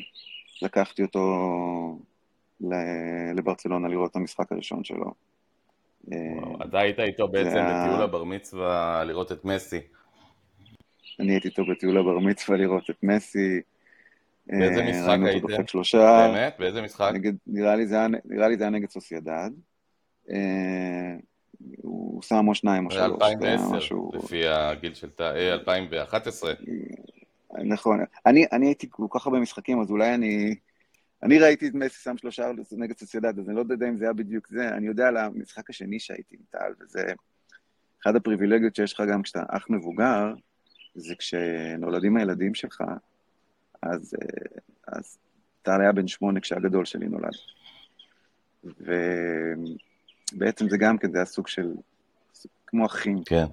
לקחתי 0.62 1.02
אותו 1.02 1.21
לברצלונה 3.36 3.88
לראות 3.88 4.12
את 4.12 4.15
המשחק 4.15 4.52
הראשון 4.52 4.84
שלו. 4.84 5.13
אה, 6.12 6.17
וואו. 6.17 6.58
אתה 6.69 6.80
היית 6.80 7.00
איתו 7.00 7.28
בעצם 7.28 7.50
זה 7.50 7.63
ה- 7.63 7.86
בטיול 7.88 8.02
הבר 8.02 8.24
מצווה 8.24 9.04
לראות 9.04 9.32
את 9.32 9.45
מסי. 9.45 9.80
אני 11.19 11.32
הייתי 11.32 11.48
איתו 11.48 11.65
בטיול 11.65 11.98
הבר 11.98 12.19
מצווה 12.19 12.58
לראות 12.58 12.89
את 12.89 13.04
מסי. 13.04 13.62
באיזה 14.48 14.82
אה, 14.82 14.89
משחק 14.89 15.08
ראינו 15.08 15.28
אותו 15.28 15.48
הייתם? 15.48 16.32
באמת? 16.34 16.56
באיזה 16.60 16.82
משחק? 16.82 17.12
נגד, 17.13 17.34
נראה 17.48 17.76
לי 17.76 17.88
זה 17.88 17.98
נראה 18.26 18.48
לי 18.48 18.58
זה 18.58 18.63
היה 18.63 18.71
נגד 18.71 18.89
סוסיידד. 18.89 19.50
אה, 20.29 21.15
הוא 21.81 22.21
שם 22.21 22.47
או 22.47 22.55
שניים 22.55 22.85
או 22.85 22.91
שלוש, 22.91 23.19
זה 23.19 23.25
היה 23.25 23.43
2010, 23.43 23.77
משהו... 23.77 24.11
לפי 24.13 24.47
הגיל 24.47 24.93
של 24.93 25.09
אה, 25.19 25.53
2011. 25.53 26.53
נכון. 27.63 27.99
אני, 28.25 28.45
אני 28.51 28.65
הייתי 28.65 28.88
כל 28.89 29.05
כך 29.09 29.25
הרבה 29.25 29.39
משחקים, 29.39 29.81
אז 29.81 29.91
אולי 29.91 30.13
אני... 30.13 30.55
אני 31.23 31.39
ראיתי 31.39 31.67
את 31.67 31.73
מסי 31.73 32.03
שם 32.03 32.17
שלושה 32.17 32.51
נגד 32.71 32.97
סוסיידד, 32.97 33.39
אז 33.39 33.49
אני 33.49 33.55
לא 33.55 33.63
יודע 33.69 33.88
אם 33.89 33.97
זה 33.97 34.05
היה 34.05 34.13
בדיוק 34.13 34.47
זה. 34.47 34.69
אני 34.69 34.88
יודע 34.88 35.07
על 35.07 35.17
המשחק 35.17 35.69
השני 35.69 35.99
שהייתי 35.99 36.35
עם 36.35 36.41
טל, 36.49 36.73
וזה 36.81 37.03
אחד 38.03 38.15
הפריבילגיות 38.15 38.75
שיש 38.75 38.93
לך 38.93 39.03
גם 39.11 39.21
כשאתה 39.21 39.43
אח 39.49 39.65
מבוגר, 39.69 40.33
זה 40.95 41.15
כשנולדים 41.15 42.17
הילדים 42.17 42.55
שלך, 42.55 42.83
אז, 43.81 44.15
אה, 44.21 44.59
אז 44.88 45.17
טל 45.61 45.81
היה 45.81 45.91
בן 45.91 46.07
שמונה 46.07 46.39
כשהגדול 46.39 46.85
שלי 46.85 47.07
נולד. 47.07 47.33
ובעצם 50.36 50.69
זה 50.69 50.78
גם 50.78 50.98
כן, 50.98 51.12
זה 51.12 51.17
היה 51.17 51.26
סוג 51.26 51.48
של, 51.48 51.74
כמו 52.67 52.86
אחים. 52.86 53.24
כן. 53.26 53.45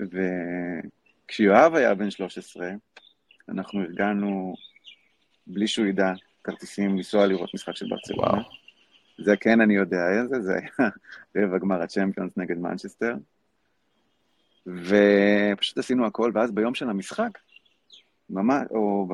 וכשיואב 0.00 1.74
היה 1.74 1.94
בן 1.94 2.10
13, 2.10 2.68
אנחנו 3.48 3.80
ארגנו, 3.80 4.54
בלי 5.46 5.66
שהוא 5.68 5.86
ידע, 5.86 6.12
כרטיסים 6.44 6.96
לנסוע 6.96 7.26
לראות 7.26 7.54
משחק 7.54 7.76
של 7.76 7.86
ברצלונה. 7.88 8.42
זה 9.24 9.36
כן 9.36 9.60
אני 9.60 9.74
יודע, 9.74 10.26
זה, 10.28 10.42
זה 10.42 10.52
היה 10.54 10.90
רבע 11.36 11.58
גמר 11.58 11.82
הצ'מפיונס 11.82 12.36
נגד 12.36 12.58
מנצ'סטר. 12.58 13.14
ופשוט 14.66 15.78
עשינו 15.78 16.06
הכל, 16.06 16.30
ואז 16.34 16.52
ביום 16.52 16.74
של 16.74 16.90
המשחק, 16.90 17.30
ממש, 18.30 18.66
או, 18.70 19.06
ב, 19.06 19.12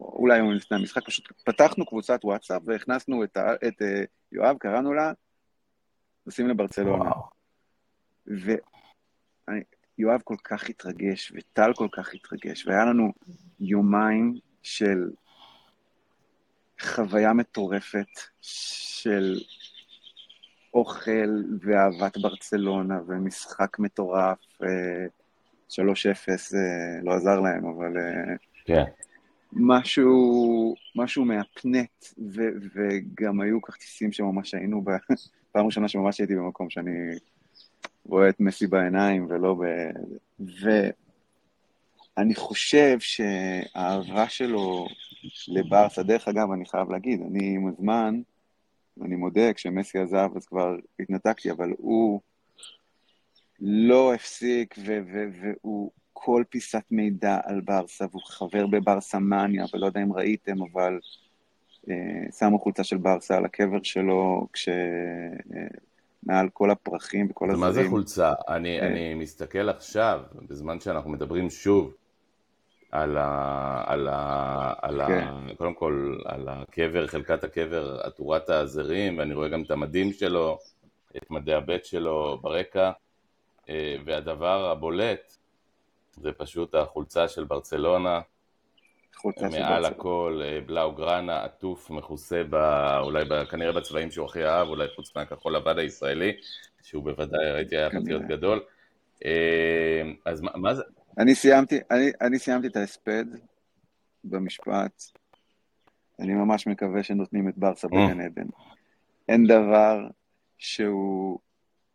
או 0.00 0.18
אולי 0.18 0.38
יום 0.38 0.52
לפני 0.52 0.78
המשחק, 0.78 1.06
פשוט 1.06 1.32
פתחנו 1.44 1.86
קבוצת 1.86 2.20
וואטסאפ 2.24 2.62
והכנסנו 2.66 3.24
את, 3.24 3.36
ה- 3.36 3.54
את 3.68 3.82
אה, 3.82 4.04
יואב, 4.32 4.56
קראנו 4.58 4.92
לה, 4.92 5.12
נוסעים 6.26 6.48
לברצלונה. 6.48 7.10
ויואב 8.26 10.20
כל 10.24 10.36
כך 10.44 10.68
התרגש, 10.68 11.32
וטל 11.34 11.72
כל 11.74 11.88
כך 11.92 12.14
התרגש, 12.14 12.66
והיה 12.66 12.84
לנו 12.84 13.12
יומיים 13.60 14.38
של 14.62 15.10
חוויה 16.80 17.32
מטורפת 17.32 18.20
של 18.40 19.40
אוכל 20.74 21.42
ואהבת 21.60 22.18
ברצלונה 22.18 23.00
ומשחק 23.06 23.78
מטורף, 23.78 24.62
אה, 24.62 25.06
3-0, 25.68 26.54
אה, 26.54 27.02
לא 27.02 27.14
עזר 27.14 27.40
להם, 27.40 27.66
אבל 27.66 27.96
אה, 27.96 28.34
כן. 28.64 28.84
משהו, 29.52 30.74
משהו 30.96 31.24
מהפנט, 31.24 32.04
ו, 32.18 32.42
וגם 32.74 33.40
היו 33.40 33.62
כרטיסים 33.62 34.12
שממש 34.12 34.54
היינו, 34.54 34.82
ב... 34.84 34.90
פעם 35.52 35.66
ראשונה 35.66 35.88
שממש 35.88 36.18
הייתי 36.18 36.34
במקום 36.34 36.70
שאני 36.70 36.90
רואה 38.06 38.28
את 38.28 38.40
מסי 38.40 38.66
בעיניים 38.66 39.26
ולא 39.28 39.54
ב... 39.54 39.64
ואני 42.16 42.34
חושב 42.34 43.00
שהאהבה 43.00 44.28
שלו 44.28 44.86
לברסה, 45.48 46.02
דרך 46.02 46.28
אגב, 46.28 46.52
אני 46.52 46.66
חייב 46.66 46.90
להגיד, 46.90 47.20
אני 47.22 47.54
עם 47.54 47.68
הזמן, 47.68 48.20
ואני 48.96 49.16
מודה, 49.16 49.52
כשמסי 49.52 49.98
עזב 49.98 50.28
אז 50.36 50.46
כבר 50.46 50.76
התנתקתי, 51.00 51.50
אבל 51.50 51.72
הוא 51.78 52.20
לא 53.60 54.14
הפסיק, 54.14 54.74
והוא 55.32 55.90
כל 56.12 56.44
פיסת 56.50 56.84
מידע 56.90 57.38
על 57.44 57.60
ברסה, 57.60 58.04
והוא 58.10 58.22
חבר 58.24 58.66
בברסה 58.66 59.18
מניה, 59.18 59.64
ולא 59.74 59.86
יודע 59.86 60.02
אם 60.02 60.12
ראיתם, 60.12 60.62
אבל 60.72 60.98
שמו 62.38 62.58
חולצה 62.58 62.84
של 62.84 62.96
ברסה 62.96 63.36
על 63.36 63.44
הקבר 63.44 63.82
שלו, 63.82 64.46
כש... 64.52 64.68
אה, 64.68 65.66
מעל 66.22 66.48
כל 66.52 66.70
הפרחים 66.70 67.30
וכל 67.30 67.44
הזרים. 67.44 67.60
מה 67.60 67.72
זה 67.72 67.88
חולצה? 67.88 68.32
אני, 68.48 68.78
כן. 68.80 68.86
אני 68.86 69.14
מסתכל 69.14 69.68
עכשיו, 69.68 70.20
בזמן 70.48 70.80
שאנחנו 70.80 71.10
מדברים 71.10 71.50
שוב 71.50 71.94
על 72.92 73.16
ה... 73.16 73.82
על 73.86 74.08
ה... 74.08 74.72
על 74.82 75.00
ה... 75.00 75.06
כן. 75.06 75.54
קודם 75.56 75.74
כל, 75.74 76.16
על 76.24 76.48
הקבר, 76.48 77.06
חלקת 77.06 77.44
הקבר 77.44 78.00
עטורת 78.02 78.50
הזרים, 78.50 79.18
ואני 79.18 79.34
רואה 79.34 79.48
גם 79.48 79.62
את 79.62 79.70
המדים 79.70 80.12
שלו, 80.12 80.58
את 81.16 81.30
מדי 81.30 81.54
הבט 81.54 81.84
שלו 81.84 82.38
ברקע, 82.42 82.90
אה, 83.68 83.96
והדבר 84.04 84.70
הבולט 84.70 85.36
זה 86.16 86.32
פשוט 86.32 86.74
החולצה 86.74 87.28
של 87.28 87.44
ברצלונה, 87.44 88.20
חולצה 89.22 89.50
של 89.50 89.60
מעל. 89.60 89.84
הכל 89.84 90.40
אה, 90.44 90.60
בלאו 90.66 90.92
גראנה, 90.92 91.44
עטוף, 91.44 91.90
מכוסה 91.90 92.42
ב... 92.50 92.54
אולי 93.00 93.24
ב... 93.24 93.44
כנראה 93.44 93.72
בצבעים 93.72 94.10
שהוא 94.10 94.26
הכי 94.26 94.44
אהב, 94.44 94.68
אולי 94.68 94.86
חוץ 94.96 95.16
מהכחול 95.16 95.56
לבן 95.56 95.78
הישראלי, 95.78 96.32
שהוא 96.82 97.04
בוודאי, 97.04 97.52
ראיתי, 97.52 97.76
היה. 97.76 97.90
פטריוט 97.90 98.22
גדול. 98.22 98.60
אה, 99.24 100.02
אז 100.24 100.40
מה, 100.40 100.50
מה 100.54 100.74
זה? 100.74 100.82
אני 101.18 101.34
סיימתי, 101.34 101.78
אני, 101.90 102.10
אני 102.20 102.38
סיימתי 102.38 102.66
את 102.66 102.76
ההספד 102.76 103.24
במשפט. 104.24 105.02
אני 106.20 106.34
ממש 106.34 106.66
מקווה 106.66 107.02
שנותנים 107.02 107.48
את 107.48 107.58
ברסה 107.58 107.88
Mm. 107.88 107.90
בגן 107.90 108.20
עדן. 108.20 108.46
אין 109.28 109.46
דבר 109.46 110.06
שהוא 110.58 111.38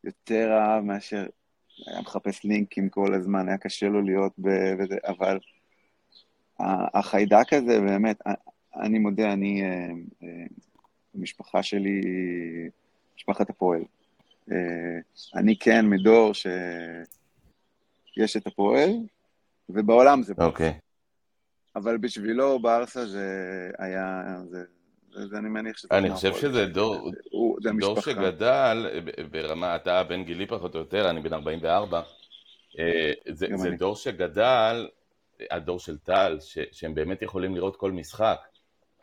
יותר 0.03 0.51
אהב 0.51 0.83
מאשר 0.83 1.25
היה 1.87 2.01
מחפש 2.01 2.43
לינקים 2.43 2.89
כל 2.89 3.13
הזמן, 3.13 3.47
היה 3.47 3.57
קשה 3.57 3.87
לו 3.87 4.01
להיות 4.01 4.33
ב... 4.37 4.47
אבל 5.07 5.39
החיידק 6.59 7.53
הזה 7.53 7.79
באמת, 7.79 8.21
אני 8.75 8.99
מודה, 8.99 9.33
אני, 9.33 9.63
אה, 9.63 9.89
אה, 10.23 10.45
המשפחה 11.15 11.63
שלי, 11.63 12.01
משפחת 13.17 13.49
הפועל. 13.49 13.81
אה, 14.51 14.57
אני 15.35 15.57
כן 15.57 15.85
מדור 15.85 16.33
שיש 16.33 18.37
את 18.37 18.47
הפועל, 18.47 18.89
ובעולם 19.69 20.23
זה 20.23 20.33
ברסה. 20.33 20.47
אוקיי. 20.47 20.73
אבל 21.75 21.97
בשבילו 21.97 22.59
ברסה 22.59 23.05
זה 23.05 23.27
היה, 23.77 24.23
זה, 24.49 24.63
זה, 25.13 25.27
זה 25.27 25.37
אני 25.37 25.49
מניח 25.49 25.77
שזה... 25.77 25.87
אני 25.91 26.11
חושב. 26.11 26.33
שזה 26.33 26.65
דור, 26.65 27.11
הוא, 27.31 27.57
זה 27.63 27.69
דור. 27.79 28.01
שגדל 28.01 29.01
ברמה, 29.31 29.75
אתה 29.75 30.03
בן 30.03 30.23
גילי 30.23 30.47
פחות 30.47 30.75
או 30.75 30.79
יותר, 30.79 31.09
אני 31.09 31.21
בן 31.21 31.33
44, 31.33 32.01
אה, 32.79 33.11
זה, 33.29 33.47
זה 33.55 33.67
אני. 33.67 33.77
דור 33.77 33.95
שגדל, 33.95 34.87
הדור 35.51 35.79
של 35.79 35.97
טל, 35.97 36.37
ש, 36.41 36.57
שהם 36.71 36.95
באמת 36.95 37.21
יכולים 37.21 37.55
לראות 37.55 37.75
כל 37.75 37.91
משחק. 37.91 38.39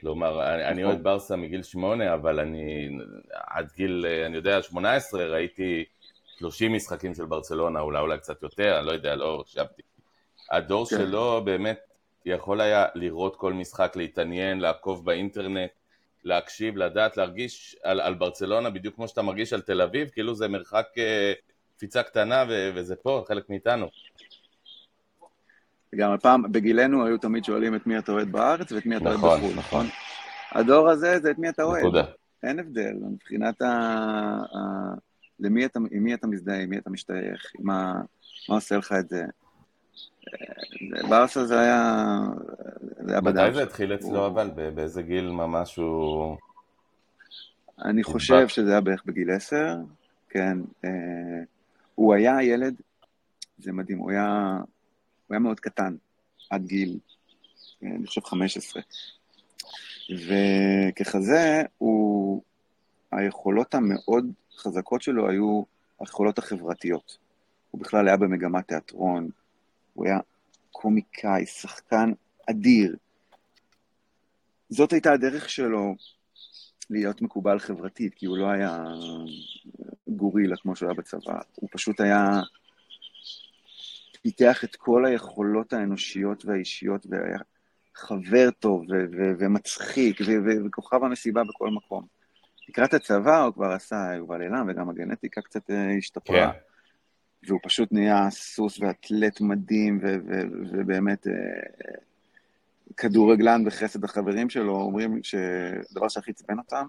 כלומר, 0.00 0.54
אני, 0.54 0.64
אני 0.64 0.82
נכון. 0.82 0.84
אוהד 0.84 1.02
ברסה 1.02 1.36
מגיל 1.36 1.62
שמונה, 1.62 2.14
אבל 2.14 2.40
אני 2.40 2.88
עד 3.32 3.68
גיל, 3.76 4.06
אני 4.26 4.36
יודע, 4.36 4.62
18 4.62 5.24
ראיתי 5.24 5.84
30 6.38 6.72
משחקים 6.72 7.14
של 7.14 7.24
ברצלונה, 7.24 7.80
אולי 7.80 8.00
אולי 8.00 8.18
קצת 8.18 8.42
יותר, 8.42 8.78
אני 8.78 8.86
לא 8.86 8.92
יודע, 8.92 9.14
לא 9.14 9.44
חשבתי. 9.46 9.82
הדור 10.50 10.86
כן. 10.86 10.96
שלו 10.96 11.42
באמת 11.44 11.80
יכול 12.24 12.60
היה 12.60 12.86
לראות 12.94 13.36
כל 13.36 13.52
משחק, 13.52 13.92
להתעניין, 13.96 14.60
לעקוב 14.60 15.04
באינטרנט, 15.04 15.70
להקשיב, 16.24 16.76
לדעת, 16.76 17.16
להרגיש 17.16 17.76
על, 17.82 18.00
על 18.00 18.14
ברצלונה 18.14 18.70
בדיוק 18.70 18.94
כמו 18.94 19.08
שאתה 19.08 19.22
מרגיש 19.22 19.52
על 19.52 19.60
תל 19.60 19.82
אביב, 19.82 20.08
כאילו 20.08 20.34
זה 20.34 20.48
מרחק 20.48 20.86
אה, 20.98 21.32
קפיצה 21.76 22.02
קטנה 22.02 22.44
ו, 22.48 22.70
וזה 22.74 22.96
פה, 22.96 23.24
חלק 23.28 23.50
מאיתנו. 23.50 23.88
גם 25.96 26.12
הפעם, 26.12 26.52
בגילנו 26.52 27.06
היו 27.06 27.18
תמיד 27.18 27.44
שואלים 27.44 27.74
את 27.74 27.86
מי 27.86 27.98
אתה 27.98 28.12
אוהד 28.12 28.32
בארץ 28.32 28.72
ואת 28.72 28.86
מי 28.86 28.96
אתה 28.96 29.04
אוהד 29.04 29.18
נכון, 29.18 29.38
בחו"ל, 29.40 29.54
נכון. 29.56 29.86
הדור 30.52 30.88
הזה 30.88 31.18
זה 31.22 31.30
את 31.30 31.38
מי 31.38 31.48
אתה 31.48 31.62
אוהד. 31.62 31.80
נקודה. 31.82 32.04
אין 32.42 32.58
הבדל, 32.58 32.94
מבחינת 33.12 33.62
ה... 33.62 33.66
ה... 34.56 34.58
למי 35.40 35.64
אתה, 35.66 35.78
עם 35.90 36.04
מי 36.04 36.14
אתה 36.14 36.26
מזדהה, 36.26 36.62
עם 36.62 36.70
מי 36.70 36.78
אתה 36.78 36.90
משתייך, 36.90 37.52
מה, 37.58 37.94
מה 38.48 38.54
עושה 38.54 38.76
לך 38.76 38.92
את 39.00 39.08
זה. 39.08 39.24
אה, 39.24 41.08
ברסה 41.08 41.44
זה 41.44 41.60
היה... 41.60 42.18
זה 43.00 43.12
היה 43.12 43.20
בדם 43.20 43.44
מתי 43.46 43.54
זה. 43.54 43.62
התחיל 43.62 43.94
אצלו 43.94 44.18
הוא- 44.18 44.26
אבל? 44.26 44.50
באיזה 44.74 45.02
גיל 45.02 45.30
ממש 45.30 45.76
הוא... 45.76 46.36
אני. 47.84 48.02
חושב 48.04 48.48
שזה 48.48 48.70
היה 48.70 48.80
בערך 48.80 49.02
בגיל 49.06 49.30
עשר, 49.30 49.76
כן. 50.28 50.58
אה, 50.84 50.90
הוא 51.94 52.14
היה 52.14 52.42
ילד, 52.42 52.74
זה 53.58 53.72
מדהים, 53.72 53.98
הוא 53.98 54.10
היה, 54.10 54.58
הוא 55.26 55.34
היה 55.34 55.38
מאוד 55.38 55.60
קטן, 55.60 55.96
עד 56.50 56.66
גיל, 56.66 56.98
אה, 57.82 57.88
אני 57.88 58.06
חושב 58.06 58.24
15. 58.24 58.82
וככזה, 60.10 61.62
הוא, 61.78 62.42
היכולות 63.12 63.74
המאוד 63.74 64.32
חזקות 64.56 65.02
שלו 65.02 65.28
היו 65.28 65.62
היכולות 66.00 66.38
החברתיות. 66.38 67.18
הוא 67.70 67.80
בכלל 67.80 68.08
היה 68.08 68.16
במגמת 68.16 68.68
תיאטרון, 68.68 69.28
הוא 69.94 70.06
היה 70.06 70.18
קומיקאי, 70.72 71.46
שחקן 71.46 72.12
אדיר. 72.50 72.96
זאת 74.68 74.92
הייתה 74.92 75.12
הדרך 75.12 75.50
שלו 75.50 75.94
להיות 76.90 77.22
מקובל 77.22 77.58
חברתית, 77.58 78.14
כי 78.14 78.26
הוא 78.26 78.38
לא 78.38 78.50
היה 78.50 78.84
גורילה 80.08 80.56
כמו 80.56 80.76
שהוא 80.76 80.88
היה 80.88 80.98
בצבא, 80.98 81.38
הוא 81.54 81.68
פשוט 81.72 82.00
היה... 82.00 82.40
פיתח 84.24 84.64
את 84.64 84.76
כל 84.76 85.04
היכולות 85.06 85.72
האנושיות 85.72 86.44
והאישיות, 86.44 87.06
והיה 87.10 87.38
חבר 87.94 88.50
טוב 88.50 88.82
ו- 88.90 89.04
ו- 89.16 89.32
ומצחיק, 89.38 90.20
ו- 90.26 90.66
וכוכב 90.66 91.04
המסיבה 91.04 91.44
בכל 91.44 91.70
מקום. 91.70 92.06
לקראת 92.68 92.94
הצבא 92.94 93.42
הוא 93.42 93.54
כבר 93.54 93.72
עשה 93.72 94.12
יובל 94.16 94.42
אילם, 94.42 94.66
וגם 94.68 94.90
הגנטיקה 94.90 95.40
קצת 95.40 95.70
אה, 95.70 95.96
השתפרה. 95.98 96.52
כן. 96.52 96.58
והוא 97.46 97.60
פשוט 97.62 97.92
נהיה 97.92 98.30
סוס 98.30 98.80
ואתלט 98.80 99.40
מדהים, 99.40 100.00
ו- 100.02 100.16
ו- 100.26 100.48
ובאמת 100.72 101.26
אה, 101.26 101.32
כדורגלן 102.96 103.64
בחסד 103.64 104.04
החברים 104.04 104.50
שלו, 104.50 104.76
אומרים 104.76 105.22
שהדבר 105.22 106.08
שהכי 106.08 106.30
עצבן 106.30 106.58
אותם, 106.58 106.86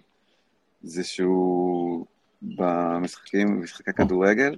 זה 0.81 1.03
שהוא 1.03 2.05
במשחקים, 2.41 3.59
במשחקי 3.59 3.93
כדורגל, 3.93 4.55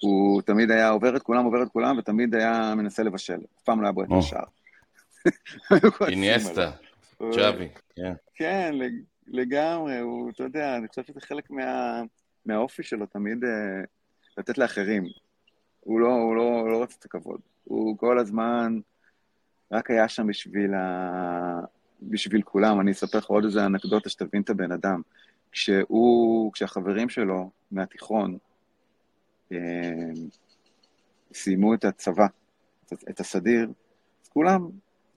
הוא 0.00 0.42
תמיד 0.42 0.70
היה 0.70 0.88
עובר 0.88 1.16
את 1.16 1.22
כולם, 1.22 1.44
עובר 1.44 1.62
את 1.62 1.68
כולם, 1.68 1.98
ותמיד 1.98 2.34
היה 2.34 2.74
מנסה 2.76 3.02
לבשל. 3.02 3.38
אף 3.58 3.62
פעם 3.64 3.80
לא 3.80 3.86
היה 3.86 3.92
בועט 3.92 4.08
לשער. 4.18 4.44
איניאסטה, 6.08 6.70
צ'אבי, 7.32 7.68
כן. 7.96 8.12
כן, 8.34 8.74
לגמרי, 9.26 9.98
הוא, 9.98 10.30
אתה 10.30 10.42
יודע, 10.42 10.76
אני 10.76 10.88
חושב 10.88 11.02
שזה 11.02 11.20
חלק 11.20 11.48
מהאופי 12.46 12.82
שלו, 12.82 13.06
תמיד 13.06 13.44
אה, 13.44 13.84
לתת 14.38 14.58
לאחרים. 14.58 15.04
הוא 15.80 16.00
לא, 16.00 16.08
הוא 16.08 16.36
לא, 16.36 16.70
לא 16.70 16.82
רצה 16.82 16.96
את 16.98 17.04
הכבוד. 17.04 17.40
הוא 17.64 17.98
כל 17.98 18.18
הזמן 18.18 18.78
רק 19.72 19.90
היה 19.90 20.08
שם 20.08 20.26
בשביל, 20.26 20.74
ה... 20.74 21.60
בשביל 22.02 22.42
כולם. 22.42 22.80
אני 22.80 22.90
אספר 22.92 23.18
לך 23.18 23.26
עוד 23.26 23.44
איזה 23.44 23.66
אנקדוטה 23.66 24.08
שתבין 24.08 24.42
את 24.42 24.50
הבן 24.50 24.72
אדם. 24.72 25.02
כשהוא, 25.52 26.52
כשהחברים 26.52 27.08
שלו 27.08 27.50
מהתיכון 27.70 28.38
סיימו 31.32 31.74
את 31.74 31.84
הצבא, 31.84 32.26
את 33.10 33.20
הסדיר, 33.20 33.68
אז 34.22 34.28
כולם 34.28 34.68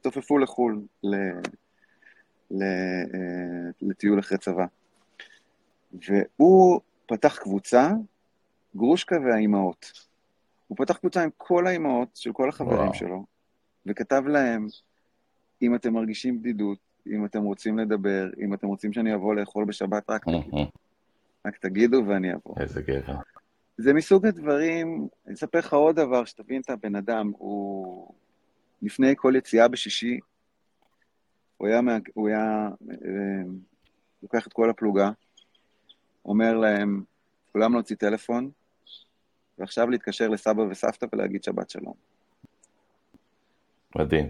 תופפו 0.02 0.38
לחו"ל, 0.38 0.82
ל... 1.04 1.16
ל... 2.52 2.64
אה, 2.64 3.70
לטיול 3.82 4.20
אחרי 4.20 4.38
צבא. 4.38 4.66
והוא 5.94 6.82
פתח 7.06 7.38
קבוצה, 7.38 7.92
גרושקה 8.76 9.16
והאימהות. 9.26 9.92
הוא 10.68 10.78
פתח 10.78 10.98
קבוצה 10.98 11.24
עם 11.24 11.30
כל 11.38 11.68
האימהות 11.68 12.10
של 12.16 12.34
כל 12.34 12.50
החברים 12.50 12.78
וואו. 12.78 12.94
שלו, 12.94 13.26
וכתב 13.86 14.24
להם, 14.28 14.68
אם 15.62 15.76
אתם 15.76 15.94
מרגישים 15.94 16.40
בדידות, 16.40 16.78
אם 17.08 17.26
אתם 17.26 17.44
רוצים 17.44 17.78
לדבר, 17.78 18.30
אם 18.40 18.54
אתם 18.54 18.68
רוצים 18.68 18.94
שאני 18.94 19.16
אבוא 19.16 19.36
לאכול 19.36 19.66
בשבת, 19.66 20.10
רק 20.10 20.26
תגידו. 20.26 20.72
רק 21.46 21.58
תגידו 21.58 22.04
ואני 22.08 22.34
אבוא. 22.34 22.56
איזה 22.60 22.82
גבר. 22.82 23.16
זה 23.82 23.94
מסוג 23.94 24.26
הדברים, 24.26 25.08
אני 25.28 25.34
אספר 25.34 25.60
לך 25.60 25.74
עוד 25.74 25.96
דבר, 25.96 26.26
שתבין 26.26 26.62
את 26.62 26.70
הבן 26.70 26.96
אדם, 26.96 27.32
הוא 27.38 28.14
לפני 28.82 29.14
כל 29.18 29.34
יציאה 29.38 29.68
בשישי, 29.68 30.20
הוא 31.58 31.68
היה, 31.68 31.80
הוא 32.14 32.30
היה 32.30 32.70
אה, 32.92 33.44
לוקח 34.24 34.48
את 34.48 34.54
כל 34.54 34.70
הפלוגה, 34.70 35.12
אומר 36.26 36.58
להם, 36.58 37.04
כולם 37.52 37.74
להוציא 37.74 37.96
טלפון, 37.96 38.52
ועכשיו 39.58 39.90
להתקשר 39.90 40.28
לסבא 40.28 40.62
וסבתא 40.62 41.06
ולהגיד 41.14 41.44
שבת 41.44 41.70
שלום. 41.70 41.94
מדהים. 43.96 44.26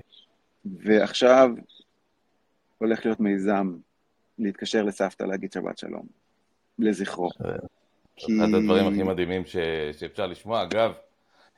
ועכשיו 0.65 1.49
הולך 2.77 3.05
להיות 3.05 3.19
מיזם 3.19 3.77
להתקשר 4.39 4.83
לסבתא 4.83 5.23
להגיד 5.23 5.51
שבת 5.51 5.77
שלום, 5.77 6.05
לזכרו. 6.79 7.29
כי... 8.25 8.37
אחד 8.37 8.53
הדברים 8.53 8.87
הכי 8.87 9.03
מדהימים 9.03 9.45
ש... 9.45 9.57
שאפשר 9.99 10.27
לשמוע, 10.27 10.63
אגב, 10.63 10.93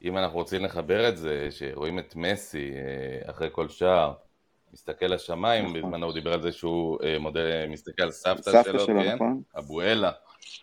אם 0.04 0.18
אנחנו 0.18 0.38
רוצים 0.38 0.64
לחבר 0.64 1.10
את 1.10 1.18
זה, 1.18 1.48
שרואים 1.52 2.00
את 2.00 2.16
מסי 2.16 2.72
אה, 2.72 3.32
אחרי 3.32 3.50
כל 3.52 3.70
שער, 3.70 4.14
מסתכל 4.74 5.06
לשמיים, 5.06 5.66
נכון. 5.66 5.82
בזמנו 5.82 6.06
הוא 6.06 6.14
דיבר 6.14 6.34
על 6.34 6.42
זה 6.42 6.52
שהוא 6.52 6.98
אה, 7.04 7.20
מודה, 7.20 7.68
מסתכל 7.70 8.04
על 8.04 8.12
סבתא, 8.12 8.52
סבתא 8.52 8.64
שלו, 8.64 8.80
שלו 8.80 9.02
כן? 9.02 9.16
נכון. 9.16 9.42
אבואלה, 9.58 10.12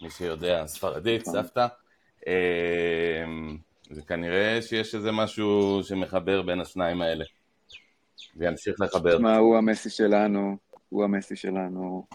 מי 0.02 0.10
שיודע, 0.10 0.66
ספרדית, 0.66 1.28
נכון. 1.28 1.42
סבתא. 1.42 1.66
זה 3.90 4.02
כנראה 4.02 4.62
שיש 4.62 4.94
איזה 4.94 5.12
משהו 5.12 5.80
שמחבר 5.82 6.42
בין 6.42 6.60
השניים 6.60 7.02
האלה. 7.02 7.24
וימשיך 8.36 8.80
לחבר. 8.80 9.16
תשמע, 9.16 9.36
הוא 9.36 9.56
המסי 9.56 9.90
שלנו, 9.90 10.56
הוא 10.88 11.04
המסי 11.04 11.36
שלנו. 11.36 12.06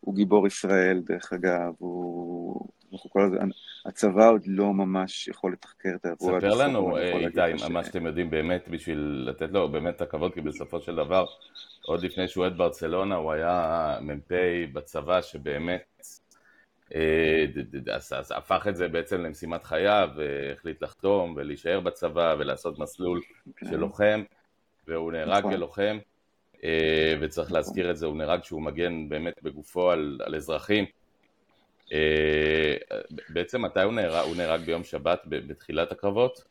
הוא 0.00 0.14
גיבור 0.14 0.46
ישראל, 0.46 1.00
דרך 1.00 1.32
אגב, 1.32 1.72
הוא... 1.78 2.68
אנחנו 2.92 3.10
כל 3.10 3.22
הזמן... 3.22 3.48
הצבא 3.86 4.30
עוד 4.30 4.42
לא 4.46 4.72
ממש 4.72 5.28
יכול 5.28 5.52
לתחקר 5.52 5.88
את 5.94 6.04
האירוע. 6.04 6.40
ספר 6.40 6.54
לנו, 6.54 6.98
איתי, 6.98 7.40
מה 7.70 7.84
שאתם 7.84 8.06
יודעים 8.06 8.30
באמת, 8.30 8.68
בשביל 8.68 9.24
לתת 9.28 9.50
לו 9.50 9.68
באמת 9.68 9.96
את 9.96 10.00
הכבוד, 10.00 10.34
כי 10.34 10.40
בסופו 10.40 10.80
של 10.80 10.96
דבר, 10.96 11.24
עוד 11.86 12.02
לפני 12.04 12.28
שהוא 12.28 12.46
עד 12.46 12.56
ברצלונה, 12.56 13.14
הוא 13.14 13.32
היה 13.32 13.98
מ"פ 14.00 14.32
בצבא 14.72 15.22
שבאמת 15.22 15.82
אה, 16.94 17.44
הפך 18.36 18.66
את 18.68 18.76
זה 18.76 18.88
בעצם 18.88 19.20
למשימת 19.20 19.64
חייו, 19.64 20.08
והחליט 20.16 20.82
לחתום 20.82 21.34
ולהישאר 21.36 21.80
בצבא 21.80 22.36
ולעשות 22.38 22.78
מסלול 22.78 23.20
כן. 23.56 23.66
של 23.70 23.76
לוחם, 23.76 24.22
והוא 24.88 25.12
נהרג 25.12 25.38
נכון. 25.38 25.54
כלוחם, 25.56 25.98
אה, 26.64 27.14
וצריך 27.20 27.52
להזכיר 27.52 27.90
את 27.90 27.96
זה, 27.96 28.06
הוא 28.06 28.16
נהרג 28.16 28.40
כשהוא 28.40 28.62
מגן 28.62 29.08
באמת 29.08 29.42
בגופו 29.42 29.90
על, 29.90 30.20
על 30.24 30.34
אזרחים. 30.34 30.84
אה, 31.92 32.76
בעצם 33.28 33.62
מתי 33.62 33.82
הוא 33.82 33.92
נהרג? 33.92 34.26
הוא 34.26 34.36
נהרג 34.36 34.60
ביום 34.60 34.84
שבת 34.84 35.20
בתחילת 35.26 35.92
הקרבות? 35.92 36.44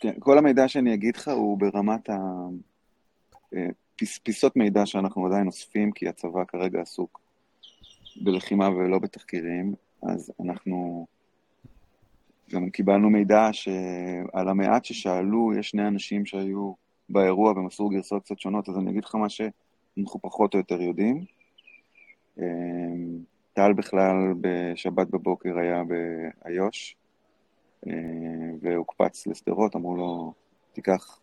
כן, 0.00 0.14
כל 0.18 0.38
המידע 0.38 0.68
שאני 0.68 0.94
אגיד 0.94 1.16
לך 1.16 1.28
הוא 1.28 1.58
ברמת 1.58 2.08
הפיסות 3.52 4.56
מידע 4.56 4.86
שאנחנו 4.86 5.26
עדיין 5.26 5.46
אוספים, 5.46 5.92
כי 5.92 6.08
הצבא 6.08 6.44
כרגע 6.44 6.80
עסוק 6.80 7.20
בלחימה 8.16 8.68
ולא 8.68 8.98
בתחקירים, 8.98 9.74
אז 10.02 10.32
אנחנו 10.44 11.06
גם 12.52 12.70
קיבלנו 12.70 13.10
מידע 13.10 13.48
שעל 13.52 14.48
המעט 14.48 14.84
ששאלו, 14.84 15.52
יש 15.58 15.70
שני 15.70 15.88
אנשים 15.88 16.26
שהיו 16.26 16.72
באירוע 17.08 17.52
ומסרו 17.52 17.88
גרסאות 17.88 18.22
קצת 18.22 18.38
שונות, 18.38 18.68
אז 18.68 18.78
אני 18.78 18.90
אגיד 18.90 19.04
לך 19.04 19.14
מה 19.14 19.28
שאנחנו 19.28 20.20
פחות 20.22 20.54
או 20.54 20.58
יותר 20.58 20.80
יודעים. 20.80 21.24
טל 23.54 23.72
בכלל 23.72 24.34
בשבת 24.40 25.08
בבוקר 25.08 25.58
היה 25.58 25.82
באיו"ש, 25.84 26.96
אמ, 27.86 28.58
והוקפץ 28.60 29.26
לשדרות, 29.26 29.76
אמרו 29.76 29.96
לו, 29.96 30.32
תיקח, 30.72 31.18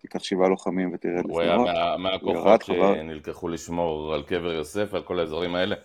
תיקח 0.00 0.22
שבעה 0.22 0.48
לוחמים 0.48 0.94
ותרד 0.94 1.12
לשדרות. 1.12 1.30
הוא 1.30 1.40
היה 1.40 1.56
מה, 1.56 1.96
מהכוחות 1.96 2.62
שנלקחו 2.62 3.48
לשמור 3.48 4.14
על 4.14 4.22
קבר 4.22 4.52
יוסף, 4.52 4.94
על 4.94 5.02
כל 5.02 5.20
האזורים 5.20 5.54
האלה? 5.54 5.76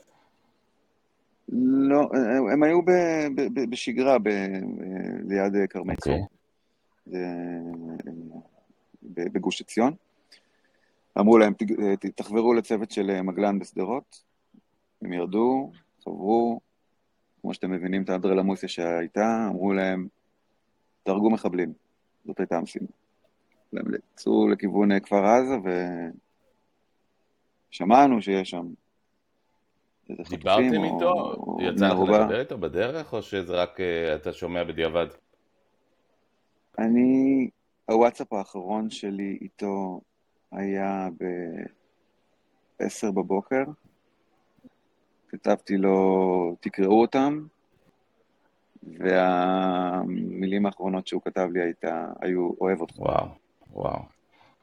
לא, 1.49 2.09
הם 2.53 2.63
היו 2.63 2.81
ב, 2.81 2.91
ב, 3.35 3.41
ב, 3.53 3.69
בשגרה 3.69 4.19
ב, 4.19 4.29
ליד 5.27 5.69
כרמי 5.69 5.93
okay. 5.93 5.97
צור, 5.97 6.27
אוקיי. 7.07 7.11
בגוש 9.03 9.61
עציון. 9.61 9.93
אמרו 11.19 11.37
להם, 11.37 11.53
תחברו 12.15 12.53
לצוות 12.53 12.91
של 12.91 13.21
מגלן 13.21 13.59
בשדרות, 13.59 14.23
הם 15.01 15.13
ירדו, 15.13 15.71
חברו, 16.03 16.59
כמו 17.41 17.53
שאתם 17.53 17.71
מבינים 17.71 18.03
את 18.03 18.09
האנדרלמוסיה 18.09 18.69
שהייתה, 18.69 19.47
אמרו 19.49 19.73
להם, 19.73 20.07
תהרגו 21.03 21.29
מחבלים, 21.29 21.73
זאת 22.25 22.39
הייתה 22.39 22.57
המשימה. 22.57 22.87
הם 23.73 23.85
יצאו 24.13 24.47
לכיוון 24.47 24.99
כפר 24.99 25.25
עזה, 25.25 25.55
ושמענו 27.71 28.21
שיש 28.21 28.49
שם 28.49 28.67
דיברתם 30.29 30.83
איתו? 30.83 31.35
יצא 31.61 31.87
לך 31.87 31.99
לדבר 31.99 32.39
איתו 32.39 32.57
בדרך, 32.57 33.13
או 33.13 33.21
שזה 33.21 33.53
רק 33.53 33.79
אה, 33.79 34.15
אתה 34.15 34.33
שומע 34.33 34.63
בדיעבד? 34.63 35.07
אני, 36.79 37.49
הוואטסאפ 37.85 38.33
האחרון 38.33 38.89
שלי 38.89 39.37
איתו 39.41 40.01
היה 40.51 41.09
ב-10 41.19 43.11
בבוקר. 43.11 43.63
כתבתי 45.29 45.77
לו, 45.77 46.55
תקראו 46.59 47.01
אותם, 47.01 47.45
והמילים 48.83 50.65
האחרונות 50.65 51.07
שהוא 51.07 51.21
כתב 51.25 51.47
לי 51.53 51.61
הייתה, 51.61 52.05
היו 52.21 52.51
אוהב 52.61 52.81
אותך. 52.81 52.99
וואו, 52.99 53.27
וואו. 53.73 53.99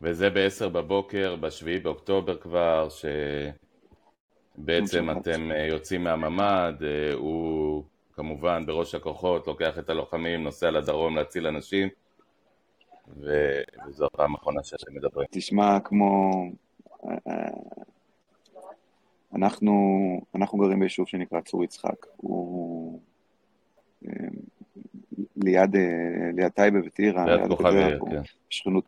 וזה 0.03 0.31
ב-10 0.31 0.69
בבוקר, 0.69 1.37
ב-7 1.37 1.83
באוקטובר 1.83 2.37
כבר, 2.37 2.89
שבעצם 4.59 5.11
אתם 5.11 5.53
אה, 5.53 5.67
יוצאים 5.67 6.05
מהממ"ד, 6.05 6.75
אה, 6.83 7.13
הוא 7.15 7.85
כמובן 8.13 8.67
בראש 8.67 8.95
הכוחות, 8.95 9.47
לוקח 9.47 9.79
את 9.79 9.91
הלוחמים, 9.91 10.45
נוסע 10.45 10.71
לדרום 10.71 11.17
להציל 11.17 11.47
אנשים, 11.47 11.89
וזו 13.17 14.07
הפעם 14.07 14.35
האחרונה 14.35 14.63
שאתם 14.63 14.95
מדברים. 14.95 15.27
תשמע, 15.31 15.81
כמו... 15.85 16.31
אנחנו, 19.35 20.21
אנחנו 20.35 20.59
גרים 20.59 20.81
ביישוב 20.81 21.09
שנקרא 21.09 21.41
צור 21.41 21.65
יצחק. 21.65 22.07
הוא 22.17 23.01
ליד, 25.37 25.77
ליד 26.37 26.53
טייבה 26.53 26.79
וטירה, 26.85 27.37
ליד 27.37 27.49
כוכביה, 27.49 27.91
כן. 27.91 28.23
בשכנות, 28.51 28.85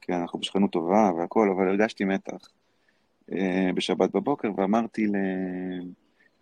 כן, 0.00 0.12
אנחנו 0.12 0.38
בשכנות 0.38 0.72
טובה 0.72 1.10
והכל, 1.18 1.50
אבל 1.56 1.68
הרגשתי 1.68 2.04
מתח 2.04 2.48
אה, 3.32 3.70
בשבת 3.74 4.10
בבוקר, 4.10 4.50
ואמרתי 4.56 5.06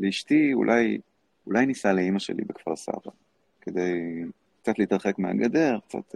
לאשתי, 0.00 0.52
אולי, 0.52 0.98
אולי 1.46 1.66
ניסע 1.66 1.92
לאימא 1.92 2.18
שלי 2.18 2.44
בכפר 2.44 2.76
סבא, 2.76 3.10
כדי 3.60 4.22
קצת 4.62 4.78
להתרחק 4.78 5.18
מהגדר, 5.18 5.78
קצת... 5.88 6.14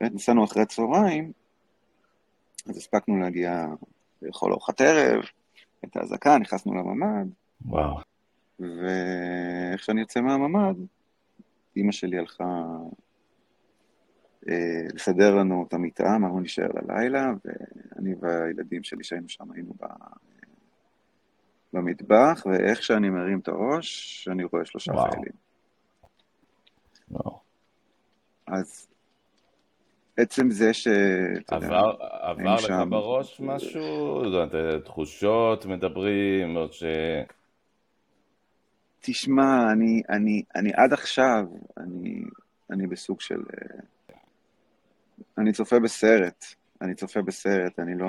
באמת 0.00 0.14
נסענו 0.14 0.44
אחרי 0.44 0.62
הצהריים, 0.62 1.32
אז 2.66 2.76
הספקנו 2.76 3.18
להגיע 3.18 3.66
לאכול 4.22 4.52
ארוחת 4.52 4.80
ערב, 4.80 5.24
הייתה 5.82 6.00
אזעקה, 6.00 6.38
נכנסנו 6.38 6.74
לממ"ד. 6.74 7.26
וואו. 7.64 7.98
ואיך 8.58 9.82
שאני 9.82 10.00
יוצא 10.00 10.20
מהממ"ד, 10.20 10.74
אימא 11.76 11.92
שלי 11.92 12.18
הלכה 12.18 12.66
אה, 14.48 14.86
לסדר 14.94 15.34
לנו 15.34 15.64
את 15.68 15.74
המיטה, 15.74 16.16
אמרנו 16.16 16.40
נשאר 16.40 16.68
ללילה, 16.74 17.32
ואני 17.44 18.14
והילדים 18.20 18.82
שלי 18.82 19.04
שהיינו 19.04 19.28
שם 19.28 19.52
היינו 19.52 19.72
ב... 19.80 19.84
במטבח, 21.72 22.46
ואיך 22.46 22.82
שאני 22.82 23.10
מרים 23.10 23.38
את 23.38 23.48
הראש, 23.48 24.28
אני 24.32 24.44
רואה 24.44 24.64
שלושה 24.64 24.92
וואו. 24.92 25.10
חיילים. 25.10 25.32
וואו. 27.10 27.40
אז 28.46 28.88
עצם 30.16 30.50
זה 30.50 30.72
ש... 30.72 30.88
עבר, 31.48 31.92
עבר 32.00 32.54
לך 32.54 32.60
שם... 32.60 32.90
בראש 32.90 33.40
משהו? 33.40 34.22
זאת 34.30 34.52
אומרת, 34.52 34.84
תחושות 34.84 35.66
מדברים, 35.66 36.56
או 36.56 36.72
ש... 36.72 36.84
תשמע, 39.00 39.72
אני, 39.72 40.02
אני, 40.08 40.42
אני 40.54 40.72
עד 40.74 40.92
עכשיו, 40.92 41.44
אני, 41.76 42.22
אני 42.70 42.86
בסוג 42.86 43.20
של... 43.20 43.42
אני 45.38 45.52
צופה 45.52 45.78
בסרט, 45.78 46.44
אני 46.82 46.94
צופה 46.94 47.22
בסרט, 47.22 47.78
אני 47.80 47.98
לא, 47.98 48.08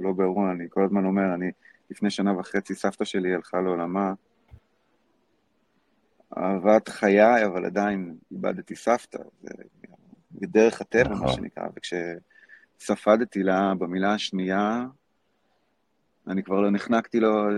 לא 0.00 0.12
באירוע, 0.12 0.50
אני 0.50 0.64
כל 0.70 0.84
הזמן 0.84 1.04
אומר, 1.04 1.34
אני 1.34 1.50
לפני 1.90 2.10
שנה 2.10 2.38
וחצי 2.38 2.74
סבתא 2.74 3.04
שלי 3.04 3.34
הלכה 3.34 3.60
לעולמה, 3.60 4.12
אהבת 6.36 6.88
חיי, 6.88 7.46
אבל 7.46 7.64
עדיין 7.64 8.16
איבדתי 8.32 8.76
סבתא, 8.76 9.18
זה 9.42 9.48
בדרך 10.40 10.80
הטבע, 10.80 11.08
מה 11.08 11.14
נכון. 11.14 11.32
שנקרא, 11.32 11.64
וכשספדתי 11.76 13.42
לה 13.42 13.72
במילה 13.78 14.14
השנייה, 14.14 14.84
אני 16.26 16.42
כבר 16.42 16.60
לא 16.60 16.70
נחנקתי 16.70 17.20
לו, 17.20 17.48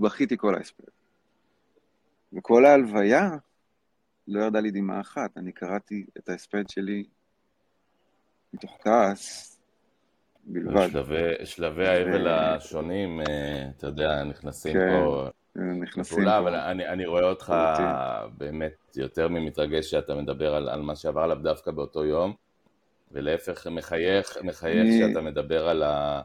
בכיתי 0.00 0.36
כל 0.36 0.54
ההספד. 0.54 0.84
וכל 2.32 2.64
ההלוויה 2.64 3.30
לא 4.28 4.40
ירדה 4.40 4.60
לי 4.60 4.70
דמעה 4.70 5.00
אחת, 5.00 5.38
אני 5.38 5.52
קראתי 5.52 6.06
את 6.18 6.28
ההספד 6.28 6.68
שלי 6.68 7.04
מתוך 8.54 8.78
כעס 8.82 9.54
בלבד. 10.44 10.88
שלבי, 10.90 11.46
שלבי 11.46 11.88
האבל. 11.88 12.28
השונים, 12.28 13.20
אה, 13.20 13.68
אתה 13.76 13.86
יודע, 13.86 14.24
נכנסים 14.24 14.72
כן, 14.72 14.88
פה 14.90 15.28
נכנסים 15.58 16.00
לפעולה, 16.00 16.32
פה. 16.32 16.38
אבל 16.38 16.54
אני, 16.54 16.88
אני 16.88 17.06
רואה 17.06 17.24
אותך 17.24 17.54
באמת 18.38 18.96
יותר 18.96 19.28
ממתרגש 19.28 19.90
שאתה 19.90 20.14
מדבר 20.14 20.54
על, 20.54 20.68
על 20.68 20.82
מה 20.82 20.96
שעבר 20.96 21.20
עליו 21.20 21.36
דווקא 21.42 21.70
באותו 21.70 22.04
יום, 22.04 22.34
ולהפך 23.12 23.66
מחייך, 23.66 24.38
מחייך 24.42 24.80
אני... 24.80 24.98
שאתה 24.98 25.20
מדבר 25.20 25.68
על, 25.68 25.82
ה, 25.82 26.22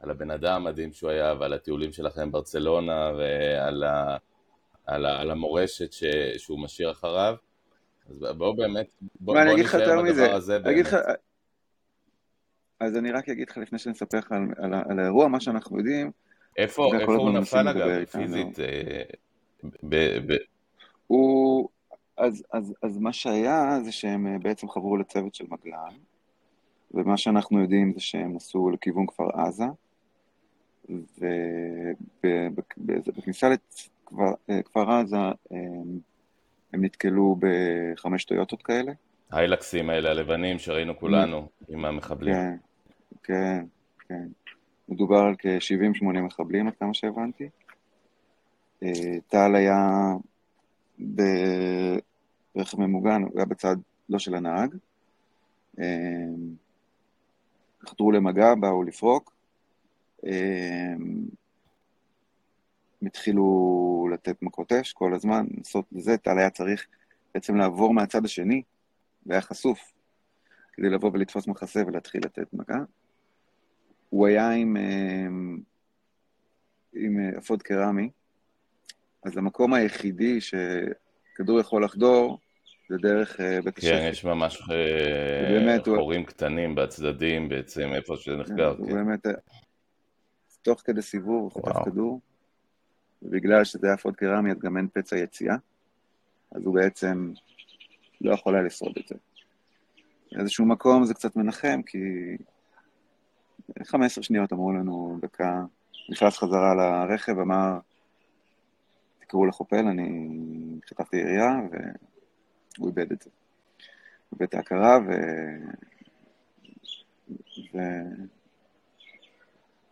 על 0.00 0.10
הבן 0.10 0.30
אדם 0.30 0.66
המדהים 0.66 0.92
שהוא 0.92 1.10
היה, 1.10 1.34
ועל 1.40 1.52
הטיולים 1.52 1.92
שלכם 1.92 2.28
בברצלונה, 2.30 3.12
ועל 3.18 3.84
ה... 3.84 4.16
על, 4.86 5.06
ה, 5.06 5.20
על 5.20 5.30
המורשת 5.30 5.92
ש, 5.92 6.04
שהוא 6.36 6.58
משאיר 6.58 6.90
אחריו. 6.90 7.34
אז 8.10 8.26
בואו 8.36 8.56
באמת, 8.56 8.86
בואו 9.20 9.38
בוא 9.46 9.58
נשאר 9.58 10.02
בדבר 10.02 10.34
הזה 10.34 10.58
באמת. 10.58 10.86
לך, 10.86 10.96
אז 12.80 12.96
אני 12.96 13.12
רק 13.12 13.28
אגיד 13.28 13.50
לך 13.50 13.58
לפני 13.58 13.78
שאני 13.78 13.92
אספר 13.92 14.18
לך 14.18 14.32
על, 14.32 14.42
על, 14.56 14.74
על 14.90 14.98
האירוע, 14.98 15.28
מה 15.28 15.40
שאנחנו 15.40 15.78
יודעים. 15.78 16.10
איפה, 16.56 16.90
איפה 17.00 17.12
הוא 17.12 17.30
נפל 17.30 17.68
אגב, 17.68 18.04
פיזית? 18.04 18.60
אה, 18.60 19.02
ב, 19.82 19.96
ב... 20.26 20.36
הוא, 21.06 21.68
אז, 22.16 22.44
אז, 22.52 22.74
אז 22.82 22.98
מה 22.98 23.12
שהיה 23.12 23.78
זה 23.84 23.92
שהם 23.92 24.26
אה, 24.26 24.38
בעצם 24.38 24.68
חברו 24.68 24.96
לצוות 24.96 25.34
של 25.34 25.44
מגלן, 25.48 25.94
ומה 26.90 27.16
שאנחנו 27.16 27.60
יודעים 27.60 27.92
זה 27.94 28.00
שהם 28.00 28.34
נסעו 28.34 28.70
לכיוון 28.70 29.06
כפר 29.06 29.28
עזה, 29.40 29.64
ובכניסה 32.24 33.48
כפר, 34.64 34.90
אה, 34.90 35.00
עזה, 35.00 35.16
הם, 35.50 35.98
הם 36.72 36.84
נתקלו 36.84 37.36
בחמש 37.40 38.24
טויוטות 38.24 38.62
כאלה. 38.62 38.92
היילקסים 39.30 39.90
האלה 39.90 40.10
הלבנים 40.10 40.58
שראינו 40.58 40.98
כולנו 40.98 41.48
עם 41.68 41.84
המחבלים. 41.84 42.34
כן, 42.34 42.56
כן, 43.22 43.64
כן. 44.08 44.26
מדובר 44.88 45.18
על 45.18 45.34
כ-70-80 45.38 46.04
מחבלים, 46.04 46.66
עד 46.66 46.76
כמה 46.76 46.94
שהבנתי. 46.94 47.48
אה, 48.82 49.20
טל 49.28 49.54
היה 49.54 49.88
ברכב 50.98 52.80
ממוגן, 52.80 53.22
הוא 53.22 53.32
היה 53.36 53.44
בצד 53.44 53.76
לא 54.08 54.18
של 54.18 54.34
הנהג. 54.34 54.76
אה, 55.80 55.84
חתרו 57.88 58.12
למגע, 58.12 58.54
באו 58.54 58.82
לפרוק. 58.82 59.36
הם 63.02 63.06
התחילו 63.06 64.08
לתת 64.12 64.42
מכות 64.42 64.72
אש 64.72 64.92
כל 64.92 65.14
הזמן, 65.14 65.46
לעשות 65.56 65.84
לזה, 65.92 66.16
טל 66.16 66.38
היה 66.38 66.50
צריך 66.50 66.86
בעצם 67.34 67.56
לעבור 67.56 67.94
מהצד 67.94 68.24
השני, 68.24 68.62
והיה 69.26 69.40
חשוף, 69.40 69.92
כדי 70.72 70.88
לבוא 70.88 71.10
ולתפוס 71.12 71.46
מחסה 71.46 71.82
ולהתחיל 71.86 72.20
לתת 72.24 72.52
מכה. 72.52 72.78
הוא 74.10 74.26
היה 74.26 74.50
עם, 74.50 74.76
אה, 74.76 75.26
עם 76.92 77.18
אה, 77.18 77.38
אפוד 77.38 77.62
קרמי, 77.62 78.10
אז 79.22 79.36
המקום 79.36 79.74
היחידי 79.74 80.38
שכדור 80.40 81.60
יכול 81.60 81.84
לחדור 81.84 82.38
זה 82.88 82.96
דרך 82.96 83.40
אה, 83.40 83.62
בית 83.62 83.78
השפט. 83.78 83.90
כן, 83.90 84.08
יש 84.10 84.24
ממש 84.24 84.62
חורים 85.84 86.20
הוא... 86.20 86.26
קטנים 86.26 86.74
בצדדים 86.74 87.48
בעצם, 87.48 87.90
איפה 87.94 88.16
שזה 88.16 88.36
נחקר. 88.36 88.74
כן, 88.76 88.82
הוא 88.82 88.92
באמת, 88.92 89.26
תוך 90.62 90.80
כדי 90.84 91.02
סיבוב 91.02 91.52
הוא 91.54 91.72
חטף 91.72 91.84
כדור, 91.84 92.20
ובגלל 93.22 93.64
שזה 93.64 93.86
היה 93.86 93.96
פוד 93.96 94.16
קרמי, 94.16 94.50
אז 94.50 94.58
גם 94.58 94.76
אין 94.76 94.88
פצע 94.92 95.16
יציאה, 95.16 95.56
אז 96.52 96.62
הוא 96.64 96.74
בעצם 96.74 97.32
לא 98.20 98.34
יכול 98.34 98.54
היה 98.54 98.64
לשרוד 98.64 98.92
את 98.98 99.08
זה. 99.08 99.14
באיזשהו 100.32 100.66
מקום 100.66 101.04
זה 101.04 101.14
קצת 101.14 101.36
מנחם, 101.36 101.80
כי 101.86 101.98
15 103.84 104.24
שניות 104.24 104.52
אמרו 104.52 104.72
לנו, 104.72 105.18
דקה, 105.22 105.64
נכנס 106.08 106.38
חזרה 106.38 106.74
לרכב, 106.74 107.38
אמר, 107.38 107.78
תקראו 109.18 109.46
לחופל, 109.46 109.86
אני 109.86 110.28
חטפתי 110.88 111.16
ירייה, 111.16 111.56
והוא 112.78 112.88
איבד 112.88 113.12
את 113.12 113.22
זה. 113.22 113.30
איבד 114.32 114.42
את 114.42 114.54
ההכרה, 114.54 114.98
ו... 114.98 115.12
ו... 117.74 117.78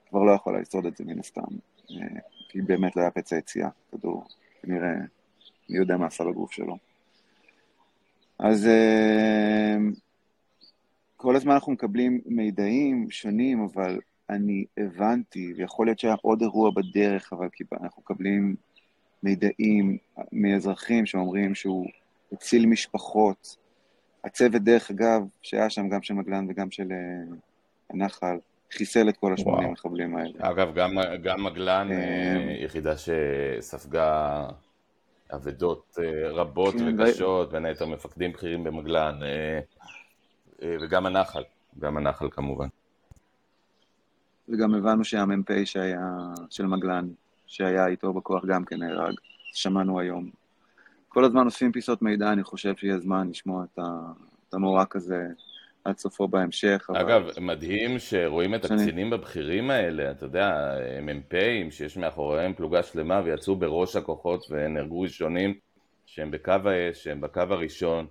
כבר 0.09 0.23
לא 0.23 0.33
יכול 0.33 0.61
לשרוד 0.61 0.87
את 0.87 0.97
זה 0.97 1.05
מן 1.05 1.19
הסתם. 1.19 1.43
כי 2.49 2.61
באמת 2.61 2.97
לא 2.97 3.03
היה 3.03 3.11
פצע 3.11 3.37
יציאה, 3.37 3.69
כדור, 3.93 4.25
כנראה, 4.63 4.95
מי 5.71 5.77
יודע 5.77 5.97
מה 5.97 6.07
עשה 6.07 6.25
לגוף 6.25 6.53
שלו. 6.53 6.77
אז 8.39 8.67
אה, 8.67 9.77
כל 11.25 11.37
הזמן 11.37 11.55
אנחנו 11.55 11.73
מקבלים 11.73 12.21
מידעים 12.27 13.11
שונים, 13.11 13.65
אבל 13.65 13.99
אני 14.31 14.65
הבנתי, 14.77 15.55
ויכול 15.57 15.87
להיות 15.87 15.99
שהיה 15.99 16.15
עוד 16.23 16.43
אירוע 16.43 16.71
בדרך, 16.71 17.33
אבל 17.33 17.49
אנחנו 17.83 18.03
מקבלים 18.03 18.55
מידעים 19.23 19.99
מאזרחים 20.33 21.07
שאומרים 21.07 21.55
שהוא 21.55 21.87
הציל 22.33 22.67
משפחות. 22.67 23.57
הצוות, 24.25 24.63
דרך 24.63 24.91
אגב, 24.91 25.23
שהיה 25.43 25.71
שם 25.71 25.89
גם 25.89 26.03
של 26.03 26.15
מגלן 26.15 26.47
וגם 26.49 26.71
של 26.71 26.93
אה, 26.93 27.37
הנחל, 27.91 28.37
חיסל 28.73 29.09
את 29.09 29.17
כל 29.17 29.35
השמונים 29.35 29.73
מחבלים 29.73 30.17
האלה. 30.17 30.51
אגב, 30.51 30.75
גם, 30.75 30.91
גם 31.23 31.45
מגלן, 31.45 31.89
אה, 31.91 31.97
אה, 31.97 32.57
יחידה 32.65 32.95
שספגה 32.97 34.47
אבדות 35.35 35.99
אה, 35.99 36.31
רבות 36.31 36.75
כן, 36.75 37.01
וקשות, 37.01 37.53
בין 37.53 37.65
היתר 37.65 37.87
מפקדים 37.87 38.33
בכירים 38.33 38.65
במגלן, 38.65 39.19
וגם 40.63 41.07
הנחל, 41.07 41.43
גם 41.79 41.97
הנחל 41.97 42.31
כמובן. 42.31 42.69
וגם 44.49 44.75
הבנו 44.75 45.05
שהמ"פ 45.05 45.51
שהיה, 45.65 46.01
של 46.51 46.67
מגלן, 46.67 47.09
שהיה 47.47 47.87
איתו 47.87 48.13
בכוח 48.13 48.45
גם 48.45 48.65
כן 48.65 48.83
נהרג, 48.83 49.15
שמענו 49.53 50.01
היום. 50.01 50.31
כל 51.09 51.25
הזמן 51.25 51.47
אוספים 51.47 51.73
פיסות 51.73 52.03
מידע, 52.03 52.33
אני 52.33 52.45
חושב 52.45 52.77
שיהיה 52.77 52.99
זמן 52.99 53.29
לשמוע 53.31 53.65
את, 53.65 53.79
ה, 53.79 53.83
את 54.49 54.55
המורק 54.55 54.97
הזה 54.97 55.27
עד 55.85 55.99
סופו 55.99 56.29
בהמשך. 56.29 56.91
אגב, 56.95 57.23
אבל... 57.23 57.33
מדהים 57.41 57.99
שרואים 57.99 58.55
את 58.55 58.65
הקצינים 58.65 59.13
הבכירים 59.13 59.71
האלה, 59.71 60.11
אתה 60.11 60.25
יודע, 60.25 60.75
מ"פים 61.03 61.71
שיש 61.71 61.97
מאחוריהם 61.97 62.55
פלוגה 62.55 62.83
שלמה 62.83 63.21
ויצאו 63.25 63.57
בראש 63.57 63.97
הכוחות 63.97 64.47
ונהרגו 64.51 65.01
ראשונים, 65.01 65.55
שהם 66.07 66.31
בקו 66.31 66.53
האש, 66.53 67.05
שהם 67.05 67.21
בקו 67.21 67.41
הראשון, 67.41 68.07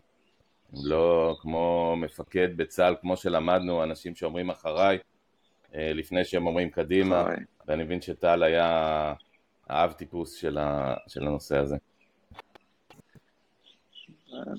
לא 0.83 1.35
כמו 1.41 1.95
מפקד 1.97 2.57
בצה"ל, 2.57 2.95
כמו 3.01 3.17
שלמדנו, 3.17 3.83
אנשים 3.83 4.15
שאומרים 4.15 4.49
אחריי, 4.49 4.97
אה, 5.75 5.93
לפני 5.93 6.25
שהם 6.25 6.47
אומרים 6.47 6.69
קדימה, 6.69 7.21
אחרי. 7.21 7.35
ואני 7.67 7.83
מבין 7.83 8.01
שטל 8.01 8.43
היה 8.43 9.13
האב 9.67 9.91
טיפוס 9.91 10.33
של, 10.33 10.57
ה... 10.57 10.93
של 11.07 11.27
הנושא 11.27 11.57
הזה. 11.57 11.77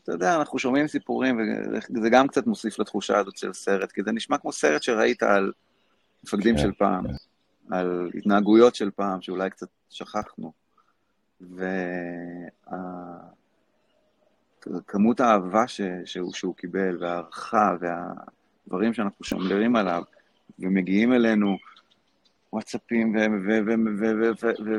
אתה 0.02 0.12
יודע, 0.12 0.36
אנחנו 0.36 0.58
שומעים 0.58 0.88
סיפורים, 0.88 1.38
וזה 1.96 2.10
גם 2.10 2.28
קצת 2.28 2.46
מוסיף 2.46 2.78
לתחושה 2.78 3.18
הזאת 3.18 3.36
של 3.36 3.52
סרט, 3.52 3.92
כי 3.92 4.02
זה 4.02 4.12
נשמע 4.12 4.38
כמו 4.38 4.52
סרט 4.52 4.82
שראית 4.82 5.22
על 5.22 5.52
מפקדים 6.24 6.56
כן, 6.56 6.62
של 6.62 6.72
פעם, 6.72 7.08
כן. 7.08 7.74
על 7.74 8.10
התנהגויות 8.14 8.74
של 8.74 8.90
פעם, 8.90 9.20
שאולי 9.20 9.50
קצת 9.50 9.68
שכחנו. 9.90 10.52
וכמות 14.66 15.20
האהבה 15.20 15.68
ש... 15.68 15.80
שהוא, 16.04 16.32
שהוא 16.32 16.54
קיבל, 16.54 16.96
והערכה, 17.00 17.76
והדברים 17.80 18.94
שאנחנו 18.94 19.24
שומרים 19.24 19.76
עליו, 19.76 20.02
ומגיעים 20.58 21.12
אלינו, 21.12 21.56
וואטסאפים 22.52 23.16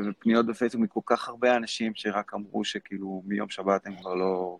ופניות 0.08 0.46
בפייסבוק 0.46 0.82
מכל 0.82 1.00
כך 1.06 1.28
הרבה 1.28 1.56
אנשים 1.56 1.92
שרק 1.94 2.34
אמרו 2.34 2.64
שכאילו 2.64 3.22
מיום 3.26 3.48
שבת 3.48 3.86
הם 3.86 3.96
כבר 3.96 4.14
לא, 4.14 4.58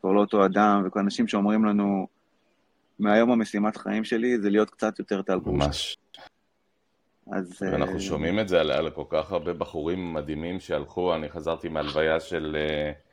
כבר 0.00 0.12
לא 0.12 0.20
אותו 0.20 0.44
אדם, 0.44 0.82
וכל 0.86 1.00
אנשים 1.00 1.28
שאומרים 1.28 1.64
לנו, 1.64 2.06
מהיום 2.98 3.30
המשימת 3.30 3.76
חיים 3.76 4.04
שלי 4.04 4.38
זה 4.38 4.50
להיות 4.50 4.70
קצת 4.70 4.98
יותר 4.98 5.22
טל 5.22 5.38
גרוש. 5.40 5.56
ממש. 5.56 5.96
אז... 7.32 7.62
ואנחנו 7.62 7.96
uh... 7.96 8.00
שומעים 8.00 8.40
את 8.40 8.48
זה 8.48 8.60
על, 8.60 8.70
על 8.70 8.90
כל 8.90 9.04
כך 9.08 9.32
הרבה 9.32 9.52
בחורים 9.52 10.14
מדהימים 10.14 10.60
שהלכו, 10.60 11.14
אני 11.14 11.28
חזרתי 11.28 11.68
מהלוויה 11.68 12.20
של 12.20 12.56
uh, 12.56 13.07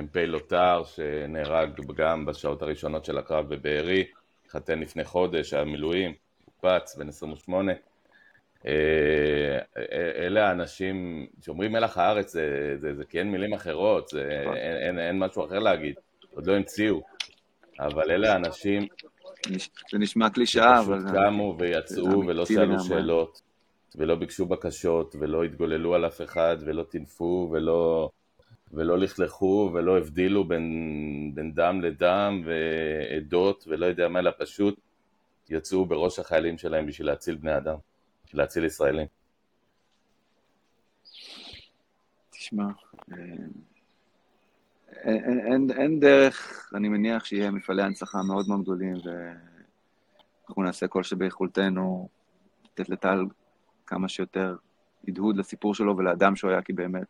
מ"פ 0.00 0.16
לוטר, 0.16 0.82
שנהרג 0.84 1.70
גם 1.96 2.26
בשעות 2.26 2.62
הראשונות 2.62 3.04
של 3.04 3.18
הקרב 3.18 3.54
בבארי, 3.54 4.04
התחתן 4.44 4.78
לפני 4.78 5.04
חודש, 5.04 5.52
היה 5.52 5.64
מילואים, 5.64 6.12
הוקפץ, 6.44 6.96
בן 6.96 7.08
28. 7.08 7.72
Uh, 7.72 8.68
אלה 10.16 10.48
האנשים 10.48 11.26
שאומרים 11.40 11.72
מלח 11.72 11.98
הארץ, 11.98 12.32
זה, 12.32 12.76
זה, 12.80 12.94
זה 12.94 13.04
כי 13.04 13.18
אין 13.18 13.30
מילים 13.30 13.52
אחרות, 13.52 14.08
זה, 14.08 14.38
נכון. 14.42 14.56
אין, 14.56 14.76
אין, 14.76 14.98
אין 14.98 15.18
משהו 15.18 15.44
אחר 15.44 15.58
להגיד. 15.58 15.94
עוד 16.30 16.46
לא 16.46 16.56
המציאו, 16.56 17.02
אבל 17.80 18.10
אלה 18.10 18.32
האנשים... 18.32 18.86
זה 19.90 19.98
נשמע 19.98 20.30
קלישאה, 20.30 20.80
אבל... 20.80 21.00
שפשוט 21.00 21.14
קמו 21.14 21.56
ויצאו 21.58 22.26
ולא 22.26 22.46
שאלו 22.46 22.80
שאלות, 22.80 23.42
ולא 23.96 24.14
ביקשו 24.14 24.46
בקשות, 24.46 25.16
ולא 25.20 25.44
התגוללו 25.44 25.94
על 25.94 26.06
אף 26.06 26.22
אחד, 26.22 26.56
ולא 26.60 26.82
טינפו, 26.82 27.48
ולא... 27.52 28.10
ולא 28.72 28.98
לכלכו 28.98 29.70
ולא 29.74 29.98
הבדילו 29.98 30.44
בין, 30.44 31.32
בין 31.34 31.54
דם 31.54 31.80
לדם 31.80 32.42
ועדות 32.44 33.64
ולא 33.68 33.86
יודע 33.86 34.08
מה, 34.08 34.18
אלא 34.18 34.30
פשוט 34.38 34.80
יצאו 35.48 35.86
בראש 35.86 36.18
החיילים 36.18 36.58
שלהם 36.58 36.86
בשביל 36.86 37.06
להציל 37.06 37.36
בני 37.36 37.56
אדם, 37.56 37.76
בשביל 38.24 38.42
להציל 38.42 38.64
ישראלים. 38.64 39.06
תשמע, 42.30 42.64
אה, 43.12 43.16
אין, 45.04 45.40
אין, 45.40 45.70
אין 45.70 46.00
דרך, 46.00 46.68
אני 46.74 46.88
מניח 46.88 47.24
שיהיה 47.24 47.50
מפעלי 47.50 47.82
הנצחה 47.82 48.18
מאוד 48.22 48.48
מאוד 48.48 48.62
גדולים, 48.62 48.96
ואנחנו 49.04 50.62
נעשה 50.62 50.88
כל 50.88 51.02
שביכולתנו 51.02 52.08
לתת 52.64 52.88
לטל 52.88 53.24
כמה 53.86 54.08
שיותר 54.08 54.56
הדהוד 55.08 55.36
לסיפור 55.36 55.74
שלו 55.74 55.96
ולאדם 55.96 56.36
שהוא 56.36 56.50
היה, 56.50 56.62
כי 56.62 56.72
באמת, 56.72 57.06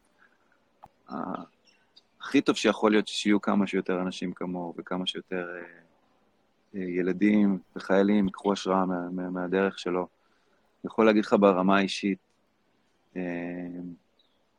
הכי 2.21 2.41
טוב 2.41 2.57
שיכול 2.57 2.91
להיות 2.91 3.09
שיהיו 3.09 3.41
כמה 3.41 3.67
שיותר 3.67 4.01
אנשים 4.03 4.33
כמוהו, 4.33 4.75
וכמה 4.77 5.07
שיותר 5.07 5.49
אה, 5.57 5.63
אה, 6.75 6.89
ילדים 6.89 7.59
וחיילים 7.77 8.27
ייקחו 8.27 8.53
השראה 8.53 8.87
מה, 8.87 9.11
מה, 9.11 9.31
מהדרך 9.31 9.79
שלו. 9.79 10.01
אני 10.01 10.91
יכול 10.91 11.07
להגיד 11.07 11.25
לך 11.25 11.37
ברמה 11.41 11.77
האישית, 11.77 12.19
אה, 13.17 13.23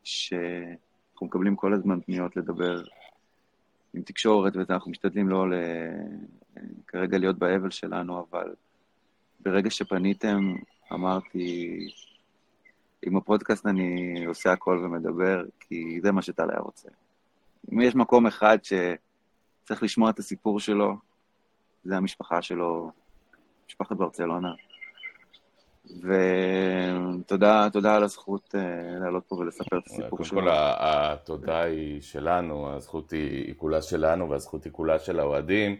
שאנחנו 0.03 1.27
מקבלים 1.27 1.55
כל 1.55 1.73
הזמן 1.73 2.01
פניות 2.01 2.35
לדבר 2.35 2.83
עם 3.93 4.01
תקשורת 4.01 4.55
וזה, 4.55 4.73
אנחנו 4.73 4.91
משתדלים 4.91 5.29
לא 5.29 5.49
ל... 5.49 5.53
כרגע 6.87 7.17
להיות 7.17 7.37
באבל 7.37 7.69
שלנו, 7.69 8.25
אבל 8.29 8.55
ברגע 9.39 9.69
שפניתם, 9.69 10.55
אמרתי, 10.93 11.77
עם 13.05 13.17
הפודקאסט 13.17 13.65
אני 13.65 14.25
עושה 14.25 14.51
הכל 14.51 14.81
ומדבר, 14.85 15.43
כי 15.59 15.99
זה 16.01 16.11
מה 16.11 16.21
שטל 16.21 16.49
היה 16.49 16.59
רוצה. 16.59 16.89
אם 17.73 17.81
יש 17.81 17.95
מקום 17.95 18.27
אחד 18.27 18.57
שצריך 18.63 19.83
לשמוע 19.83 20.09
את 20.09 20.19
הסיפור 20.19 20.59
שלו, 20.59 20.95
זה 21.83 21.97
המשפחה 21.97 22.41
שלו, 22.41 22.91
משפחת 23.69 23.95
ברצלונה. 23.95 24.53
ותודה 26.01 27.67
תודה 27.73 27.95
על 27.95 28.03
הזכות 28.03 28.55
uh, 28.55 28.57
לעלות 28.99 29.23
פה 29.27 29.35
ולספר 29.35 29.77
את 29.77 29.83
הסיפור 29.85 30.23
שלו. 30.23 30.41
קודם 30.41 30.51
כל, 30.51 30.57
התודה 30.79 31.61
היא 31.61 32.01
שלנו, 32.01 32.73
הזכות 32.73 33.11
היא 33.11 33.53
כולה 33.57 33.81
שלנו 33.81 34.29
והזכות 34.29 34.63
היא 34.63 34.73
כולה 34.73 34.99
של 34.99 35.19
האוהדים. 35.19 35.75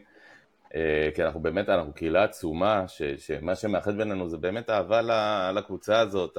Uh, 0.65 0.72
כי 1.15 1.24
אנחנו 1.24 1.39
באמת, 1.39 1.70
אנחנו 1.70 1.93
קהילה 1.93 2.24
עצומה, 2.24 2.88
ש, 2.88 3.01
שמה 3.01 3.55
שמאחד 3.55 3.97
בינינו 3.97 4.30
זה 4.30 4.38
באמת 4.38 4.70
אהבה 4.70 5.01
לקבוצה 5.51 5.99
הזאת, 5.99 6.38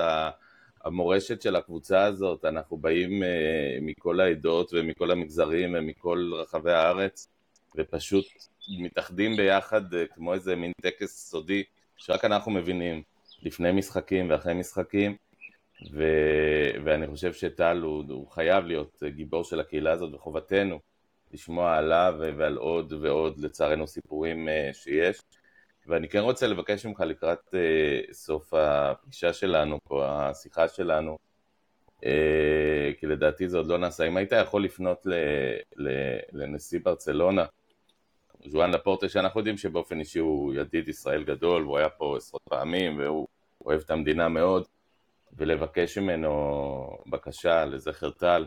המורשת 0.89 1.43
של 1.43 1.57
הקבוצה 1.57 2.05
הזאת, 2.05 2.45
אנחנו 2.45 2.77
באים 2.77 3.23
uh, 3.23 3.27
מכל 3.81 4.21
העדות 4.21 4.71
ומכל 4.73 5.11
המגזרים 5.11 5.75
ומכל 5.79 6.31
רחבי 6.35 6.73
הארץ, 6.73 7.29
ופשוט 7.77 8.25
מתאחדים 8.81 9.37
ביחד 9.37 9.95
uh, 9.95 9.97
כמו 10.15 10.35
איזה 10.35 10.57
מין 10.57 10.73
טקס 10.83 11.31
סודי, 11.31 11.63
שרק 11.97 12.25
אנחנו 12.25 12.53
מבינים. 12.53 13.03
לפני 13.43 13.73
משחקים 13.73 14.31
ואחרי 14.31 14.55
משחקים, 14.55 15.17
ו... 15.93 16.05
ואני 16.85 17.07
חושב 17.07 17.33
שטל 17.33 17.81
הוא, 17.83 18.05
הוא 18.09 18.31
חייב 18.31 18.65
להיות 18.65 19.03
גיבור 19.09 19.45
של 19.45 19.61
הקהילה 19.61 19.93
הזאת, 19.93 20.15
וחובתנו 20.15 20.79
לשמוע 21.33 21.77
עליו 21.77 22.15
ועל 22.19 22.57
עוד 22.57 22.93
ועוד, 22.93 23.39
לצערנו, 23.39 23.87
סיפורים 23.87 24.49
uh, 24.49 24.75
שיש. 24.75 25.21
ואני 25.89 26.09
כן 26.09 26.19
רוצה 26.19 26.47
לבקש 26.47 26.87
ממך 26.87 27.01
לקראת 27.01 27.55
uh, 27.55 28.13
סוף 28.13 28.55
הפגישה 28.55 29.33
שלנו 29.33 29.79
פה, 29.85 30.07
השיחה 30.07 30.69
שלנו, 30.69 31.19
uh, 31.97 32.05
כי 32.99 33.07
לדעתי 33.07 33.49
זה 33.49 33.59
עוד 33.59 33.67
לא 33.67 33.79
נעשה. 33.79 34.05
אם 34.05 34.17
היית 34.17 34.33
יכול 34.33 34.65
לפנות 34.65 35.07
ל... 35.07 35.13
ל... 35.77 35.89
לנשיא 36.33 36.81
ברצלונה, 36.85 37.45
ז'ואן 38.47 38.71
לפורטה 38.71 39.09
שאנחנו 39.09 39.41
יודעים 39.41 39.57
שבאופן 39.57 40.01
אישי 40.01 40.19
הוא 40.19 40.55
ידיד 40.55 40.89
ישראל 40.89 41.25
גדול, 41.25 41.63
והוא 41.65 41.79
היה 41.79 41.89
פה 41.89 42.17
עשרות 42.17 42.43
פעמים 42.49 42.99
והוא 42.99 43.29
אוהב 43.65 43.81
את 43.81 43.91
המדינה 43.91 44.29
מאוד, 44.29 44.67
ולבקש 45.33 45.99
ממנו 45.99 46.99
בקשה 47.07 47.65
לזכר 47.65 48.11
טל, 48.11 48.47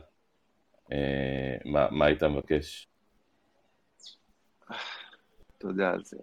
אה, 0.92 1.58
מה, 1.66 1.88
מה 1.92 2.06
היית 2.06 2.24
מבקש? 2.24 2.88
אתה 5.58 5.68
יודע, 5.68 5.92
זה... 6.04 6.18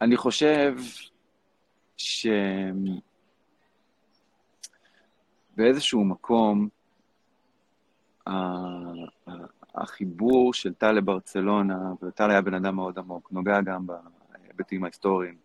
אני 0.00 0.16
חושב 0.16 0.76
שבאיזשהו 5.56 6.04
מקום, 6.04 6.68
החיבור 9.74 10.54
של 10.54 10.74
טל 10.74 10.92
לברצלונה, 10.92 11.92
וטל 12.02 12.30
היה 12.30 12.40
בן 12.40 12.54
אדם 12.54 12.76
מאוד 12.76 12.98
עמוק, 12.98 13.32
נוגע 13.32 13.60
גם 13.60 13.86
בהיבטים 13.86 14.84
ההיסטוריים 14.84 15.36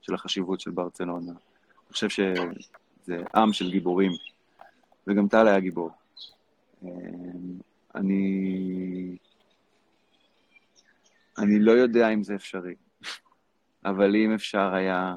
של 0.00 0.14
החשיבות 0.14 0.60
של 0.60 0.70
ברצלונה. 0.70 1.30
אני 1.30 1.92
חושב 1.92 2.08
שזה 2.08 3.24
עם 3.34 3.52
של 3.52 3.70
גיבורים, 3.70 4.12
וגם 5.06 5.28
טל 5.28 5.48
היה 5.48 5.60
גיבור. 5.60 5.90
אני... 7.94 9.16
אני 11.38 11.58
לא 11.58 11.72
יודע 11.72 12.08
אם 12.08 12.22
זה 12.24 12.34
אפשרי, 12.34 12.74
אבל 13.84 14.16
אם 14.16 14.34
אפשר 14.34 14.74
היה 14.74 15.14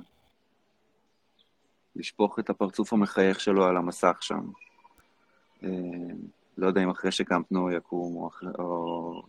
לשפוך 1.96 2.40
את 2.40 2.50
הפרצוף 2.50 2.94
המחייך 2.94 3.40
שלו 3.40 3.66
על 3.66 3.78
המסך 3.78 4.18
שם, 4.22 4.50
לא 6.58 6.68
יודע 6.68 6.84
אם 6.84 6.90
אחרי 6.90 7.12
שקמפנו 7.12 7.72
יקום, 7.72 8.16
או, 8.16 8.28
אחרי, 8.28 8.50
או 8.60 9.24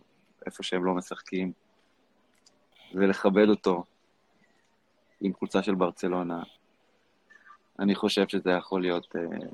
איפה 0.45 0.63
שהם 0.63 0.85
לא 0.85 0.93
משחקים, 0.93 1.51
ולכבד 2.93 3.49
אותו, 3.49 3.83
עם 5.21 5.33
חולצה 5.33 5.63
של 5.63 5.75
ברצלונה. 5.75 6.43
אני 7.79 7.95
חושב 7.95 8.27
שזה 8.27 8.51
יכול 8.51 8.81
להיות 8.81 9.15
אה, 9.15 9.47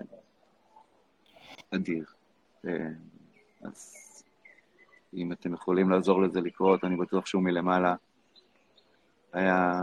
אדיר. 1.75 2.05
אה, 2.67 2.87
אז 3.61 3.95
אם 5.13 5.31
אתם 5.31 5.53
יכולים 5.53 5.89
לעזור 5.89 6.21
לזה 6.21 6.41
לקרות, 6.41 6.83
אני 6.83 6.95
בטוח 6.95 7.25
שהוא 7.25 7.43
מלמעלה 7.43 7.95
היה 9.33 9.81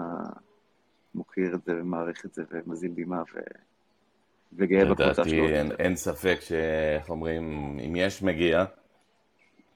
מוקיר 1.15 1.55
את 1.55 1.65
זה 1.65 1.73
ומעריך 1.73 2.25
את 2.25 2.35
זה 2.35 2.43
ומזיל 2.51 2.91
בימה 2.91 3.23
ו... 3.35 3.39
וגאה 4.53 4.85
בקבוצה 4.85 5.15
שלו. 5.15 5.25
לדעתי 5.25 5.55
אין, 5.55 5.73
אין 5.79 5.97
ספק 5.97 6.39
שאיך 6.41 7.11
אומרים, 7.11 7.43
אם 7.87 7.97
יש 7.97 8.23
מגיע, 8.23 8.65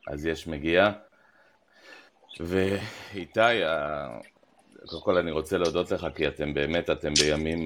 אז 0.09 0.27
יש 0.27 0.47
מגיע. 0.47 0.91
ואיתי, 2.41 3.41
קודם 4.87 5.03
כל 5.03 5.19
אני 5.19 5.31
רוצה 5.31 5.59
להודות 5.59 5.91
לך, 5.91 6.07
כי 6.15 6.29
אתם 6.29 6.55
באמת, 6.55 6.91
אתם 6.91 7.15
בימים 7.15 7.61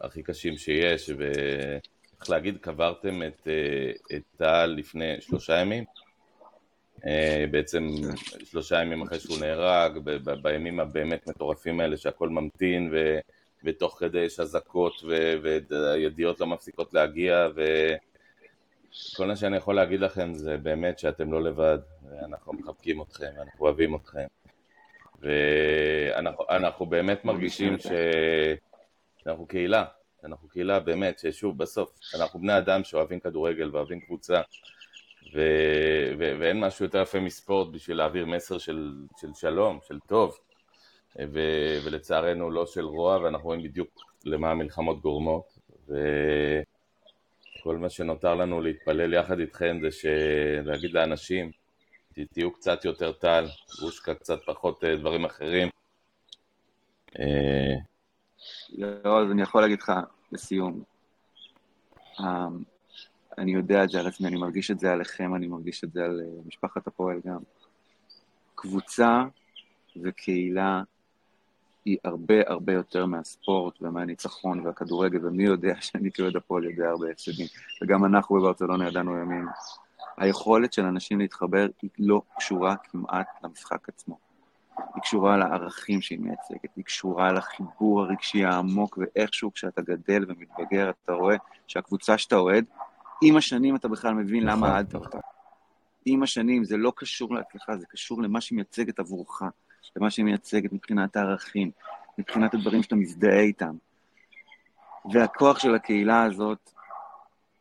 הכי 0.00 0.22
קשים 0.22 0.56
שיש, 0.56 1.10
וצריך 1.10 2.30
להגיד, 2.30 2.58
קברתם 2.58 3.22
אה, 3.22 3.28
את 4.16 4.22
טל 4.36 4.66
לפני 4.66 5.20
שלושה 5.20 5.56
ימים. 5.60 5.84
אה, 7.06 7.44
בעצם 7.50 7.88
שלושה 8.44 8.82
ימים 8.82 9.02
אחרי 9.02 9.20
שהוא 9.20 9.38
נהרג, 9.40 9.98
בימים 10.42 10.80
הבאמת 10.80 11.26
מטורפים 11.28 11.80
האלה 11.80 11.96
שהכל 11.96 12.28
ממתין, 12.28 12.90
ו, 12.92 13.18
ותוך 13.64 13.96
כדי 13.98 14.18
יש 14.18 14.40
אזעקות, 14.40 15.04
והידיעות 15.42 16.40
לא 16.40 16.46
מפסיקות 16.46 16.94
להגיע, 16.94 17.48
וכל 17.54 19.26
מה 19.26 19.36
שאני 19.36 19.56
יכול 19.56 19.74
להגיד 19.74 20.00
לכם 20.00 20.34
זה 20.34 20.56
באמת 20.56 20.98
שאתם 20.98 21.32
לא 21.32 21.42
לבד, 21.42 21.78
ואנחנו 22.10 22.52
מחבקים 22.52 23.02
אתכם, 23.02 23.30
אנחנו 23.40 23.66
אוהבים 23.66 23.94
אתכם. 23.94 24.26
ואנחנו 25.20 26.86
באמת 26.86 27.24
מרגישים 27.24 27.78
ש... 27.78 27.86
שאנחנו 29.16 29.46
קהילה, 29.46 29.84
אנחנו 30.24 30.48
קהילה 30.48 30.80
באמת, 30.80 31.18
ששוב, 31.18 31.58
בסוף, 31.58 31.98
אנחנו 32.14 32.40
בני 32.40 32.58
אדם 32.58 32.84
שאוהבים 32.84 33.20
כדורגל 33.20 33.70
ואוהבים 33.72 34.00
קבוצה, 34.00 34.40
ו... 35.34 35.40
ו... 36.18 36.36
ואין 36.40 36.60
משהו 36.60 36.84
יותר 36.84 37.02
יפה 37.02 37.20
מספורט 37.20 37.68
בשביל 37.72 37.96
להעביר 37.96 38.26
מסר 38.26 38.58
של, 38.58 38.94
של 39.20 39.28
שלום, 39.34 39.78
של 39.82 39.98
טוב, 40.00 40.38
ו... 41.18 41.38
ולצערנו 41.84 42.50
לא 42.50 42.66
של 42.66 42.84
רוע, 42.84 43.16
ואנחנו 43.16 43.46
רואים 43.46 43.62
בדיוק 43.62 43.88
למה 44.24 44.50
המלחמות 44.50 45.00
גורמות, 45.00 45.58
וכל 45.84 47.76
מה 47.76 47.88
שנותר 47.88 48.34
לנו 48.34 48.60
להתפלל 48.60 49.14
יחד 49.14 49.38
איתכם 49.38 49.78
זה 49.82 49.90
ש... 49.90 50.06
להגיד 50.64 50.92
לאנשים, 50.92 51.50
תהיו 52.24 52.52
קצת 52.52 52.84
יותר 52.84 53.12
טל, 53.12 53.46
גושקה 53.80 54.14
קצת 54.14 54.38
פחות 54.46 54.84
אה, 54.84 54.96
דברים 54.96 55.24
אחרים. 55.24 55.68
אה, 57.18 57.74
לא, 58.72 59.22
אז 59.22 59.30
אני 59.32 59.42
יכול 59.42 59.62
להגיד 59.62 59.78
לך 59.80 59.92
לסיום, 60.32 60.82
אמ, 62.20 62.62
אני 63.38 63.52
יודע 63.52 63.84
את 63.84 63.90
זה 63.90 64.00
על 64.00 64.06
עצמי, 64.06 64.28
אני 64.28 64.36
מרגיש 64.36 64.70
את 64.70 64.78
זה 64.78 64.92
עליכם, 64.92 65.34
אני 65.34 65.46
מרגיש 65.46 65.84
את 65.84 65.92
זה 65.92 66.04
על 66.04 66.20
אה, 66.20 66.40
משפחת 66.46 66.86
הפועל 66.86 67.20
גם. 67.26 67.38
קבוצה 68.54 69.24
וקהילה 70.02 70.82
היא 71.84 71.98
הרבה 72.04 72.34
הרבה 72.46 72.72
יותר 72.72 73.06
מהספורט 73.06 73.82
ומהניצחון 73.82 74.66
והכדורגל, 74.66 75.26
ומי 75.26 75.44
יודע 75.44 75.74
שאני 75.80 76.12
כאוהד 76.12 76.36
הפועל 76.36 76.64
יודע 76.64 76.88
הרבה 76.88 77.10
הפסדים. 77.10 77.46
וגם 77.82 78.04
אנחנו 78.04 78.36
בברצלונה 78.36 78.88
ידענו 78.88 79.18
ימים. 79.18 79.48
היכולת 80.16 80.72
של 80.72 80.84
אנשים 80.84 81.20
להתחבר 81.20 81.66
היא 81.82 81.90
לא 81.98 82.22
קשורה 82.36 82.76
כמעט 82.76 83.26
למשחק 83.44 83.88
עצמו. 83.88 84.18
היא 84.94 85.02
קשורה 85.02 85.36
לערכים 85.36 86.02
שהיא 86.02 86.18
מייצגת, 86.18 86.76
היא 86.76 86.84
קשורה 86.84 87.32
לחיבור 87.32 88.02
הרגשי 88.02 88.44
העמוק, 88.44 88.98
ואיכשהו 88.98 89.52
כשאתה 89.52 89.82
גדל 89.82 90.24
ומתבגר, 90.28 90.90
אתה 90.90 91.12
רואה 91.12 91.36
שהקבוצה 91.66 92.18
שאתה 92.18 92.36
אוהד, 92.36 92.64
עם 93.22 93.36
השנים 93.36 93.76
אתה 93.76 93.88
בכלל 93.88 94.14
מבין 94.14 94.42
למה 94.42 94.56
נכון. 94.56 94.70
אהדת 94.70 94.94
אותה. 94.94 95.18
עם 96.04 96.22
השנים, 96.22 96.64
זה 96.64 96.76
לא 96.76 96.92
קשור 96.96 97.34
להצלחה, 97.34 97.76
זה 97.76 97.86
קשור 97.86 98.22
למה 98.22 98.40
שהיא 98.40 98.56
מייצגת 98.56 98.98
עבורך, 98.98 99.42
למה 99.96 100.10
שהיא 100.10 100.24
מייצגת 100.24 100.72
מבחינת 100.72 101.16
הערכים, 101.16 101.70
מבחינת 102.18 102.54
הדברים 102.54 102.82
שאתה 102.82 102.96
מזדהה 102.96 103.40
איתם. 103.40 103.76
והכוח 105.12 105.58
של 105.58 105.74
הקהילה 105.74 106.22
הזאת 106.22 106.70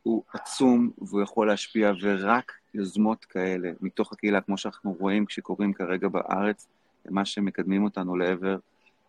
הוא 0.03 0.24
עצום 0.34 0.91
והוא 0.97 1.22
יכול 1.22 1.47
להשפיע, 1.47 1.91
ורק 2.01 2.51
יוזמות 2.74 3.26
כאלה 3.26 3.72
מתוך 3.82 4.14
הקהילה, 4.14 4.41
כמו 4.41 4.58
שאנחנו 4.58 4.95
רואים 4.99 5.26
כשקורים 5.26 5.74
כרגע 5.74 6.08
בארץ, 6.08 6.68
זה 7.05 7.12
מה 7.12 7.26
שמקדמים 7.26 7.84
אותנו 7.84 8.16
לעבר 8.16 8.58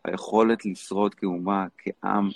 היכולת 0.04 0.64
לשרוד 0.64 1.14
כאומה, 1.14 1.66
כעם, 1.78 2.28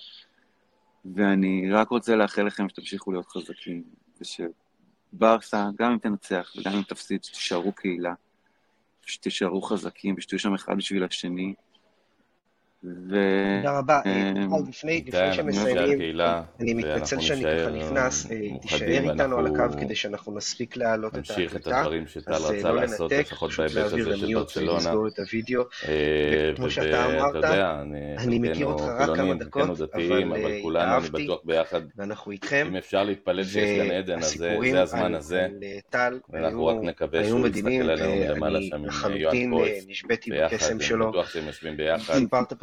ואני 1.15 1.73
רק 1.73 1.89
רוצה 1.89 2.17
לאחל 2.17 2.43
לכם 2.43 2.69
שתמשיכו 2.69 3.13
להיות 3.13 3.27
חזקים, 3.27 3.83
ושברסה, 4.23 5.67
גם 5.79 5.93
אם 5.93 5.99
תנצח 5.99 6.53
וגם 6.57 6.73
אם 6.73 6.83
תפסיד, 6.83 7.25
שתישארו 7.25 7.73
קהילה, 7.73 8.15
שתישארו 9.07 9.63
חזקים 9.63 10.15
ושתהיו 10.19 10.39
שם 10.39 10.55
אחד 10.55 10.77
בשביל 10.77 11.05
השני, 11.05 11.55
ו... 12.85 13.17
תודה 13.57 13.79
רבה. 13.79 14.01
אה, 14.07 14.33
לפני 15.07 15.33
שמסיימים, 15.33 16.21
אני 16.61 16.75
מתנצל 16.75 17.21
שאני 17.21 17.43
ככה 17.43 17.71
נכנס, 17.71 18.31
אה, 18.31 18.39
תישאר 18.63 19.11
איתנו 19.11 19.39
על 19.39 19.47
הקו 19.47 19.79
כדי 19.81 19.95
שאנחנו 19.95 20.37
נספיק 20.37 20.77
להעלות 20.77 21.19
את 21.19 21.31
ההקלטה, 21.31 21.85
אז 22.27 22.51
לא 22.65 22.77
לנתק, 22.77 23.27
פשוט 23.47 23.71
להעביר 23.75 24.09
למיוט 24.09 24.57
ולסגור 24.57 25.09
את 25.09 25.19
הוידאו. 25.19 25.63
אה, 25.89 26.53
כמו 26.57 26.71
שאתה 26.71 27.07
אמרת, 27.07 27.45
אני 28.19 28.39
מכיר 28.39 28.67
אותך 28.67 28.85
רק 28.85 29.17
כמה 29.17 29.35
דקות, 29.35 29.81
אבל 29.95 30.77
אהבתי, 30.77 31.29
ואנחנו 31.97 32.33
איתכם, 32.33 32.67
אם 32.71 32.77
אפשר 32.77 33.05
להתפלל 33.05 33.45
שיש 33.45 33.79
גן 33.79 33.91
עדן, 33.91 34.19
אז 34.19 34.35
זה 34.35 34.83
הזמן 34.83 35.15
הזה, 35.15 35.49
ואנחנו 36.31 36.67
רק 36.67 36.77
נקווה 36.83 37.25
שהוא 37.25 37.47
יסתכל 37.49 37.69
עלינו 37.69 38.35
למעלה 38.35 38.59
שם 38.63 38.77
עם 39.05 39.17
יואב 39.17 39.35
פויץ, 39.51 40.03
ביחד, 40.29 40.67
אני 40.71 41.09
בטוח 41.09 41.31
שהם 41.31 41.47
יושבים 41.47 41.77
ביחד. 41.77 42.15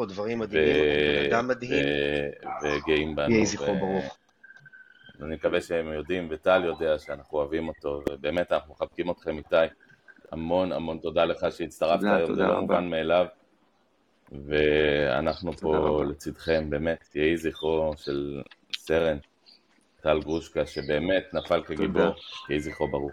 דברים 0.09 0.39
מדהימים, 0.39 1.31
אדם 1.31 1.47
מדהים. 1.47 1.85
וגאים 2.63 3.15
בנו. 3.15 3.35
יהי 3.35 3.45
זכרו 3.45 3.75
ברוך. 3.75 4.17
אני 5.21 5.35
מקווה 5.35 5.61
שהם 5.61 5.93
יודעים, 5.93 6.27
וטל 6.31 6.63
יודע 6.65 6.99
שאנחנו 6.99 7.37
אוהבים 7.37 7.67
אותו, 7.67 8.01
ובאמת 8.09 8.51
אנחנו 8.51 8.73
מחבקים 8.73 9.11
אתכם 9.11 9.37
איתי. 9.37 9.55
המון 10.31 10.71
המון 10.71 10.97
תודה 10.97 11.25
לך 11.25 11.45
שהצטרפת 11.51 12.03
היום, 12.03 12.35
זה 12.35 12.43
לא 12.43 12.61
מובן 12.61 12.89
מאליו. 12.89 13.25
ואנחנו 14.47 15.53
פה 15.53 16.03
לצדכם, 16.09 16.69
באמת, 16.69 17.15
יהי 17.15 17.37
זכרו 17.37 17.93
של 17.97 18.41
סרן 18.77 19.17
טל 20.01 20.19
גרושקה, 20.19 20.65
שבאמת 20.65 21.33
נפל 21.33 21.63
כגיבור, 21.63 22.13
יהי 22.49 22.59
זכרו 22.59 22.87
ברוך. 22.91 23.11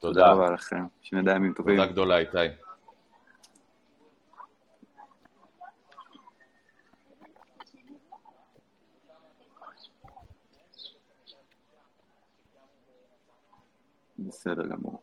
תודה. 0.00 0.20
תודה 0.20 0.32
רבה 0.32 0.50
לכם, 0.50 0.84
שנדע 1.02 1.32
ימים 1.34 1.52
טובים. 1.52 1.76
תודה 1.76 1.92
גדולה, 1.92 2.18
איתי. 2.18 2.38
בסדר 14.28 14.66
גמור. 14.66 15.02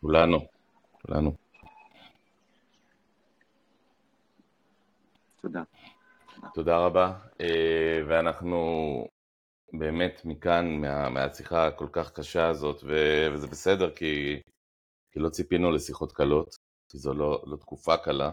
כולנו, 0.00 0.38
כולנו. 1.02 1.32
תודה. 5.40 5.62
תודה 6.54 6.78
רבה, 6.78 7.12
אה, 7.40 8.00
ואנחנו 8.08 8.56
באמת 9.72 10.20
מכאן, 10.24 10.80
מה, 10.80 11.08
מהשיחה 11.08 11.66
הכל 11.66 11.88
כך 11.92 12.12
קשה 12.12 12.48
הזאת, 12.48 12.82
ו, 12.84 12.92
וזה 13.32 13.46
בסדר 13.46 13.94
כי, 13.94 14.40
כי 15.12 15.18
לא 15.18 15.28
ציפינו 15.28 15.70
לשיחות 15.70 16.12
קלות, 16.12 16.54
כי 16.88 16.98
זו 16.98 17.14
לא, 17.14 17.42
לא 17.46 17.56
תקופה 17.56 17.96
קלה, 17.96 18.30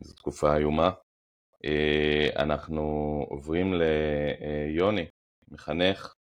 זו 0.00 0.14
תקופה 0.14 0.56
איומה. 0.56 0.90
אה, 1.64 2.28
אנחנו 2.42 2.82
עוברים 3.28 3.74
ליוני, 3.74 5.06
מחנך, 5.50 6.14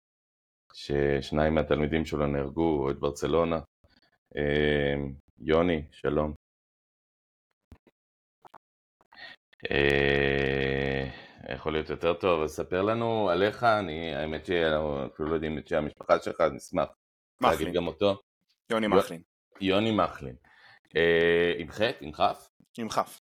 ששניים 0.75 1.55
מהתלמידים 1.55 2.05
שלו 2.05 2.27
נהרגו, 2.27 2.83
אוהד 2.83 2.97
ברצלונה. 3.01 3.61
אה, 4.37 4.95
יוני, 5.39 5.83
שלום. 5.91 6.35
אה, 11.49 11.55
יכול 11.55 11.73
להיות 11.73 11.91
יותר 11.91 12.13
טוב, 12.13 12.43
אז 12.43 12.51
ספר 12.51 12.83
לנו 12.83 13.31
עליך, 13.31 13.65
אני, 13.65 14.15
האמת 14.15 14.47
שאנחנו 14.47 15.25
לא 15.25 15.35
יודעים 15.35 15.59
את 15.59 15.69
שם 15.69 15.77
המשפחה 15.77 16.19
שלך, 16.19 16.41
אז 16.41 16.53
נשמח 16.53 16.89
להגיד 17.41 17.73
גם 17.73 17.87
אותו. 17.87 18.21
יוני 18.71 18.87
מחלין. 18.87 19.23
יוני 19.61 19.91
מחלין. 19.91 20.35
אה, 20.97 21.53
עם 21.57 21.71
חטא, 21.71 21.97
עם 22.01 22.13
כף? 22.13 22.49
עם 22.79 22.89
כף. 22.89 23.21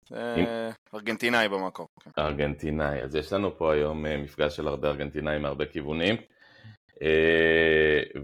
ארגנטינאי 0.95 1.49
במקור. 1.49 1.89
כן. 2.01 2.11
ארגנטינאי. 2.19 3.03
אז 3.03 3.15
יש 3.15 3.33
לנו 3.33 3.59
פה 3.59 3.73
היום 3.73 4.03
מפגש 4.03 4.57
של 4.57 4.69
הרבה 4.69 4.89
ארגנטינאים 4.89 5.43
מהרבה 5.43 5.67
כיוונים. 5.67 6.17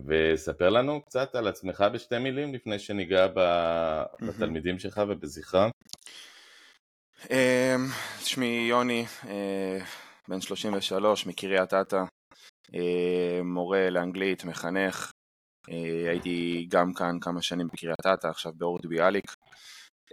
וספר 0.07 0.69
לנו 0.69 1.03
קצת 1.03 1.35
על 1.35 1.49
עצמך 1.49 1.85
בשתי 1.95 2.19
מילים 2.19 2.55
לפני 2.55 2.79
שניגע 2.79 3.27
בתלמידים 4.21 4.79
שלך 4.79 5.03
ובזכרם. 5.09 5.71
אמ, 7.31 7.87
שמי 8.21 8.67
יוני, 8.71 9.07
בן 10.29 10.41
33 10.41 11.27
מקריית 11.27 11.75
אתא, 11.75 12.03
מורה 13.45 13.91
לאנגלית, 13.91 14.45
מחנך, 14.45 15.11
הייתי 16.09 16.67
גם 16.71 16.95
כאן 16.95 17.21
כמה 17.21 17.43
שנים 17.43 17.67
בקריית 17.67 18.07
אתא, 18.15 18.27
עכשיו 18.27 18.53
באורד 18.57 18.87
ביאליק. 18.87 19.35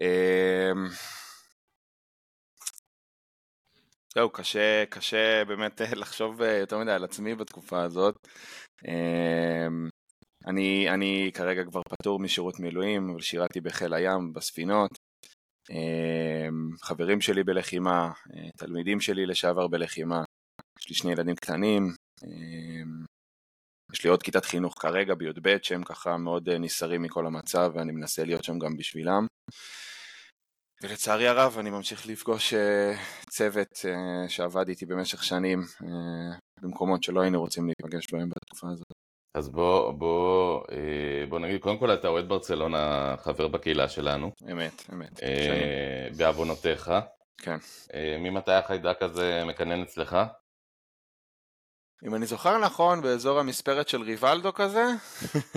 אמ, 0.02 0.88
זהו, 4.16 4.30
קשה, 4.30 4.84
קשה 4.90 5.46
באמת 5.48 5.82
לחשוב 5.96 6.42
יותר 6.42 6.78
מדי 6.78 6.92
על 6.92 7.04
עצמי 7.04 7.36
בתקופה 7.36 7.84
הזאת. 7.84 8.28
אמ, 8.88 9.90
אני, 10.48 10.90
אני 10.90 11.32
כרגע 11.34 11.64
כבר 11.64 11.82
פטור 11.90 12.20
משירות 12.20 12.60
מילואים, 12.60 13.10
אבל 13.10 13.22
שירתי 13.22 13.62
בחיל 13.62 13.94
הים, 13.94 14.34
בספינות. 14.34 14.92
חברים 16.82 17.22
שלי 17.22 17.44
בלחימה, 17.44 18.12
תלמידים 18.58 19.00
שלי 19.00 19.26
לשעבר 19.26 19.68
בלחימה. 19.68 20.24
יש 20.80 20.90
לי 20.90 20.96
שני 20.96 21.12
ילדים 21.12 21.36
קטנים, 21.36 21.94
יש 23.94 24.04
לי 24.04 24.10
עוד 24.10 24.24
כיתת 24.24 24.46
חינוך 24.46 24.82
כרגע 24.82 25.16
בי"ב 25.16 25.58
שהם 25.64 25.84
ככה 25.84 26.18
מאוד 26.18 26.50
נסערים 26.50 27.02
מכל 27.02 27.26
המצב 27.26 27.72
ואני 27.76 27.92
מנסה 27.92 28.24
להיות 28.24 28.44
שם 28.44 28.60
גם 28.60 28.78
בשבילם. 28.78 29.26
ולצערי 30.84 31.28
הרב 31.28 31.58
אני 31.60 31.70
ממשיך 31.70 32.08
לפגוש 32.08 32.54
צוות 33.30 33.80
שעבד 34.28 34.68
איתי 34.70 34.86
במשך 34.86 35.24
שנים 35.24 35.60
במקומות 36.62 37.04
שלא 37.04 37.22
היינו 37.22 37.42
רוצים 37.42 37.66
להיפגש 37.66 38.08
בהם 38.12 38.30
בתקופה 38.30 38.68
הזאת. 38.72 39.01
אז 39.34 39.50
בוא, 39.50 39.92
בוא, 39.92 40.64
בוא 41.30 41.40
נגיד, 41.40 41.62
קודם 41.62 41.78
כל 41.78 41.94
אתה 41.94 42.08
אוהד 42.08 42.30
ברצלונה, 42.30 43.16
חבר 43.18 43.48
בקהילה 43.48 43.90
שלנו. 43.90 44.32
אמת, 44.52 44.84
אמת. 44.94 45.20
בעוונותיך. 46.18 46.92
כן. 47.38 47.58
ממתי 48.20 48.52
החיידק 48.52 49.02
הזה 49.02 49.44
מקנן 49.46 49.82
אצלך? 49.82 50.18
אם 52.08 52.16
אני 52.16 52.26
זוכר 52.26 52.58
נכון, 52.58 53.02
באזור 53.02 53.40
המספרת 53.40 53.88
של 53.88 54.02
ריבלדו 54.02 54.54
כזה. 54.54 54.84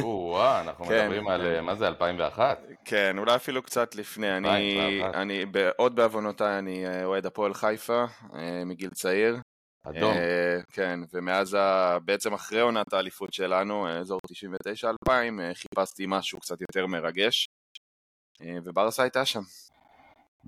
או-אה, 0.03 0.61
אנחנו 0.61 0.85
כן, 0.85 1.03
מדברים 1.03 1.29
על, 1.29 1.41
כן. 1.41 1.65
מה 1.65 1.75
זה, 1.75 1.89
2001? 1.89 2.59
כן, 2.85 3.19
אולי 3.19 3.37
אפילו 3.37 3.63
קצת 3.63 3.95
לפני. 3.95 4.37
אני, 4.37 5.03
אני, 5.15 5.45
עוד 5.77 5.97
בעוונותיי, 5.97 6.59
אני 6.59 7.05
אוהד 7.05 7.27
הפועל 7.27 7.55
חיפה, 7.55 8.05
מגיל 8.67 8.91
צעיר. 8.91 9.37
אדום. 9.85 10.15
כן, 10.73 11.01
ומאז, 11.13 11.59
בעצם 12.05 12.35
אחרי 12.35 12.61
עונת 12.61 12.93
האליפות 12.93 13.33
שלנו, 13.33 13.89
אזור 13.89 14.21
99-2000, 15.09 15.11
חיפשתי 15.55 16.05
משהו 16.09 16.41
קצת 16.41 16.61
יותר 16.61 16.87
מרגש, 16.87 17.49
וברסה 18.65 19.03
הייתה 19.03 19.25
שם. 19.25 19.41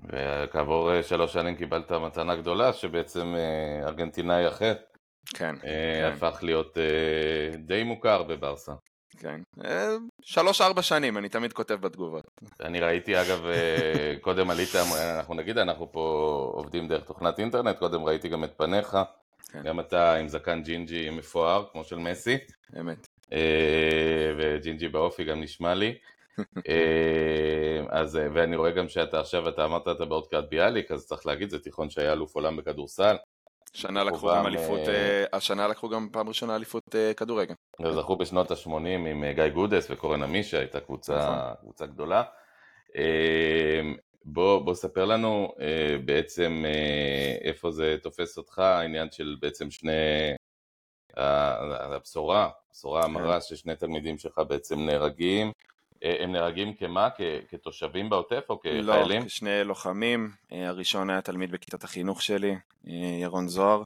וכעבור 0.09 1.01
שלוש 1.01 1.33
שנים 1.33 1.55
קיבלת 1.55 1.91
מתנה 1.91 2.35
גדולה, 2.35 2.73
שבעצם 2.73 3.35
ארגנטינאי 3.83 4.47
אחר. 4.47 4.73
כן, 5.35 5.55
כן. 5.61 6.11
הפך 6.13 6.39
להיות 6.41 6.77
די 7.57 7.83
מוכר 7.83 8.23
בברסה. 8.23 8.71
כן, 9.19 9.41
שלוש-ארבע 10.21 10.81
שנים, 10.81 11.17
אני 11.17 11.29
תמיד 11.29 11.53
כותב 11.53 11.73
בתגובות. 11.73 12.23
אני 12.61 12.79
ראיתי 12.79 13.21
אגב, 13.21 13.45
קודם 14.21 14.49
עלית, 14.49 14.69
אנחנו 15.17 15.33
נגיד, 15.33 15.57
אנחנו 15.57 15.91
פה 15.91 16.01
עובדים 16.53 16.87
דרך 16.87 17.03
תוכנת 17.03 17.39
אינטרנט, 17.39 17.77
קודם 17.77 18.03
ראיתי 18.03 18.29
גם 18.29 18.43
את 18.43 18.53
פניך, 18.57 18.97
כן. 19.51 19.63
גם 19.63 19.79
אתה 19.79 20.15
עם 20.15 20.27
זקן 20.27 20.63
ג'ינג'י 20.63 21.09
מפואר, 21.09 21.65
כמו 21.71 21.83
של 21.83 21.95
מסי. 21.95 22.37
אמת. 22.79 23.07
וג'ינג'י 24.37 24.87
באופי 24.87 25.23
גם 25.23 25.41
נשמע 25.41 25.73
לי. 25.73 25.97
אז, 27.89 28.19
ואני 28.33 28.55
רואה 28.55 28.71
גם 28.71 28.87
שאתה 28.87 29.19
עכשיו, 29.19 29.49
אתה 29.49 29.65
אמרת 29.65 29.87
אתה 29.87 30.05
בעוד 30.05 30.27
קריאת 30.27 30.49
ביאליק, 30.49 30.91
אז 30.91 31.05
צריך 31.05 31.25
להגיד, 31.25 31.49
זה 31.49 31.59
תיכון 31.59 31.89
שהיה 31.89 32.13
אלוף 32.13 32.35
עולם 32.35 32.57
בכדורסל. 32.57 33.15
השנה 33.75 34.03
לקחו 34.03 34.27
גם 34.29 34.47
אליפות, 34.47 34.79
השנה 35.33 35.67
לקחו 35.67 35.89
גם 35.89 36.09
פעם 36.11 36.27
ראשונה 36.27 36.55
אליפות 36.55 36.95
כדורגל. 37.17 37.53
זכו 37.91 38.15
בשנות 38.15 38.51
ה-80 38.51 38.69
עם 38.87 39.23
גיא 39.31 39.47
גודס 39.47 39.87
וקורן 39.91 40.23
עמישה, 40.23 40.59
הייתה 40.59 40.79
קבוצה, 40.79 41.17
נכון. 41.17 41.55
קבוצה 41.61 41.85
גדולה. 41.85 42.23
בוא, 44.29 44.61
בוא 44.61 44.73
ספר 44.73 45.05
לנו 45.05 45.53
בעצם 46.05 46.63
איפה 47.41 47.71
זה 47.71 47.95
תופס 48.03 48.37
אותך, 48.37 48.59
העניין 48.59 49.11
של 49.11 49.35
בעצם 49.41 49.71
שני, 49.71 49.91
הבשורה, 51.15 52.49
הבשורה 52.69 53.01
כן. 53.01 53.09
המרה 53.09 53.41
ששני 53.41 53.75
תלמידים 53.75 54.17
שלך 54.17 54.41
בעצם 54.47 54.79
נהרגים. 54.79 55.51
הם 56.01 56.31
נהרגים 56.31 56.73
כמה? 56.73 57.09
כתושבים 57.49 58.09
בעוטף 58.09 58.45
או 58.49 58.59
כחיילים? 58.59 59.21
לא, 59.21 59.27
כשני 59.27 59.63
לוחמים. 59.63 60.31
הראשון 60.51 61.09
היה 61.09 61.21
תלמיד 61.21 61.51
בכיתת 61.51 61.83
החינוך 61.83 62.21
שלי, 62.21 62.55
ירון 63.21 63.47
זוהר. 63.47 63.83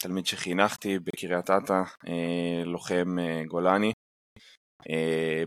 תלמיד 0.00 0.26
שחינכתי 0.26 0.98
בקריית 0.98 1.50
אתא, 1.50 1.82
לוחם 2.64 3.16
גולני, 3.46 3.92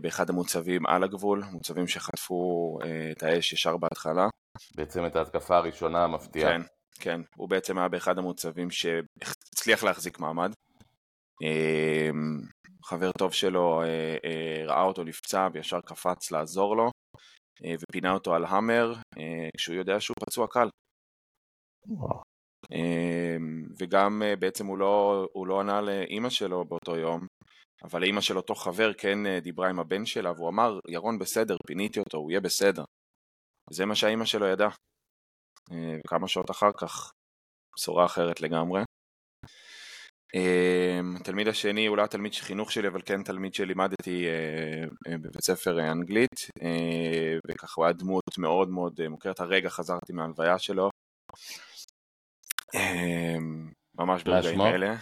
באחד 0.02 0.30
המוצבים 0.30 0.86
על 0.86 1.04
הגבול, 1.04 1.44
מוצבים 1.52 1.86
שחטפו 1.86 2.78
את 3.12 3.22
האש 3.22 3.52
ישר 3.52 3.76
בהתחלה. 3.76 4.28
בעצם 4.76 5.06
את 5.06 5.16
ההתקפה 5.16 5.56
הראשונה 5.56 6.04
המפתיעה. 6.04 6.50
כן, 6.50 6.60
כן, 7.00 7.20
הוא 7.36 7.48
בעצם 7.48 7.78
היה 7.78 7.88
באחד 7.88 8.18
המוצבים 8.18 8.70
שהצליח 8.70 9.84
להחזיק 9.84 10.18
מעמד. 10.18 10.52
חבר 12.84 13.12
טוב 13.12 13.32
שלו 13.32 13.82
אה, 13.82 14.16
אה, 14.24 14.64
ראה 14.66 14.82
אותו 14.82 15.04
נפצע 15.04 15.48
וישר 15.52 15.80
קפץ 15.80 16.30
לעזור 16.30 16.76
לו 16.76 16.90
אה, 17.64 17.74
ופינה 17.80 18.12
אותו 18.12 18.34
על 18.34 18.44
המר 18.44 18.94
כשהוא 19.56 19.76
יודע 19.76 20.00
שהוא 20.00 20.14
פצוע 20.20 20.46
קל. 20.46 20.68
וגם 23.78 24.22
בעצם 24.38 24.66
הוא 24.66 24.78
לא, 24.78 25.26
הוא 25.32 25.46
לא 25.46 25.60
ענה 25.60 25.80
לאימא 25.80 26.30
שלו 26.30 26.64
באותו 26.64 26.96
יום, 26.96 27.26
אבל 27.84 28.00
לאימא 28.00 28.20
של 28.20 28.36
אותו 28.36 28.54
חבר 28.54 28.92
כן 28.92 29.38
דיברה 29.42 29.68
עם 29.68 29.80
הבן 29.80 30.06
שלה 30.06 30.32
והוא 30.32 30.48
אמר 30.48 30.78
ירון 30.88 31.18
בסדר, 31.18 31.56
פיניתי 31.66 32.00
אותו, 32.00 32.18
הוא 32.18 32.30
יהיה 32.30 32.40
בסדר. 32.40 32.84
זה 33.70 33.86
מה 33.86 33.94
שהאימא 33.94 34.24
שלו 34.24 34.46
ידעה. 34.46 34.70
וכמה 36.04 36.28
שעות 36.28 36.50
אחר 36.50 36.70
כך, 36.78 37.12
בשורה 37.76 38.04
אחרת 38.04 38.40
לגמרי. 38.40 38.82
אמ, 40.34 41.16
התלמיד 41.20 41.48
השני 41.48 41.88
לא 41.88 42.04
התלמיד 42.04 42.34
חינוך 42.34 42.72
שלי, 42.72 42.88
אבל 42.88 43.00
כן 43.04 43.22
תלמיד 43.22 43.54
שלימדתי 43.54 44.26
אה, 44.26 44.84
אה, 45.08 45.18
בבית 45.18 45.42
ספר 45.42 45.78
אה, 45.78 45.92
אנגלית, 45.92 46.46
וככה 47.48 47.74
הוא 47.76 47.84
היה 47.84 47.92
דמות 47.92 48.38
מאוד 48.38 48.68
מאוד 48.68 49.08
מוכרת. 49.08 49.40
הרגע 49.40 49.68
חזרתי 49.68 50.12
מהלוויה 50.12 50.58
שלו. 50.58 50.90
אמ, 52.74 53.70
ממש 53.98 54.22
ברגעים 54.22 54.60
האלה. 54.60 54.94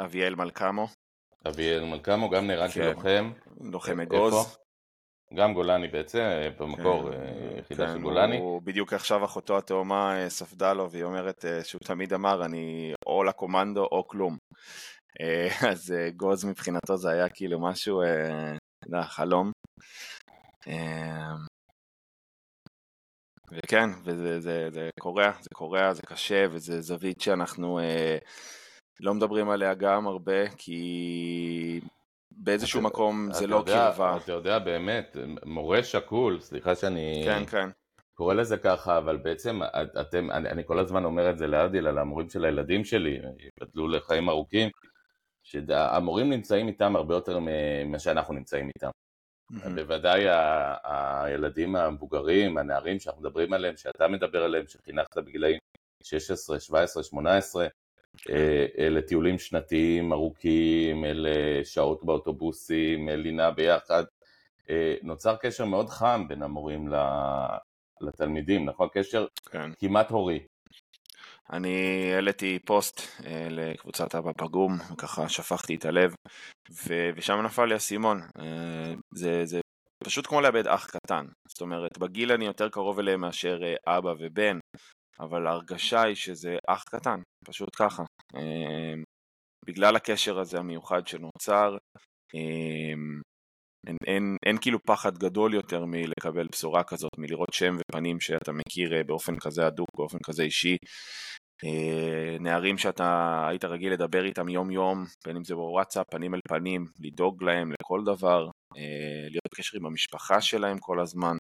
אביאל 0.00 0.34
מלקמו. 0.34 0.86
אביאל 1.48 1.84
מלקמו 1.84 2.30
גם 2.30 2.46
נהרג 2.46 2.70
כן. 2.70 2.92
כלוחם. 2.92 3.32
לוחם 3.60 4.00
אגוז. 4.00 4.58
גם 5.34 5.54
גולני 5.54 5.88
בעצם, 5.88 6.18
אה, 6.18 6.50
במקור 6.58 7.10
כן, 7.10 7.18
אה, 7.18 7.58
יחידה 7.58 7.86
כן, 7.86 7.92
של 7.92 8.02
גולני. 8.02 8.38
הוא 8.38 8.62
בדיוק 8.62 8.92
עכשיו 8.92 9.24
אחותו 9.24 9.58
התאומה 9.58 10.22
אה, 10.22 10.30
ספדה 10.30 10.72
לו 10.72 10.90
והיא 10.90 11.04
אומרת 11.04 11.44
שהוא 11.62 11.80
תמיד 11.84 12.12
אמר 12.12 12.44
אני 12.44 12.92
או 13.06 13.24
לקומנדו 13.24 13.84
או 13.84 14.08
כלום. 14.08 14.36
אז 15.70 15.94
גוז 16.16 16.44
מבחינתו 16.44 16.96
זה 16.96 17.10
היה 17.10 17.28
כאילו 17.28 17.60
משהו, 17.60 18.02
אתה 18.02 18.86
יודע, 18.86 19.02
חלום. 19.02 19.50
וכן, 23.52 23.90
וזה 24.04 24.40
זה, 24.40 24.68
זה 24.72 24.90
קורע, 25.00 25.32
זה 25.40 25.48
קורע, 25.54 25.92
זה 25.94 26.02
קשה, 26.02 26.46
וזה 26.50 26.80
זווית 26.80 27.20
שאנחנו 27.20 27.78
אה, 27.78 28.18
לא 29.00 29.14
מדברים 29.14 29.50
עליה 29.50 29.74
גם 29.74 30.06
הרבה, 30.06 30.48
כי 30.48 31.80
באיזשהו 32.30 32.82
מקום 32.82 33.32
זה 33.32 33.46
לא 33.46 33.62
קרבה. 33.66 34.16
אתה 34.16 34.32
יודע 34.32 34.58
באמת, 34.58 35.16
מורה 35.44 35.82
שקול, 35.82 36.40
סליחה 36.40 36.74
שאני... 36.74 37.22
כן, 37.24 37.46
כן. 37.46 37.68
קורא 38.14 38.34
לזה 38.34 38.56
ככה, 38.56 38.98
אבל 38.98 39.16
בעצם 39.16 39.60
אתם, 40.00 40.30
אני, 40.30 40.50
אני 40.50 40.62
כל 40.66 40.78
הזמן 40.78 41.04
אומר 41.04 41.30
את 41.30 41.38
זה 41.38 41.46
להבדיל 41.46 41.86
על 41.86 41.98
המורים 41.98 42.30
של 42.30 42.44
הילדים 42.44 42.84
שלי, 42.84 43.18
יבדלו 43.62 43.88
לחיים 43.88 44.28
ארוכים, 44.28 44.70
שהמורים 45.42 46.30
נמצאים 46.30 46.68
איתם 46.68 46.96
הרבה 46.96 47.14
יותר 47.14 47.38
ממה 47.40 47.98
שאנחנו 47.98 48.34
נמצאים 48.34 48.70
איתם. 48.74 48.90
Mm-hmm. 49.52 49.68
בוודאי 49.74 50.28
ה, 50.28 51.24
הילדים 51.24 51.76
המבוגרים, 51.76 52.58
הנערים 52.58 53.00
שאנחנו 53.00 53.22
מדברים 53.22 53.52
עליהם, 53.52 53.76
שאתה 53.76 54.08
מדבר 54.08 54.44
עליהם, 54.44 54.66
שחינכת 54.66 55.18
בגילאים 55.18 55.58
16, 56.02 56.60
17, 56.60 57.02
18, 57.02 57.66
אלה 58.78 59.02
טיולים 59.02 59.38
שנתיים 59.38 60.12
ארוכים, 60.12 61.04
אלה 61.04 61.64
שעות 61.64 62.04
באוטובוסים, 62.04 63.08
לינה 63.08 63.50
ביחד, 63.50 64.04
אה, 64.70 64.94
נוצר 65.02 65.36
קשר 65.36 65.64
מאוד 65.64 65.88
חם 65.88 66.24
בין 66.28 66.42
המורים 66.42 66.88
לתלמידים, 68.00 68.64
נכון? 68.64 68.88
קשר 68.92 69.26
כן. 69.50 69.70
כמעט 69.78 70.10
הורי. 70.10 70.40
אני 71.52 72.10
העליתי 72.14 72.58
פוסט 72.64 73.00
אה, 73.26 73.46
לקבוצת 73.50 74.14
אבא 74.14 74.32
פגום, 74.36 74.72
וככה 74.92 75.28
שפכתי 75.28 75.74
את 75.74 75.84
הלב, 75.84 76.14
ו- 76.70 77.10
ושם 77.16 77.40
נפל 77.44 77.64
לי 77.64 77.74
האסימון. 77.74 78.20
אה, 78.38 78.94
זה, 79.14 79.44
זה 79.44 79.60
פשוט 80.04 80.26
כמו 80.26 80.40
לאבד 80.40 80.66
אח 80.66 80.86
קטן. 80.86 81.26
זאת 81.48 81.60
אומרת, 81.60 81.98
בגיל 81.98 82.32
אני 82.32 82.46
יותר 82.46 82.68
קרוב 82.68 82.98
אליהם 82.98 83.20
מאשר 83.20 83.60
אה, 83.64 83.98
אבא 83.98 84.14
ובן, 84.18 84.58
אבל 85.20 85.46
ההרגשה 85.46 86.02
היא 86.02 86.14
שזה 86.14 86.56
אח 86.68 86.82
קטן, 86.82 87.20
פשוט 87.44 87.68
ככה. 87.76 88.02
אה, 88.36 88.94
בגלל 89.66 89.96
הקשר 89.96 90.38
הזה 90.38 90.58
המיוחד 90.58 91.06
שנוצר, 91.06 91.76
אה, 92.34 92.94
אין, 93.86 93.96
אין, 94.06 94.36
אין 94.46 94.56
כאילו 94.60 94.78
פחד 94.82 95.18
גדול 95.18 95.54
יותר 95.54 95.84
מלקבל 95.84 96.46
בשורה 96.52 96.84
כזאת, 96.84 97.10
מלראות 97.18 97.52
שם 97.52 97.76
ופנים 97.78 98.20
שאתה 98.20 98.52
מכיר 98.52 98.96
אה, 98.96 99.04
באופן 99.04 99.38
כזה 99.38 99.66
הדוק, 99.66 99.88
באופן 99.96 100.18
כזה 100.24 100.42
אישי. 100.42 100.76
אה, 101.64 102.36
נערים 102.40 102.78
שאתה 102.78 103.40
היית 103.48 103.64
רגיל 103.64 103.92
לדבר 103.92 104.24
איתם 104.24 104.48
יום 104.48 104.70
יום, 104.70 105.04
בין 105.26 105.36
אם 105.36 105.44
זה 105.44 105.54
בוואטסאפ, 105.54 106.06
פנים 106.10 106.34
אל 106.34 106.40
פנים, 106.48 106.86
לדאוג 107.00 107.42
להם 107.42 107.72
לכל 107.72 108.00
דבר, 108.04 108.50
אה, 108.76 109.28
להיות 109.30 109.44
בקשר 109.52 109.78
עם 109.78 109.86
המשפחה 109.86 110.40
שלהם 110.40 110.78
כל 110.78 111.00
הזמן. 111.00 111.36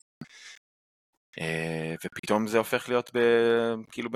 ופתאום 2.06 2.48
זה 2.48 2.58
הופך 2.58 2.90
להיות 2.90 3.12
ב... 3.14 3.20
כאילו 3.92 4.10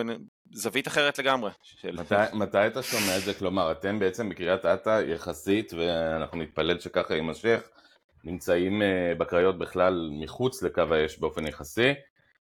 בזווית 0.52 0.88
אחרת 0.88 1.20
לגמרי. 1.20 1.52
של... 1.64 1.96
מתי, 1.96 2.16
מתי 2.34 2.68
אתה 2.68 2.84
שומע 2.84 3.18
את 3.18 3.22
זה? 3.22 3.34
כלומר, 3.34 3.72
אתם 3.72 4.00
בעצם 4.00 4.30
בקריית 4.30 4.66
אתא 4.66 5.02
יחסית, 5.08 5.74
ואנחנו 5.74 6.38
נתפלל 6.38 6.80
שככה 6.80 7.16
יימשך, 7.16 7.62
נמצאים 8.24 8.82
אה, 8.82 9.14
בקריות 9.18 9.58
בכלל 9.58 10.10
מחוץ 10.22 10.64
לקו 10.64 10.82
האש 10.92 11.18
באופן 11.18 11.48
יחסי. 11.48 11.94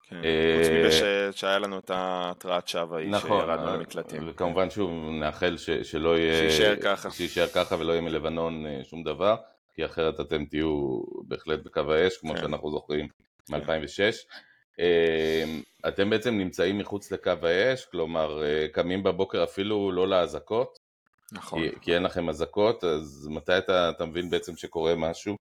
כן, 0.10 0.16
אה, 0.16 0.60
חוץ 0.60 0.68
מזה 0.70 1.30
שהיה 1.32 1.60
לנו 1.60 1.80
את 1.80 1.90
ההתרעת 1.90 2.68
שווא 2.68 2.98
ההיא 2.98 3.10
נכון, 3.10 3.40
שירדנו 3.42 3.68
אה, 3.68 3.76
למקלטים. 3.76 4.24
וכמובן 4.28 4.70
שוב 4.70 4.92
נאחל 5.20 5.58
שלא 5.84 6.18
יהיה... 6.18 6.50
שיישאר 6.50 6.76
ככה. 6.82 7.12
שיישאר 7.12 7.48
ככה 7.48 7.76
ולא 7.80 7.92
יהיה 7.92 8.02
מלבנון 8.02 8.66
שום 8.84 9.04
דבר, 9.04 9.36
כי 9.76 9.86
אחרת 9.86 10.20
אתם 10.20 10.46
תהיו 10.46 11.02
בהחלט 11.28 11.60
בקו 11.64 11.94
האש, 11.94 12.18
כמו 12.18 12.34
כן. 12.34 12.42
שאנחנו 12.42 12.72
זוכרים 12.72 13.08
מ-2006. 13.50 14.14
אתם 15.88 16.10
בעצם 16.10 16.38
נמצאים 16.38 16.78
מחוץ 16.78 17.12
לקו 17.12 17.32
האש, 17.42 17.86
כלומר 17.86 18.44
קמים 18.72 19.04
בבוקר 19.04 19.44
אפילו 19.44 19.92
לא 19.92 20.08
לאזעקות. 20.08 20.78
נכון. 21.32 21.60
כי, 21.60 21.80
כי 21.82 21.96
אין 21.96 22.04
לכם 22.04 22.30
אזעקות, 22.30 22.84
אז 22.84 23.28
מתי 23.32 23.58
אתה, 23.58 23.90
אתה 23.90 24.06
מבין 24.06 24.30
בעצם 24.30 24.56
שקורה 24.56 24.96
משהו? 24.96 25.36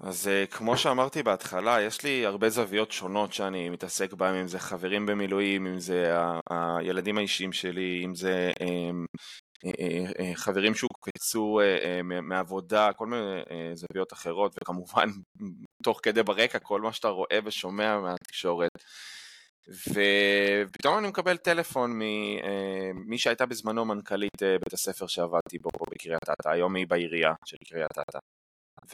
אז 0.00 0.28
אה, 0.28 0.46
כמו 0.46 0.76
שאמרתי 0.76 1.22
בהתחלה, 1.22 1.82
יש 1.82 2.02
לי 2.02 2.26
הרבה 2.26 2.48
זוויות 2.48 2.92
שונות 2.92 3.32
שאני 3.32 3.68
מתעסק 3.68 4.12
בהן, 4.12 4.34
אם 4.34 4.48
זה 4.48 4.58
חברים 4.58 5.06
במילואים, 5.06 5.66
אם 5.66 5.78
זה 5.78 6.16
הילדים 6.50 7.18
האישיים 7.18 7.52
שלי, 7.52 8.02
אם 8.04 8.14
זה 8.14 8.52
אמ, 8.60 8.66
אה, 8.66 8.68
אה, 8.68 9.06
חברים 10.34 10.74
שהוקפצו 10.74 11.60
מעבודה, 12.22 12.92
כל 12.92 13.06
מיני 13.06 13.42
זוויות 13.74 14.12
אחרות, 14.12 14.56
וכמובן 14.60 15.08
תוך 15.84 16.00
כדי 16.02 16.22
ברקע 16.22 16.58
כל 16.58 16.80
מה 16.80 16.92
שאתה 16.92 17.08
רואה 17.08 17.38
ושומע 17.44 17.98
מהתקשורת. 18.00 18.70
ופתאום 19.68 20.98
אני 20.98 21.08
מקבל 21.08 21.36
טלפון 21.36 21.90
ממי 21.94 23.18
שהייתה 23.18 23.46
בזמנו 23.46 23.84
מנכ"לית 23.84 24.42
בית 24.42 24.72
הספר 24.72 25.06
שעבדתי 25.06 25.58
בו 25.58 25.70
בקריית 25.90 26.22
אתא, 26.22 26.48
היום 26.48 26.74
היא 26.74 26.86
בעירייה 26.86 27.32
של 27.44 27.56
קריית 27.68 27.98
אתא. 27.98 28.18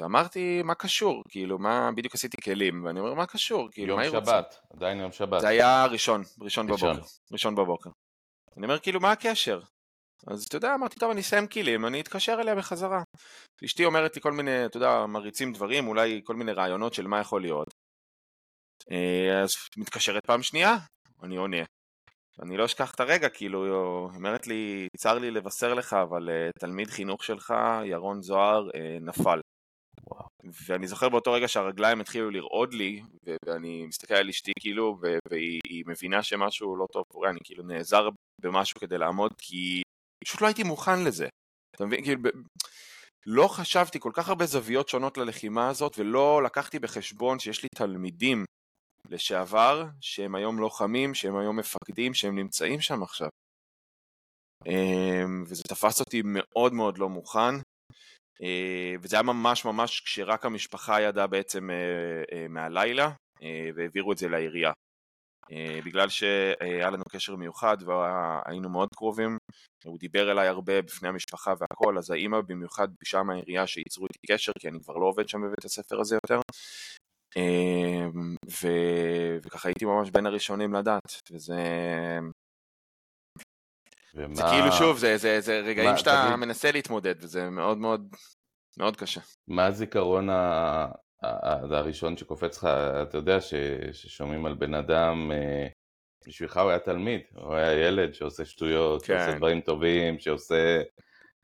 ואמרתי, 0.01 0.63
מה 0.63 0.75
קשור? 0.75 1.23
כאילו, 1.29 1.59
מה, 1.59 1.91
בדיוק 1.97 2.15
עשיתי 2.15 2.37
כלים, 2.43 2.85
ואני 2.85 3.01
אומר, 3.01 3.15
מה 3.15 3.27
קשור? 3.27 3.69
כאילו, 3.73 3.97
מה 3.97 4.03
היא 4.03 4.11
רוצה? 4.11 4.31
יום 4.33 4.43
שבת, 4.43 4.57
עדיין 4.75 5.01
יום 5.01 5.13
שבת. 5.13 5.41
זה 5.41 5.49
היה 5.49 5.87
ראשון, 5.87 6.23
ראשון 6.41 6.67
בבוקר. 6.67 6.93
ראשון 7.33 7.55
בבוקר. 7.55 7.91
אני 8.57 8.67
אומר, 8.67 8.79
כאילו, 8.79 9.01
מה 9.01 9.13
הקשר? 9.13 9.61
אז 10.27 10.45
אתה 10.45 10.57
יודע, 10.57 10.75
אמרתי, 10.75 10.99
טוב, 10.99 11.11
אני 11.11 11.21
אסיים 11.21 11.47
כלים, 11.47 11.87
אני 11.87 12.01
אתקשר 12.01 12.37
אליה 12.41 12.55
בחזרה. 12.55 13.03
אשתי 13.65 13.85
אומרת 13.85 14.17
לי 14.17 14.23
כל 14.23 14.33
מיני, 14.33 14.67
אתה 14.67 14.77
יודע, 14.77 15.07
מריצים 15.07 15.53
דברים, 15.53 15.89
אולי 15.89 16.21
כל 16.25 16.35
מיני 16.35 16.53
רעיונות 16.53 16.95
של 16.95 17.07
מה 17.07 17.21
יכול 17.21 17.43
להיות. 17.43 17.69
אה, 18.91 19.43
אז 19.43 19.51
מתקשרת 19.77 20.27
פעם 20.27 20.43
שנייה, 20.43 20.77
אני 21.23 21.37
עונה. 21.37 21.63
אני 22.43 22.57
לא 22.57 22.65
אשכח 22.65 22.95
את 22.95 23.01
הרגע, 23.01 23.29
כאילו, 23.29 23.65
היא 23.65 24.17
אומרת 24.17 24.47
לי, 24.47 24.89
צר 24.97 25.19
לי 25.19 25.31
לבשר 25.31 25.75
לך, 25.75 25.93
אבל 25.93 26.29
uh, 26.29 26.61
תלמיד 26.61 26.89
חינוך 26.89 27.25
שלך, 27.25 27.55
ירון 27.85 28.23
זוהר, 28.23 28.69
uh, 28.69 28.79
נפל. 29.01 29.41
ואני 30.67 30.87
זוכר 30.87 31.09
באותו 31.09 31.33
רגע 31.33 31.49
שהרגליים 31.49 32.01
התחילו 32.01 32.31
לרעוד 32.31 32.75
לי, 32.75 33.03
ואני 33.47 33.87
מסתכל 33.87 34.15
על 34.15 34.29
אשתי 34.29 34.53
כאילו, 34.61 34.99
והיא 35.31 35.85
מבינה 35.87 36.23
שמשהו 36.23 36.77
לא 36.77 36.87
טוב 36.93 37.05
קורה, 37.09 37.31
אני 37.31 37.39
כאילו 37.45 37.65
נעזר 37.65 38.09
במשהו 38.41 38.81
כדי 38.81 38.99
לעמוד, 38.99 39.33
כי 39.39 39.83
פשוט 40.31 40.41
לא 40.41 40.47
הייתי 40.47 40.63
מוכן 40.63 41.05
לזה. 41.05 41.29
אתה 41.77 41.87
מבין? 41.87 42.05
כאילו, 42.05 42.21
לא 43.27 43.49
חשבתי 43.49 44.01
כל 44.01 44.11
כך 44.15 44.29
הרבה 44.29 44.47
זוויות 44.47 44.89
שונות 44.89 45.19
ללחימה 45.19 45.69
הזאת, 45.69 45.99
ולא 45.99 46.43
לקחתי 46.43 46.79
בחשבון 46.79 47.39
שיש 47.39 47.63
לי 47.63 47.69
תלמידים 47.75 48.45
לשעבר, 49.09 49.85
שהם 50.01 50.35
היום 50.35 50.59
לוחמים, 50.59 51.15
שהם 51.15 51.37
היום 51.37 51.59
מפקדים, 51.59 52.15
שהם 52.15 52.39
נמצאים 52.39 52.81
שם 52.81 53.03
עכשיו. 53.03 53.29
אמ, 54.67 55.45
וזה 55.47 55.63
תפס 55.63 56.01
אותי 56.01 56.23
מאוד 56.25 56.73
מאוד 56.73 56.99
לא 56.99 57.09
מוכן, 57.09 57.55
אה, 58.43 58.95
וזה 59.03 59.17
היה 59.17 59.23
ממש 59.23 59.65
ממש 59.65 60.01
כשרק 60.01 60.47
המשפחה 60.47 61.01
ידעה 61.01 61.27
בעצם 61.27 61.71
אה, 61.71 61.77
אה, 62.33 62.49
מהלילה, 62.49 63.11
והעבירו 63.75 64.13
את 64.13 64.19
זה 64.19 64.29
לעירייה. 64.29 64.73
בגלל 65.85 66.09
שהיה 66.09 66.91
לנו 66.91 67.05
קשר 67.11 67.37
מיוחד 67.37 67.77
והיינו 67.87 68.69
מאוד 68.69 68.89
קרובים, 68.97 69.39
הוא 69.85 69.99
דיבר 69.99 70.31
אליי 70.31 70.49
הרבה 70.49 70.83
בפני 70.83 71.09
המשפחה 71.09 71.55
והכל, 71.59 71.99
אז 71.99 72.11
האימא 72.11 72.41
במיוחד 72.41 72.89
ביקשה 72.99 73.23
מהעירייה 73.23 73.67
שייצרו 73.67 74.07
איתי 74.07 74.35
קשר, 74.35 74.53
כי 74.59 74.69
אני 74.69 74.81
כבר 74.81 74.95
לא 74.95 75.07
עובד 75.07 75.29
שם 75.29 75.39
בבית 75.43 75.65
הספר 75.65 76.01
הזה 76.01 76.15
יותר. 76.15 76.41
ו... 78.63 78.69
וככה 79.43 79.69
הייתי 79.69 79.85
ממש 79.85 80.11
בין 80.11 80.27
הראשונים 80.27 80.75
לדעת, 80.75 81.21
וזה... 81.31 81.63
ומה... 84.15 84.35
זה 84.35 84.43
כאילו 84.43 84.73
שוב, 84.73 84.99
זה, 84.99 85.17
זה, 85.17 85.41
זה 85.41 85.61
רגעים 85.61 85.91
מה, 85.91 85.99
שאתה 85.99 86.25
תגיד... 86.27 86.37
מנסה 86.37 86.73
להתמודד, 86.73 87.15
וזה 87.19 87.51
מאוד 87.51 87.79
מאוד 87.79 88.17
מאוד 88.79 88.97
קשה. 88.97 89.21
מה 89.49 89.67
הזיכרון 89.67 90.29
ה... 91.23 91.77
הראשון 91.79 92.17
שקופץ 92.17 92.57
לך, 92.57 92.65
אתה 93.03 93.19
יודע 93.19 93.41
ש... 93.41 93.55
ששומעים 93.93 94.47
על 94.47 94.55
בן 94.55 94.75
אדם, 94.75 95.31
אה, 95.33 95.67
בשבילך 96.27 96.57
הוא 96.57 96.71
היה 96.71 96.79
תלמיד, 96.79 97.21
הוא 97.35 97.55
היה 97.55 97.87
ילד 97.87 98.15
שעושה 98.15 98.45
שטויות, 98.45 99.03
כן. 99.03 99.19
שעושה 99.19 99.37
דברים 99.37 99.61
טובים, 99.61 100.19
שעושה, 100.19 100.83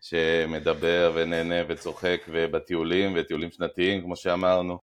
שמדבר 0.01 1.13
ונהנה 1.15 1.55
וצוחק 1.69 2.21
ובטיולים 2.29 3.13
וטיולים 3.17 3.51
שנתיים 3.51 4.03
כמו 4.03 4.17
שאמרנו. 4.17 4.79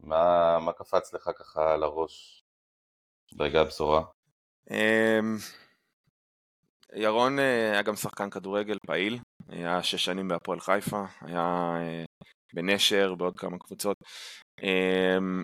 מה, 0.00 0.58
מה 0.58 0.72
קפץ 0.72 1.14
לך 1.14 1.30
ככה 1.38 1.74
על 1.74 1.82
הראש 1.82 2.42
ברגע 3.32 3.60
הבשורה? 3.60 4.02
אמ, 4.70 5.36
ירון 6.94 7.38
אה, 7.38 7.72
היה 7.72 7.82
גם 7.82 7.96
שחקן 7.96 8.30
כדורגל 8.30 8.78
פעיל, 8.86 9.18
היה 9.48 9.82
שש 9.82 10.04
שנים 10.04 10.28
בהפועל 10.28 10.60
חיפה, 10.60 11.02
היה 11.20 11.74
אה, 11.76 12.04
בנשר, 12.54 13.14
בעוד 13.14 13.38
כמה 13.38 13.58
קבוצות. 13.58 13.96
אמ, 14.62 15.42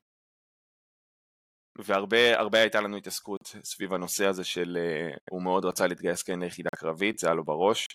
והרבה 1.78 2.38
הרבה 2.38 2.58
הייתה 2.58 2.80
לנו 2.80 2.96
התעסקות 2.96 3.40
סביב 3.64 3.94
הנושא 3.94 4.26
הזה 4.26 4.44
של 4.44 4.76
אה, 4.80 5.16
הוא 5.30 5.42
מאוד 5.42 5.64
רצה 5.64 5.86
להתגייס 5.86 6.22
כן 6.22 6.40
ליחידה 6.40 6.70
קרבית, 6.76 7.18
זה 7.18 7.26
היה 7.26 7.34
לו 7.34 7.44
בראש, 7.44 7.86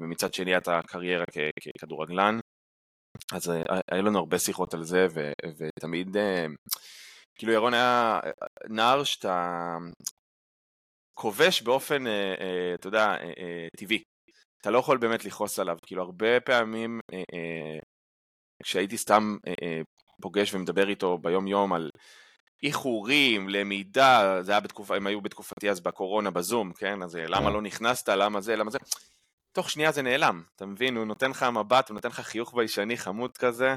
ומצד 0.00 0.34
שני 0.34 0.54
הייתה 0.54 0.80
קריירה 0.86 1.24
ככדורגלן, 1.78 2.38
אז 3.32 3.52
היו 3.90 4.02
לנו 4.02 4.18
הרבה 4.18 4.38
שיחות 4.38 4.74
על 4.74 4.84
זה, 4.84 5.06
ו, 5.14 5.32
ותמיד, 5.58 6.16
כאילו 7.34 7.52
ירון 7.52 7.74
היה 7.74 8.20
נער 8.68 9.04
שאתה 9.04 9.76
כובש 11.20 11.62
באופן, 11.62 12.06
אה, 12.06 12.34
אה, 12.40 12.74
אתה 12.74 12.88
יודע, 12.88 13.06
אה, 13.06 13.66
טבעי. 13.76 14.02
אתה 14.60 14.70
לא 14.70 14.78
יכול 14.78 14.98
באמת 14.98 15.24
לכעוס 15.24 15.58
עליו, 15.58 15.76
כאילו 15.86 16.02
הרבה 16.02 16.40
פעמים 16.40 17.00
כשהייתי 18.62 18.96
סתם 18.96 19.36
פוגש 20.20 20.54
ומדבר 20.54 20.88
איתו 20.88 21.18
ביום 21.18 21.46
יום 21.46 21.72
על 21.72 21.90
איחורים, 22.62 23.48
למידה, 23.48 24.38
זה 24.42 24.52
היה 24.52 24.60
בתקופה, 24.60 24.96
הם 24.96 25.06
היו 25.06 25.20
בתקופתי 25.20 25.70
אז 25.70 25.80
בקורונה 25.80 26.30
בזום, 26.30 26.72
כן? 26.72 27.02
אז 27.02 27.16
למה 27.16 27.46
כן. 27.46 27.52
לא 27.52 27.62
נכנסת, 27.62 28.08
למה 28.08 28.40
זה, 28.40 28.56
למה 28.56 28.70
זה, 28.70 28.78
תוך 29.52 29.70
שנייה 29.70 29.92
זה 29.92 30.02
נעלם, 30.02 30.42
אתה 30.56 30.66
מבין? 30.66 30.96
הוא 30.96 31.04
נותן 31.04 31.30
לך 31.30 31.42
מבט, 31.42 31.88
הוא 31.88 31.94
נותן 31.94 32.08
לך 32.08 32.20
חיוך 32.20 32.54
ביישני 32.54 32.96
חמוד 32.96 33.36
כזה, 33.36 33.74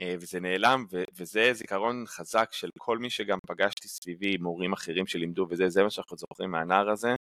אה, 0.00 0.14
וזה 0.20 0.40
נעלם, 0.40 0.84
ו- 0.92 1.04
וזה 1.16 1.50
זיכרון 1.52 2.04
חזק 2.06 2.48
של 2.52 2.68
כל 2.78 2.98
מי 2.98 3.10
שגם 3.10 3.38
פגשתי 3.46 3.88
סביבי, 3.88 4.36
מורים 4.36 4.72
אחרים 4.72 5.06
שלימדו 5.06 5.46
וזה, 5.50 5.68
זה 5.68 5.82
מה 5.82 5.90
שאנחנו 5.90 6.16
זוכרים 6.16 6.50
מהנער 6.50 6.90
הזה, 6.90 7.08
אה, 7.08 7.14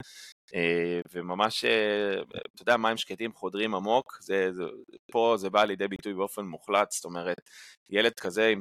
וממש, 1.13 1.65
אה, 1.65 2.23
אתה 2.23 2.63
יודע, 2.63 2.77
מים 2.77 2.97
שקטים 2.97 3.33
חודרים 3.33 3.75
עמוק, 3.75 4.19
זה, 4.21 4.53
זה, 4.53 4.63
פה 5.13 5.35
זה 5.39 5.51
בא 5.51 5.65
לידי 5.65 5.89
ביטוי 5.89 6.15
באופן 6.15 6.45
מוחלט, 6.45 6.91
זאת 6.91 7.05
אומרת, 7.05 7.41
ילד 7.91 8.13
כזה 8.21 8.55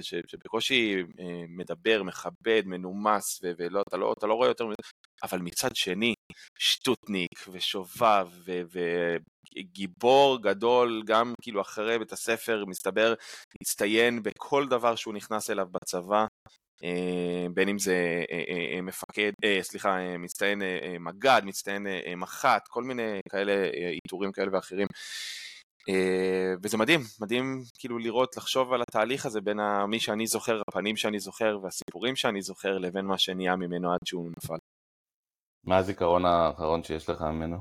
ש, 0.00 0.14
שבקושי 0.26 1.02
מדבר, 1.48 2.02
מכבד, 2.02 2.62
מנומס, 2.66 3.40
ולא, 3.58 3.82
אתה 3.88 3.96
לא, 3.96 4.14
אתה 4.18 4.26
לא 4.26 4.34
רואה 4.34 4.48
יותר, 4.48 4.64
אבל 5.22 5.38
מצד 5.38 5.76
שני, 5.76 6.14
שטוטניק 6.58 7.48
ושובב 7.52 8.28
וגיבור 9.56 10.42
גדול, 10.42 11.02
גם 11.06 11.34
כאילו 11.42 11.60
אחרי 11.60 11.98
בית 11.98 12.12
הספר, 12.12 12.64
מסתבר, 12.66 13.14
הצטיין 13.62 14.22
בכל 14.22 14.68
דבר 14.68 14.96
שהוא 14.96 15.14
נכנס 15.14 15.50
אליו 15.50 15.66
בצבא, 15.72 16.20
אה, 16.20 16.26
בין 17.54 17.68
אם 17.68 17.78
זה 17.78 18.24
אה, 18.32 18.74
אה, 18.76 18.82
מפקד, 18.82 19.32
סליחה, 19.60 19.96
מצטיין 20.18 20.62
מג"ד, 21.00 21.42
מצטיין 21.44 21.86
מח"ט, 22.16 22.68
כל 22.68 22.82
מיני 22.82 23.20
כאלה 23.28 23.52
עיטורים 24.02 24.32
כאלה 24.32 24.48
ואחרים. 24.52 24.86
וזה 26.62 26.76
מדהים, 26.76 27.00
מדהים 27.20 27.62
כאילו 27.78 27.98
לראות, 27.98 28.36
לחשוב 28.36 28.72
על 28.72 28.82
התהליך 28.82 29.26
הזה 29.26 29.40
בין 29.40 29.58
מי 29.88 30.00
שאני 30.00 30.26
זוכר, 30.26 30.60
הפנים 30.68 30.96
שאני 30.96 31.18
זוכר 31.18 31.58
והסיפורים 31.62 32.16
שאני 32.16 32.42
זוכר 32.42 32.78
לבין 32.78 33.04
מה 33.04 33.18
שנהיה 33.18 33.56
ממנו 33.56 33.92
עד 33.92 33.98
שהוא 34.04 34.30
נפל. 34.36 34.58
מה 35.64 35.76
הזיכרון 35.76 36.24
האחרון 36.24 36.82
שיש 36.82 37.08
לך 37.08 37.22
ממנו? 37.22 37.56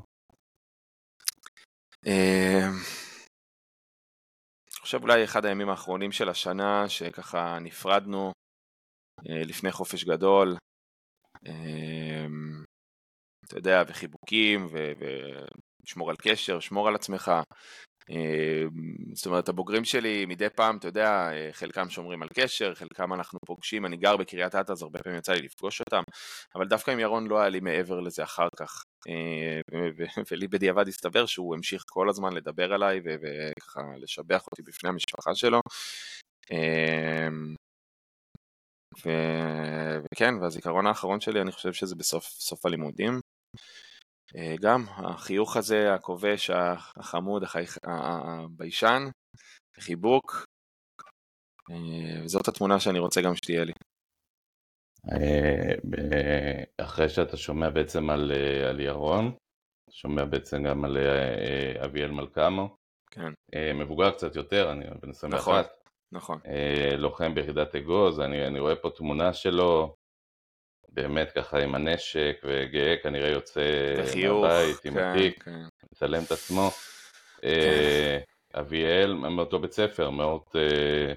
אני 4.76 4.82
חושב 4.82 5.04
אולי 5.04 5.24
אחד 5.24 5.46
הימים 5.46 5.70
האחרונים 5.70 6.12
של 6.12 6.30
השנה 6.30 6.90
שככה 6.90 7.60
נפרדנו 7.62 8.28
אה, 8.28 8.45
לפני 9.24 9.72
חופש 9.72 10.04
גדול, 10.04 10.56
אמ, 11.48 12.64
אתה 13.46 13.58
יודע, 13.58 13.84
וחיבוקים, 13.88 14.68
ושמור 15.84 16.10
על 16.10 16.16
קשר, 16.16 16.60
שמור 16.60 16.88
על 16.88 16.96
עצמך. 16.96 17.32
אמ, 18.10 18.70
זאת 19.14 19.26
אומרת, 19.26 19.50
הבוגרים 19.50 19.86
שלי 19.86 20.26
מדי 20.26 20.50
פעם, 20.50 20.78
אתה 20.78 20.88
יודע, 20.88 21.30
חלקם 21.52 21.90
שומרים 21.90 22.22
על 22.24 22.30
קשר, 22.34 22.76
חלקם 22.76 23.14
אנחנו 23.14 23.40
פוגשים, 23.46 23.86
אני 23.86 23.98
גר 23.98 24.18
בקריית 24.18 24.56
אתא, 24.56 24.72
אז 24.72 24.82
הרבה 24.82 25.00
פעמים 25.04 25.20
יצא 25.20 25.34
לי 25.34 25.42
לפגוש 25.42 25.80
אותם, 25.80 26.04
אבל 26.56 26.68
דווקא 26.68 26.92
עם 26.92 27.00
ירון 27.00 27.28
לא 27.28 27.40
היה 27.40 27.50
לי 27.50 27.60
מעבר 27.60 28.00
לזה 28.00 28.24
אחר 28.24 28.48
כך. 28.58 28.84
אה, 29.10 29.62
ולי 30.32 30.48
בדיעבד 30.48 30.88
הסתבר 30.88 31.26
שהוא 31.26 31.56
המשיך 31.56 31.84
כל 31.88 32.10
הזמן 32.10 32.34
לדבר 32.34 32.74
עליי 32.74 33.02
וככה 33.04 33.82
לשבח 34.02 34.44
אותי 34.52 34.62
בפני 34.62 34.90
המשפחה 34.90 35.36
שלו. 35.36 35.62
ו... 39.06 39.10
וכן, 40.12 40.34
והזיכרון 40.42 40.88
האחרון 40.88 41.20
שלי, 41.20 41.42
אני 41.42 41.52
חושב 41.52 41.74
שזה 41.74 41.96
בסוף 41.96 42.66
הלימודים. 42.66 43.20
אה, 44.36 44.56
גם 44.62 44.86
החיוך 44.88 45.58
הזה, 45.58 45.94
הכובש, 45.94 46.50
החמוד, 46.98 47.44
החייך, 47.44 47.78
הביישן, 47.84 49.04
חיבוק, 49.80 50.46
אה, 51.72 52.24
וזאת 52.24 52.48
התמונה 52.48 52.80
שאני 52.80 53.00
רוצה 53.00 53.22
גם 53.22 53.36
שתהיה 53.36 53.64
לי. 53.64 53.74
אה, 55.12 55.74
אחרי 56.78 57.10
שאתה 57.10 57.38
שומע 57.38 57.70
בעצם 57.70 58.10
על, 58.10 58.32
על 58.70 58.80
ירון, 58.80 59.36
שומע 59.92 60.26
בעצם 60.26 60.64
גם 60.64 60.86
על 60.86 60.98
אביאל 61.86 62.12
מלקמו, 62.12 62.76
כן. 63.12 63.32
מבוגר 63.76 64.12
קצת 64.12 64.36
יותר, 64.36 64.72
אני 64.72 64.86
בן 65.02 65.10
21. 65.10 65.42
נכון. 65.42 65.85
נכון. 66.12 66.40
אה, 66.48 66.96
לוחם 66.98 67.36
ביחידת 67.36 67.76
אגוז, 67.76 68.20
אני, 68.20 68.48
אני 68.48 68.60
רואה 68.60 68.76
פה 68.76 68.90
תמונה 68.90 69.34
שלו, 69.34 69.96
באמת 70.90 71.32
ככה 71.32 71.60
עם 71.60 71.76
הנשק 71.76 72.42
וגאה, 72.44 72.96
כנראה 73.04 73.30
יוצא 73.30 73.62
בחיוך, 74.04 74.44
מהבית 74.46 74.86
עם 74.86 74.94
כן, 74.94 75.00
התיק, 75.00 75.44
כן. 75.44 75.66
מצלם 75.92 76.24
את 76.24 76.32
עצמו. 76.32 76.70
כן. 77.42 77.48
אה, 77.48 78.20
אביאל, 78.60 79.14
מאותו 79.14 79.60
בית 79.60 79.72
ספר, 79.72 80.10
מאוד... 80.10 80.42
אה, 80.56 81.14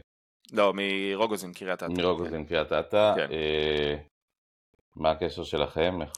לא, 0.53 0.73
מרוגוזין, 0.75 1.53
קריית 1.53 1.83
אתא. 1.83 1.93
מרוגוזין, 1.93 2.43
כן. 2.43 2.45
קריית 2.45 2.73
אתא. 2.73 3.15
כן. 3.17 3.33
אה, 3.33 3.97
מה 4.97 5.11
הקשר 5.11 5.45
שלכם? 5.45 6.03
איך... 6.03 6.13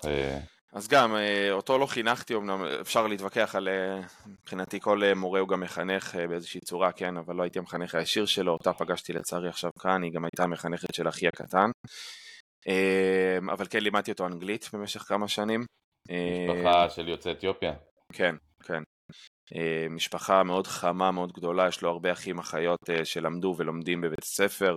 אז 0.72 0.88
גם, 0.88 1.16
אה, 1.16 1.52
אותו 1.52 1.78
לא 1.78 1.86
חינכתי, 1.86 2.34
אמנם 2.34 2.64
אפשר 2.80 3.06
להתווכח 3.06 3.54
על, 3.54 3.68
אה, 3.68 4.00
מבחינתי 4.26 4.80
כל 4.80 5.04
אה, 5.04 5.14
מורה 5.14 5.40
הוא 5.40 5.48
גם 5.48 5.60
מחנך 5.60 6.16
באיזושהי 6.28 6.60
צורה, 6.60 6.92
כן, 6.92 7.16
אבל 7.16 7.34
לא 7.34 7.42
הייתי 7.42 7.58
המחנך 7.58 7.94
הישיר 7.94 8.26
שלו, 8.26 8.52
אותה 8.52 8.72
פגשתי 8.72 9.12
לצערי 9.12 9.48
עכשיו 9.48 9.70
כאן, 9.80 10.02
היא 10.02 10.12
גם 10.12 10.24
הייתה 10.24 10.42
המחנכת 10.42 10.94
של 10.94 11.08
אחי 11.08 11.28
הקטן. 11.28 11.70
אבל 13.52 13.66
כן 13.70 13.78
לימדתי 13.78 14.10
אותו 14.10 14.26
אנגלית 14.26 14.70
במשך 14.72 15.00
כמה 15.00 15.28
שנים. 15.28 15.64
משפחה 16.10 16.90
של 16.90 17.08
יוצאי 17.08 17.32
אתיופיה. 17.32 17.72
כן, 18.12 18.34
כן. 18.64 18.82
משפחה 19.90 20.42
מאוד 20.42 20.66
חמה, 20.66 21.10
מאוד 21.10 21.32
גדולה, 21.32 21.68
יש 21.68 21.82
לו 21.82 21.90
הרבה 21.90 22.12
אחים 22.12 22.38
אחיות 22.38 22.78
שלמדו 23.04 23.54
ולומדים 23.58 24.00
בבית 24.00 24.24
ספר. 24.24 24.76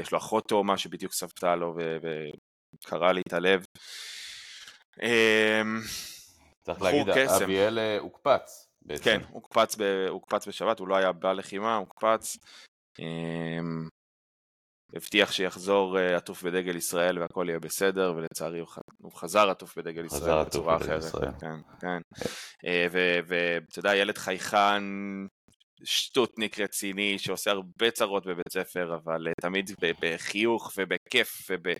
יש 0.00 0.12
לו 0.12 0.18
אחות 0.18 0.48
תאומה 0.48 0.78
שבדיוק 0.78 1.12
סבתה 1.12 1.56
לו 1.56 1.74
וקרע 1.76 3.12
לי 3.12 3.20
את 3.28 3.32
הלב. 3.32 3.64
אמ, 5.02 5.80
צריך 6.62 6.82
להגיד, 6.82 7.08
אביאל 7.42 7.78
אה, 7.78 7.98
הוקפץ 7.98 8.68
בעצם. 8.82 9.04
כן, 9.04 9.20
הוקפץ, 9.30 9.76
ב, 9.76 10.06
הוקפץ 10.08 10.48
בשבת, 10.48 10.78
הוא 10.78 10.88
לא 10.88 10.96
היה 10.96 11.12
בלחימה, 11.12 11.76
הוקפץ. 11.76 12.36
אמ, 12.98 13.88
הבטיח 14.94 15.32
שיחזור 15.32 15.98
אה, 15.98 16.16
עטוף 16.16 16.42
בדגל 16.42 16.76
ישראל 16.76 17.18
והכל 17.18 17.46
יהיה 17.48 17.58
בסדר, 17.58 18.14
ולצערי 18.16 18.60
הוא 18.98 19.12
חזר 19.12 19.50
עטוף 19.50 19.78
בדגל 19.78 20.04
ישראל 20.04 20.44
בצורה 20.44 20.76
אחרת. 20.76 21.02
ישראל. 21.02 21.30
כן, 21.40 21.56
כן. 21.80 22.00
אה, 22.66 22.86
ואתה 23.26 23.78
יודע, 23.78 23.96
ילד 23.96 24.18
חייכן, 24.18 24.82
שטוטניק 25.84 26.60
רציני, 26.60 27.18
שעושה 27.18 27.50
הרבה 27.50 27.90
צרות 27.90 28.26
בבית 28.26 28.52
ספר, 28.52 28.94
אבל 28.94 29.26
תמיד 29.40 29.70
בחיוך 30.00 30.72
ובכיף 30.76 31.50
ובכובש, 31.50 31.78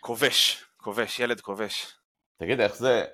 כובש, 0.00 0.64
ילד 1.18 1.40
כובש. 1.40 1.96
תגיד, 2.38 2.60
איך 2.60 2.76
זה, 2.76 3.04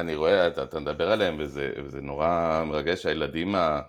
אני 0.00 0.14
רואה, 0.14 0.46
אתה, 0.46 0.62
אתה 0.62 0.80
מדבר 0.80 1.10
עליהם 1.10 1.36
וזה, 1.40 1.72
וזה 1.84 2.00
נורא 2.00 2.62
מרגש, 2.66 3.06
הילדים, 3.06 3.54
ה, 3.54 3.80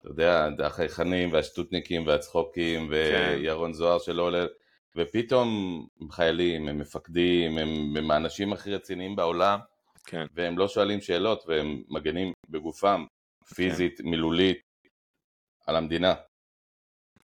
אתה 0.00 0.08
יודע, 0.08 0.48
החייכנים 0.64 1.32
והשטותניקים 1.32 2.06
והצחוקים 2.06 2.88
כן. 2.88 3.38
וירון 3.40 3.72
זוהר 3.72 3.98
שלא 3.98 4.22
עולה, 4.22 4.46
ופתאום 4.96 5.48
הם 6.00 6.10
חיילים, 6.10 6.68
הם 6.68 6.78
מפקדים, 6.78 7.58
הם, 7.58 7.68
הם 7.96 8.10
האנשים 8.10 8.52
הכי 8.52 8.74
רציניים 8.74 9.16
בעולם, 9.16 9.58
כן. 10.06 10.26
והם 10.34 10.58
לא 10.58 10.68
שואלים 10.68 11.00
שאלות 11.00 11.44
והם 11.46 11.82
מגנים 11.88 12.32
בגופם, 12.48 13.04
פיזית, 13.54 13.98
כן. 13.98 14.08
מילולית, 14.08 14.60
על 15.66 15.76
המדינה. 15.76 16.14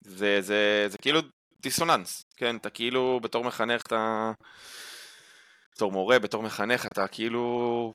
זה, 0.02 0.42
זה, 0.42 0.86
זה 0.88 0.98
כאילו 0.98 1.20
דיסוננס, 1.62 2.24
כן, 2.38 2.56
אתה 2.56 2.70
כאילו 2.70 3.20
בתור 3.24 3.44
מחנך 3.44 3.82
אתה... 3.82 4.32
בתור 5.78 5.92
מורה, 5.92 6.20
בתור 6.20 6.44
מחנך, 6.44 6.86
אתה 6.86 7.08
כאילו... 7.08 7.94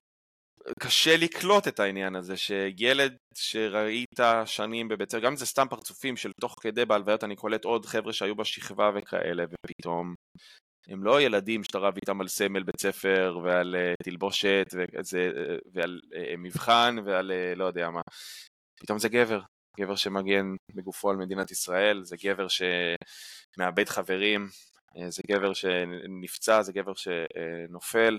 קשה 0.78 1.16
לקלוט 1.16 1.68
את 1.68 1.80
העניין 1.80 2.16
הזה, 2.16 2.36
שילד 2.36 3.16
שראית 3.34 4.20
שנים 4.44 4.88
בבית 4.88 5.10
ספר, 5.10 5.20
גם 5.20 5.32
אם 5.32 5.36
זה 5.36 5.46
סתם 5.46 5.66
פרצופים 5.70 6.16
של 6.16 6.30
תוך 6.40 6.54
כדי 6.60 6.84
בהלוויות, 6.84 7.24
אני 7.24 7.36
קולט 7.36 7.64
עוד 7.64 7.86
חבר'ה 7.86 8.12
שהיו 8.12 8.36
בשכבה 8.36 8.90
וכאלה, 8.94 9.44
ופתאום 9.44 10.14
הם 10.88 11.04
לא 11.04 11.20
ילדים 11.20 11.64
שאתה 11.64 11.78
רב 11.78 11.94
איתם 11.96 12.20
על 12.20 12.28
סמל 12.28 12.62
בית 12.62 12.80
ספר 12.80 13.38
ועל 13.44 13.74
uh, 13.74 14.04
תלבושת 14.04 14.66
וזה, 14.72 15.30
ועל 15.72 16.00
uh, 16.14 16.36
מבחן 16.38 16.96
ועל 17.06 17.32
לא 17.56 17.64
יודע 17.64 17.90
מה. 17.90 18.00
פתאום 18.80 18.98
זה 18.98 19.08
גבר, 19.08 19.40
גבר 19.80 19.96
שמגן 19.96 20.46
בגופו 20.74 21.10
על 21.10 21.16
מדינת 21.16 21.50
ישראל, 21.50 22.04
זה 22.04 22.16
גבר 22.24 22.46
שמאבד 22.48 23.88
חברים, 23.88 24.42
אה, 24.42 24.71
זה 25.08 25.22
גבר 25.28 25.52
שנפצע, 25.52 26.62
זה 26.62 26.72
גבר 26.72 26.92
שנופל, 26.94 28.18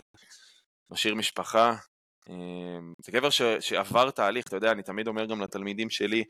משאיר 0.90 1.16
משפחה, 1.16 1.76
אה, 2.30 2.36
זה 3.06 3.12
גבר 3.12 3.30
ש, 3.30 3.42
שעבר 3.60 4.12
תהליך, 4.12 4.48
אתה 4.48 4.56
יודע, 4.56 4.72
אני 4.72 4.84
תמיד 4.84 5.08
אומר 5.08 5.26
גם 5.26 5.42
לתלמידים 5.42 5.90
שלי, 5.90 6.20
אה, 6.20 6.26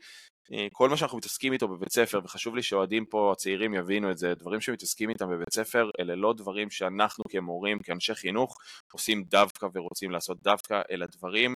כל 0.72 0.88
מה 0.88 0.96
שאנחנו 0.96 1.18
מתעסקים 1.18 1.52
איתו 1.52 1.68
בבית 1.68 1.92
ספר, 1.92 2.20
וחשוב 2.24 2.56
לי 2.56 2.62
שאוהדים 2.62 3.04
פה 3.06 3.32
הצעירים 3.32 3.74
יבינו 3.74 4.10
את 4.10 4.18
זה, 4.18 4.34
דברים 4.34 4.60
שמתעסקים 4.60 5.10
איתם 5.10 5.30
בבית 5.30 5.52
ספר, 5.52 5.90
אלה 6.00 6.14
לא 6.14 6.34
דברים 6.36 6.70
שאנחנו 6.70 7.24
כמורים, 7.30 7.78
כאנשי 7.78 8.14
חינוך, 8.14 8.56
עושים 8.92 9.24
דווקא 9.24 9.66
ורוצים 9.74 10.10
לעשות 10.10 10.42
דווקא, 10.42 10.80
אלא 10.90 11.06
דברים 11.16 11.54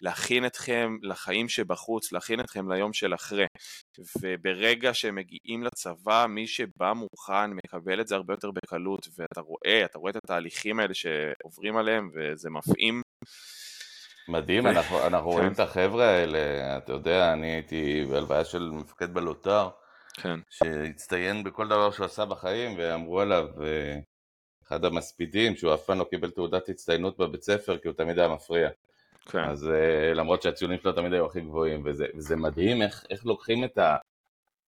להכין 0.00 0.46
אתכם 0.46 0.96
לחיים 1.02 1.48
שבחוץ, 1.48 2.12
להכין 2.12 2.40
אתכם 2.40 2.72
ליום 2.72 2.92
של 2.92 3.14
אחרי. 3.14 3.46
וברגע 4.22 4.94
שהם 4.94 5.14
מגיעים 5.14 5.62
לצבא, 5.62 6.26
מי 6.28 6.46
שבא 6.46 6.92
מוכן 6.92 7.50
מקבל 7.50 8.00
את 8.00 8.08
זה 8.08 8.14
הרבה 8.14 8.34
יותר 8.34 8.50
בקלות, 8.50 9.08
ואתה 9.16 9.40
רואה, 9.40 9.84
אתה 9.84 9.98
רואה 9.98 10.10
את 10.10 10.16
התהליכים 10.16 10.80
האלה 10.80 10.94
שעוברים 10.94 11.76
עליהם, 11.76 12.10
וזה 12.14 12.50
מפעים. 12.50 13.02
מדהים, 14.28 14.66
אנחנו, 14.66 15.06
אנחנו 15.06 15.30
רואים 15.30 15.52
את 15.52 15.60
החבר'ה 15.60 16.04
האלה, 16.04 16.76
אתה 16.76 16.92
יודע, 16.92 17.32
אני 17.32 17.46
הייתי 17.46 18.04
בהלוויה 18.10 18.44
של 18.44 18.70
מפקד 18.70 19.14
בלוטר, 19.14 19.68
כן. 20.14 20.40
שהצטיין 20.50 21.44
בכל 21.44 21.68
דבר 21.68 21.90
שהוא 21.90 22.06
עשה 22.06 22.24
בחיים, 22.24 22.74
ואמרו 22.78 23.20
עליו, 23.20 23.46
אה, 23.62 23.98
אחד 24.68 24.84
המספידים, 24.84 25.56
שהוא 25.56 25.74
אף 25.74 25.84
פעם 25.84 25.98
לא 25.98 26.04
קיבל 26.04 26.30
תעודת 26.30 26.68
הצטיינות 26.68 27.18
בבית 27.18 27.42
ספר, 27.42 27.78
כי 27.78 27.88
הוא 27.88 27.96
תמיד 27.96 28.18
היה 28.18 28.28
מפריע. 28.28 28.68
כן. 29.30 29.44
אז 29.44 29.68
אה, 29.68 30.14
למרות 30.14 30.42
שהציונים 30.42 30.78
שלו 30.78 30.92
תמיד 30.92 31.12
היו 31.12 31.26
הכי 31.26 31.40
גבוהים, 31.40 31.82
וזה, 31.84 32.06
וזה 32.16 32.36
מדהים 32.36 32.82
איך, 32.82 33.04
איך 33.10 33.26
לוקחים 33.26 33.64
את, 33.64 33.78
ה, 33.78 33.96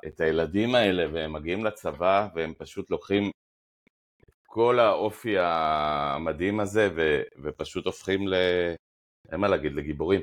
את 0.07 0.21
הילדים 0.21 0.75
האלה, 0.75 1.07
והם 1.13 1.33
מגיעים 1.33 1.65
לצבא, 1.65 2.29
והם 2.35 2.55
פשוט 2.59 2.91
לוקחים 2.91 3.31
כל 4.47 4.79
האופי 4.79 5.35
המדהים 5.39 6.61
הזה, 6.61 6.89
ו, 6.97 7.23
ופשוט 7.43 7.87
הופכים 7.87 8.29
ל... 8.29 8.35
אין 9.33 9.41
מה 9.41 9.49
להגיד, 9.49 9.73
לגיבורים. 9.73 10.21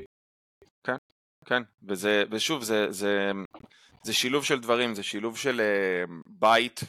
כן, 1.45 1.61
וזה, 1.87 2.23
ושוב, 2.31 2.63
זה, 2.63 2.91
זה, 2.91 3.31
זה 4.03 4.13
שילוב 4.13 4.43
של 4.43 4.59
דברים, 4.59 4.95
זה 4.95 5.03
שילוב 5.03 5.37
של 5.37 5.61
uh, 5.61 6.11
בית, 6.27 6.79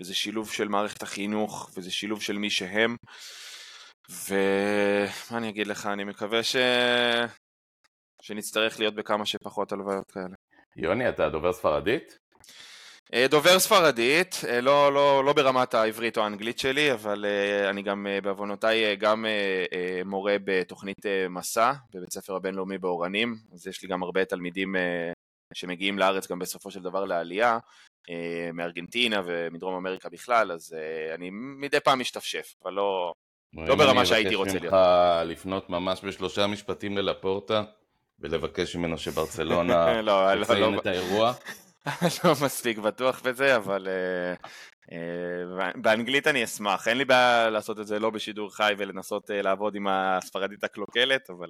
וזה 0.00 0.14
שילוב 0.14 0.50
של 0.50 0.68
מערכת 0.68 1.02
החינוך, 1.02 1.70
וזה 1.76 1.90
שילוב 1.90 2.22
של 2.22 2.38
מי 2.38 2.50
שהם, 2.50 2.96
ומה 4.10 5.38
אני 5.38 5.48
אגיד 5.48 5.66
לך, 5.66 5.86
אני 5.86 6.04
מקווה 6.04 6.42
ש... 6.42 6.56
שנצטרך 8.22 8.78
להיות 8.78 8.94
בכמה 8.94 9.26
שפחות 9.26 9.72
הלוויות 9.72 10.10
כאלה. 10.10 10.34
יוני, 10.76 11.08
אתה 11.08 11.28
דובר 11.28 11.52
ספרדית? 11.52 12.21
אה, 13.14 13.26
דובר 13.28 13.58
ספרדית, 13.58 14.40
אה, 14.48 14.60
לא, 14.60 14.92
לא, 14.92 15.24
לא 15.24 15.32
ברמת 15.32 15.74
העברית 15.74 16.18
או 16.18 16.22
האנגלית 16.22 16.58
שלי, 16.58 16.92
אבל 16.92 17.24
אה, 17.24 17.70
אני 17.70 17.82
גם 17.82 18.06
בעוונותיי 18.22 18.96
גם 18.96 19.26
מורה 20.04 20.36
בתוכנית 20.44 20.98
מסע 21.30 21.72
בבית 21.94 22.12
ספר 22.12 22.36
הבינלאומי 22.36 22.78
באורנים, 22.78 23.36
אז 23.52 23.66
יש 23.66 23.82
לי 23.82 23.88
גם 23.88 24.02
הרבה 24.02 24.24
תלמידים 24.24 24.76
שמגיעים 25.54 25.98
לארץ 25.98 26.30
גם 26.30 26.38
בסופו 26.38 26.70
של 26.70 26.82
דבר 26.82 27.04
לעלייה, 27.04 27.58
מארגנטינה 28.54 29.22
ומדרום 29.26 29.74
אמריקה 29.74 30.08
בכלל, 30.08 30.52
אז 30.52 30.76
אני 31.14 31.30
מדי 31.32 31.80
פעם 31.80 32.00
משתפשף, 32.00 32.54
אבל 32.64 32.72
לא, 32.72 33.12
לא 33.52 33.74
ברמה 33.74 34.06
שהייתי 34.06 34.34
רוצה 34.34 34.58
להיות. 34.58 34.74
אני 34.74 34.82
מבקש 34.82 35.24
ממך 35.24 35.30
לפנות 35.30 35.70
ממש 35.70 36.04
בשלושה 36.04 36.46
משפטים 36.46 36.98
ללפורטה 36.98 37.62
ולבקש 38.18 38.76
ממנו 38.76 38.98
שברצלונה 38.98 39.92
לא, 40.02 40.34
לא, 40.34 40.44
תציין 40.44 40.74
לא, 40.74 40.80
את 40.80 40.86
האירוע. 40.86 41.32
לא 42.24 42.30
מספיק 42.44 42.78
בטוח 42.78 43.22
בזה, 43.22 43.56
אבל 43.56 43.88
uh, 43.88 44.46
uh, 44.86 45.80
באנגלית 45.82 46.26
אני 46.26 46.44
אשמח. 46.44 46.88
אין 46.88 46.98
לי 46.98 47.04
בעיה 47.04 47.50
לעשות 47.50 47.80
את 47.80 47.86
זה 47.86 47.98
לא 47.98 48.10
בשידור 48.10 48.54
חי 48.54 48.72
ולנסות 48.78 49.30
uh, 49.30 49.32
לעבוד 49.32 49.74
עם 49.74 49.86
הספרדית 49.88 50.64
הקלוקלת, 50.64 51.30
אבל... 51.30 51.48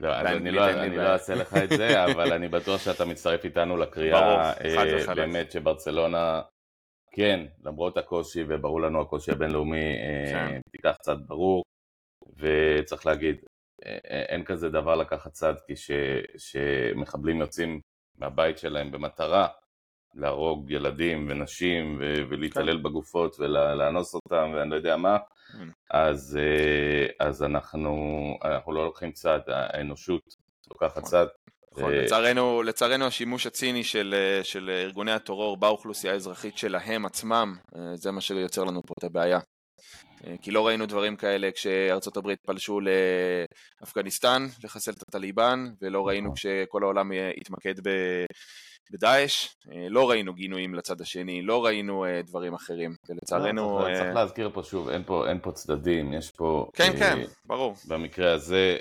לא, 0.00 0.08
אז 0.08 0.26
אני 0.26 0.50
לא, 0.50 0.70
אני 0.70 0.96
לא 0.96 1.12
אעשה 1.12 1.34
לך 1.34 1.54
את 1.64 1.68
זה, 1.68 1.88
אבל 2.12 2.32
אני 2.32 2.48
בטוח 2.48 2.80
שאתה 2.80 3.04
מצטרף 3.04 3.44
איתנו 3.44 3.76
לקריאה. 3.76 4.52
באמת 5.14 5.52
שברצלונה, 5.52 6.42
כן, 7.12 7.46
למרות 7.64 7.96
הקושי, 7.96 8.44
וברור 8.48 8.80
לנו 8.80 9.00
הקושי 9.00 9.30
הבינלאומי, 9.30 9.96
כן. 10.32 10.60
תיקח 10.70 10.96
צד 11.02 11.16
ברור, 11.26 11.64
וצריך 12.36 13.06
להגיד, 13.06 13.36
אין 14.04 14.44
כזה 14.44 14.68
דבר 14.68 14.94
לקחת 14.96 15.32
צד, 15.32 15.54
כי 15.66 15.74
שמחבלים 16.36 17.40
יוצאים 17.40 17.80
מהבית 18.20 18.58
שלהם 18.58 18.90
במטרה 18.90 19.46
להרוג 20.14 20.70
ילדים 20.70 21.26
ונשים 21.30 21.96
ו- 22.00 22.22
ולהתעלל 22.28 22.76
כן. 22.76 22.82
בגופות 22.82 23.36
ולאנוס 23.40 24.14
אותם 24.14 24.50
ואני 24.54 24.70
לא 24.70 24.76
יודע 24.76 24.96
מה, 24.96 25.18
כן. 25.52 25.68
אז, 25.90 26.38
אה, 26.40 27.26
אז 27.26 27.42
אנחנו, 27.42 27.92
אנחנו 28.44 28.72
לא 28.72 28.84
לוקחים 28.84 29.12
צד, 29.12 29.40
האנושות 29.46 30.22
לוקחת 30.70 31.02
צד. 31.02 31.26
נכון, 31.72 31.94
אה, 31.94 32.02
לצערנו, 32.02 32.62
לצערנו 32.62 33.04
השימוש 33.06 33.46
הציני 33.46 33.84
של, 33.84 34.14
אה, 34.16 34.44
של 34.44 34.70
ארגוני 34.70 35.12
הטרור 35.12 35.56
באוכלוסייה 35.56 36.12
האזרחית 36.12 36.58
שלהם 36.58 37.06
עצמם, 37.06 37.56
זה 37.94 38.10
מה 38.10 38.20
שיוצר 38.20 38.64
לנו 38.64 38.82
פה 38.86 38.94
את 38.98 39.04
הבעיה. 39.04 39.38
כי 40.42 40.50
לא 40.50 40.66
ראינו 40.66 40.86
דברים 40.86 41.16
כאלה 41.16 41.50
כשארצות 41.50 42.16
הברית 42.16 42.38
פלשו 42.46 42.80
לאפגניסטן 43.80 44.46
לחסל 44.64 44.90
את 44.90 45.02
הטליבן, 45.08 45.64
ולא 45.82 46.08
ראינו 46.08 46.24
נכון. 46.24 46.36
כשכל 46.36 46.82
העולם 46.82 47.10
התמקד 47.36 47.74
בדאעש, 48.92 49.48
לא 49.90 50.10
ראינו 50.10 50.34
גינויים 50.34 50.74
לצד 50.74 51.00
השני, 51.00 51.42
לא 51.42 51.64
ראינו 51.64 52.04
דברים 52.24 52.54
אחרים, 52.54 52.94
ולצערנו... 53.08 53.78
לא, 53.78 53.94
צריך, 53.94 54.14
להזכיר 54.14 54.50
פה 54.54 54.62
שוב, 54.62 54.88
אין 54.88 55.02
פה, 55.06 55.28
אין 55.28 55.38
פה 55.42 55.52
צדדים, 55.52 56.12
יש 56.12 56.30
פה... 56.30 56.66
כן, 56.74 56.92
כן, 56.98 57.18
ברור. 57.44 57.74
במקרה 57.88 58.32
הזה 58.32 58.76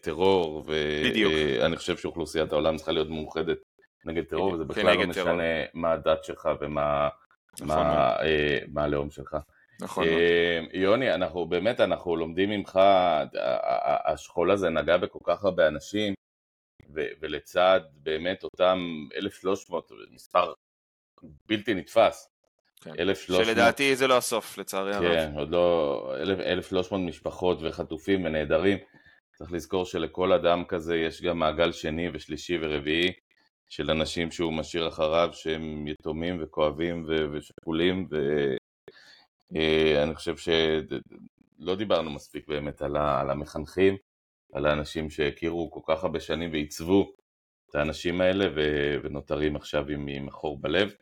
טרור. 0.00 0.64
ואני 0.66 1.76
חושב 1.76 1.96
שאוכלוסיית 1.96 2.52
העולם 2.52 2.76
צריכה 2.76 2.92
להיות 2.92 3.08
מאוחדת 3.08 3.58
נגד 4.04 4.24
טרור, 4.24 4.52
וזה 4.52 4.64
בכלל 4.64 4.96
לא 4.96 5.06
משנה. 5.06 5.42
מה 5.74 5.92
הדת 5.92 6.24
שלך 6.24 6.48
ומה 6.60 7.08
נכון 7.60 7.68
מה. 7.68 8.16
אה, 8.22 8.58
מה 8.68 8.84
הלאום 8.84 9.10
שלך. 9.10 9.36
נכון. 9.80 10.04
אה, 10.08 10.60
יוני, 10.72 11.14
אנחנו 11.14 11.46
באמת, 11.46 11.80
אנחנו 11.80 12.16
לומדים 12.16 12.50
ממך, 12.50 12.80
השכול 14.04 14.50
הזה 14.50 14.70
נגע 14.70 14.96
בכל 14.96 15.18
כך 15.24 15.44
הרבה 15.44 15.68
אנשים, 15.68 16.14
ו- 16.94 17.08
ולצד 17.20 17.80
באמת 17.92 18.44
אותם 18.44 18.78
1,300, 19.16 19.92
מספר 20.10 20.52
בלתי 21.46 21.74
נתפס, 21.74 22.28
כן. 22.80 22.90
1,300, 22.98 23.46
שלדעתי 23.46 23.96
זה 23.96 24.06
לא 24.06 24.16
הסוף, 24.16 24.58
לצערי 24.58 24.94
הרב. 24.94 25.02
כן, 25.02 25.32
עוד 25.36 25.50
לא, 25.50 26.14
1,000 26.20 26.40
1,300 26.40 27.00
משפחות 27.08 27.58
וחטופים 27.62 28.24
ונעדרים, 28.24 28.78
צריך 29.38 29.52
לזכור 29.52 29.84
שלכל 29.84 30.32
אדם 30.32 30.64
כזה 30.64 30.96
יש 30.96 31.22
גם 31.22 31.38
מעגל 31.38 31.72
שני 31.72 32.08
ושלישי 32.12 32.58
ורביעי 32.60 33.12
של 33.68 33.90
אנשים 33.90 34.30
שהוא 34.30 34.52
משאיר 34.52 34.88
אחריו 34.88 35.28
שהם 35.32 35.86
יתומים 35.88 36.38
וכואבים 36.42 37.04
ו- 37.08 37.26
ושכולים 37.32 38.08
ואני 39.54 40.14
חושב 40.14 40.36
שלא 40.36 41.76
דיברנו 41.76 42.10
מספיק 42.10 42.48
באמת 42.48 42.82
על, 42.82 42.96
המחנכים, 43.30 43.96
על 44.52 44.66
האנשים 44.66 45.10
שהכירו 45.10 45.70
כל 45.70 45.94
כך 45.94 46.04
הרבה 46.04 46.20
שנים 46.20 46.52
ועיצבו 46.52 47.12
את 47.70 47.74
האנשים 47.74 48.20
האלה 48.20 48.46
ונותרים 49.02 49.56
עכשיו 49.56 49.88
עם, 49.88 50.06
עם 50.08 50.28
החור 50.28 50.58
בלב. 50.60 50.94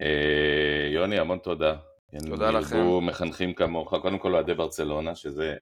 אה, 0.00 0.88
יוני, 0.92 1.18
המון 1.18 1.38
תודה. 1.38 1.76
תודה 2.28 2.50
לכם. 2.50 2.76
ירבו 2.76 3.00
מחנכים 3.00 3.54
כמוך, 3.54 3.94
קודם 3.94 4.18
כל 4.18 4.34
אוהדי 4.34 4.54
ברצלונה, 4.54 5.14
שזה 5.14 5.56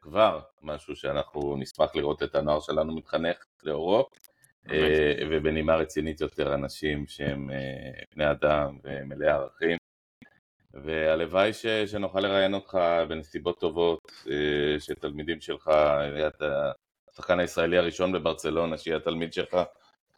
כבר 0.00 0.40
משהו 0.62 0.96
שאנחנו 0.96 1.56
נשמח 1.58 1.96
לראות 1.96 2.22
את 2.22 2.34
הנוער 2.34 2.60
שלנו 2.60 2.96
מתחנך 2.96 3.36
לאורו, 3.62 4.08
אה, 4.70 5.14
ובנימה 5.30 5.76
רצינית 5.76 6.20
יותר 6.20 6.54
אנשים 6.54 7.06
שהם 7.06 7.50
אה, 7.50 8.02
בני 8.14 8.30
אדם 8.30 8.78
ומלאי 8.84 9.28
ערכים. 9.28 9.81
והלוואי 10.74 11.52
ש, 11.52 11.66
שנוכל 11.66 12.20
לראיין 12.20 12.54
אותך 12.54 12.78
בנסיבות 13.08 13.60
טובות, 13.60 14.12
אה, 14.30 14.80
שתלמידים 14.80 15.40
שלך, 15.40 15.70
יהיה 16.16 16.26
אתה 16.26 16.72
השחקן 17.12 17.40
הישראלי 17.40 17.78
הראשון 17.78 18.12
בברצלונה 18.12 18.78
שיהיה 18.78 18.96
התלמיד 18.96 19.32
שלך, 19.32 19.56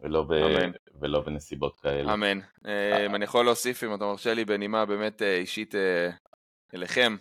ולא, 0.00 0.22
ב, 0.22 0.32
אמן. 0.32 0.70
ולא 1.01 1.20
בנסיבות 1.20 1.81
כאלה. 1.81 2.14
אמן. 2.14 2.39
אה, 2.66 3.06
אם 3.06 3.14
אני 3.14 3.24
יכול 3.24 3.44
להוסיף, 3.44 3.85
אם 3.85 3.94
אתה 3.94 4.05
מרשה 4.05 4.35
לי, 4.35 4.44
בנימה 4.44 4.86
באמת 4.86 5.22
אה, 5.22 5.36
אישית 5.36 5.74
אה, 5.74 6.10
אליכם, 6.74 7.16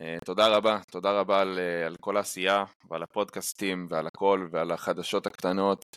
אה, 0.00 0.16
תודה 0.24 0.48
רבה, 0.48 0.78
תודה 0.90 1.20
רבה 1.20 1.40
על, 1.40 1.58
אה, 1.58 1.86
על 1.86 1.96
כל 2.00 2.16
העשייה 2.16 2.64
ועל 2.90 3.02
הפודקאסטים 3.02 3.86
ועל 3.90 4.06
הכל 4.06 4.48
ועל 4.50 4.70
החדשות 4.70 5.26
הקטנות 5.26 5.96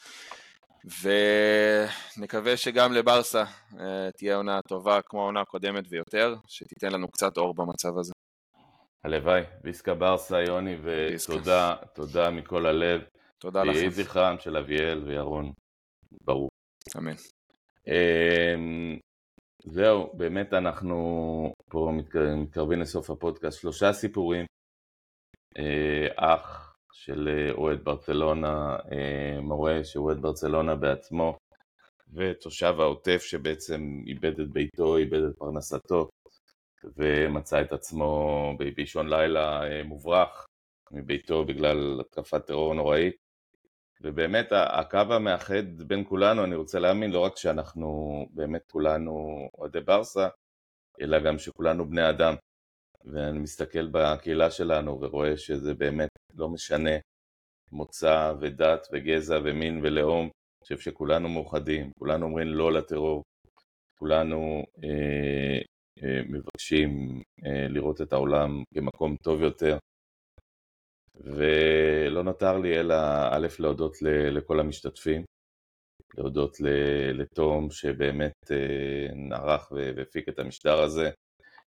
ונקווה 0.86 2.58
שגם 2.58 2.94
לברסה 2.94 3.44
אה, 3.80 4.12
תהיה 4.18 4.36
עונה 4.36 4.62
טובה 4.68 5.02
כמו 5.02 5.22
העונה 5.22 5.42
הקודמת 5.42 5.84
ויותר, 5.90 6.36
שתיתן 6.48 6.92
לנו 6.92 7.08
קצת 7.08 7.38
אור 7.38 7.54
במצב 7.56 7.98
הזה. 7.98 8.14
הלוואי, 9.04 9.42
ויסקה 9.64 9.94
ברסה, 9.94 10.42
יוני. 10.42 10.76
ותודה, 10.84 11.76
תודה 11.96 12.30
מכל 12.30 12.66
הלב. 12.66 13.02
תודה 13.40 13.60
יהי 13.66 13.88
לכם. 13.88 13.90
זכרם 13.90 14.36
של 14.40 14.58
אביאל 14.58 15.04
וירון, 15.08 15.52
ברור. 16.24 16.50
אמן. 16.98 17.16
אמ, 17.88 18.98
זהו, 19.66 20.12
באמת 20.14 20.54
אנחנו 20.54 20.96
פה 21.72 21.92
מתק- 21.98 22.16
מתקרבים 22.38 22.82
לסוף 22.82 23.10
הפודקאסט. 23.10 23.60
שלושה 23.62 23.94
סיפורים. 23.94 24.46
אה, 25.58 26.08
אח 26.36 26.71
של 26.94 27.30
אה, 27.30 27.52
אוהד 27.52 27.84
ברצלונה, 27.84 28.78
אה, 28.92 29.42
מורה 29.42 29.84
שהוא 29.84 30.06
אוהד 30.06 30.22
ברצלונה 30.22 30.76
בעצמו, 30.76 31.38
ותושב 32.14 32.76
העוטף 32.80 33.22
שבעצם 33.22 34.02
איבד 34.08 34.40
את 34.40 34.50
ביתו, 34.50 34.98
איבד 34.98 35.24
את 35.24 35.38
פרנסתו, 35.38 36.10
ומצא 36.98 37.62
את 37.62 37.72
עצמו 37.74 38.54
באישון 38.76 39.10
לילה 39.10 39.64
אה, 39.64 39.84
מוברח 39.84 40.46
מביתו 40.92 41.46
בגלל 41.46 42.02
התקפת 42.02 42.46
טרור 42.46 42.74
נוראית. 42.74 43.16
ובאמת 44.04 44.48
הקו 44.52 44.98
המאחד 44.98 45.82
בין 45.88 46.04
כולנו, 46.10 46.44
אני 46.44 46.56
רוצה 46.56 46.80
להאמין, 46.80 47.12
לא 47.12 47.20
רק 47.20 47.38
שאנחנו 47.38 48.26
באמת 48.34 48.62
כולנו 48.72 49.14
אוהדי 49.58 49.80
ברסה, 49.80 50.28
אלא 51.02 51.20
גם 51.20 51.40
שכולנו 51.40 51.90
בני 51.90 52.10
אדם. 52.10 52.36
ואני 53.06 53.40
מסתכל 53.40 53.88
בקהילה 53.88 54.52
שלנו 54.52 55.02
ורואה 55.02 55.38
שזה 55.38 55.74
באמת 55.74 56.10
לא 56.36 56.50
משנה 56.50 56.98
מוצא 57.72 58.34
ודת 58.42 58.88
וגזע 58.92 59.40
ומין 59.44 59.80
ולאום, 59.84 60.22
אני 60.24 60.64
חושב 60.64 60.80
שכולנו 60.80 61.30
מאוחדים, 61.30 61.92
כולנו 62.00 62.26
אומרים 62.26 62.48
לא 62.48 62.74
לטרור, 62.74 63.24
כולנו 64.00 64.64
אה, 64.84 65.60
אה, 66.04 66.22
מבקשים 66.30 67.22
אה, 67.46 67.68
לראות 67.68 68.02
את 68.02 68.14
העולם 68.14 68.64
כמקום 68.74 69.16
טוב 69.24 69.42
יותר, 69.42 69.78
ולא 71.16 72.24
נותר 72.24 72.58
לי 72.58 72.80
אלא 72.80 72.96
א' 73.32 73.48
להודות 73.60 74.02
לכל 74.32 74.60
המשתתפים, 74.60 75.24
להודות 76.18 76.58
לתום 77.14 77.72
שבאמת 77.72 78.52
אה, 78.52 79.38
ערך 79.38 79.72
והפיק 79.72 80.30
את 80.30 80.40
המשדר 80.40 80.82
הזה, 80.82 81.10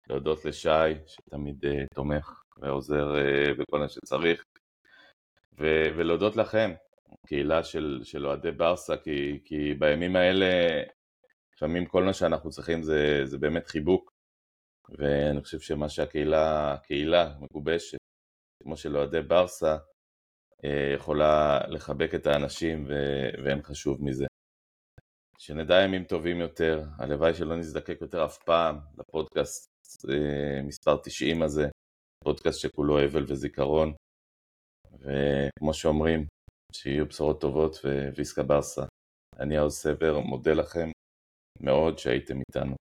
להודות 0.08 0.44
לשי 0.44 0.68
שתמיד 1.06 1.64
תומך 1.94 2.42
ועוזר 2.56 3.14
בכל 3.58 3.78
מה 3.78 3.88
שצריך, 3.88 4.44
ו- 5.58 5.88
ולהודות 5.96 6.36
לכם, 6.36 6.72
קהילה 7.26 7.64
של, 7.64 8.00
של 8.04 8.26
אוהדי 8.26 8.50
ברסה, 8.50 8.96
כי, 8.96 9.40
כי 9.44 9.74
בימים 9.74 10.16
האלה 10.16 10.46
לפעמים 11.54 11.86
כל 11.86 12.04
מה 12.04 12.12
שאנחנו 12.12 12.50
צריכים 12.50 12.82
זה, 12.82 13.20
זה 13.24 13.38
באמת 13.38 13.66
חיבוק, 13.66 14.12
ואני 14.88 15.42
חושב 15.42 15.60
שמה 15.60 15.88
שהקהילה, 15.88 16.76
קהילה 16.82 17.34
מגובשת, 17.40 17.98
כמו 18.62 18.76
של 18.76 18.96
אוהדי 18.96 19.22
ברסה, 19.22 19.76
אה, 20.64 20.92
יכולה 20.94 21.60
לחבק 21.68 22.14
את 22.14 22.26
האנשים 22.26 22.84
ו- 22.88 23.44
ואין 23.44 23.62
חשוב 23.62 24.04
מזה. 24.04 24.26
שנדע 25.38 25.82
ימים 25.84 26.04
טובים 26.04 26.40
יותר, 26.40 26.82
הלוואי 26.98 27.34
שלא 27.34 27.56
נזדקק 27.56 27.98
יותר 28.00 28.24
אף 28.24 28.38
פעם 28.38 28.78
לפודקאסט 28.98 29.75
מספר 30.62 30.96
90 31.04 31.42
הזה, 31.42 31.68
פודקאסט 32.24 32.60
שכולו 32.60 33.04
אבל 33.04 33.24
וזיכרון, 33.28 33.92
וכמו 34.92 35.74
שאומרים, 35.74 36.26
שיהיו 36.72 37.06
בשורות 37.06 37.40
טובות 37.40 37.76
וויסקה 38.14 38.42
ברסה. 38.42 38.82
אני 39.40 39.56
האוז 39.56 39.74
סבר, 39.74 40.20
מודה 40.20 40.52
לכם 40.52 40.90
מאוד 41.60 41.98
שהייתם 41.98 42.34
איתנו. 42.48 42.76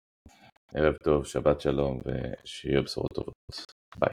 ערב 0.75 0.95
טוב, 1.03 1.25
שבת 1.25 1.61
שלום, 1.61 1.99
ושיהיו 2.05 2.83
בשורות 2.83 3.11
טובות. 3.13 3.35
ביי. 3.99 4.11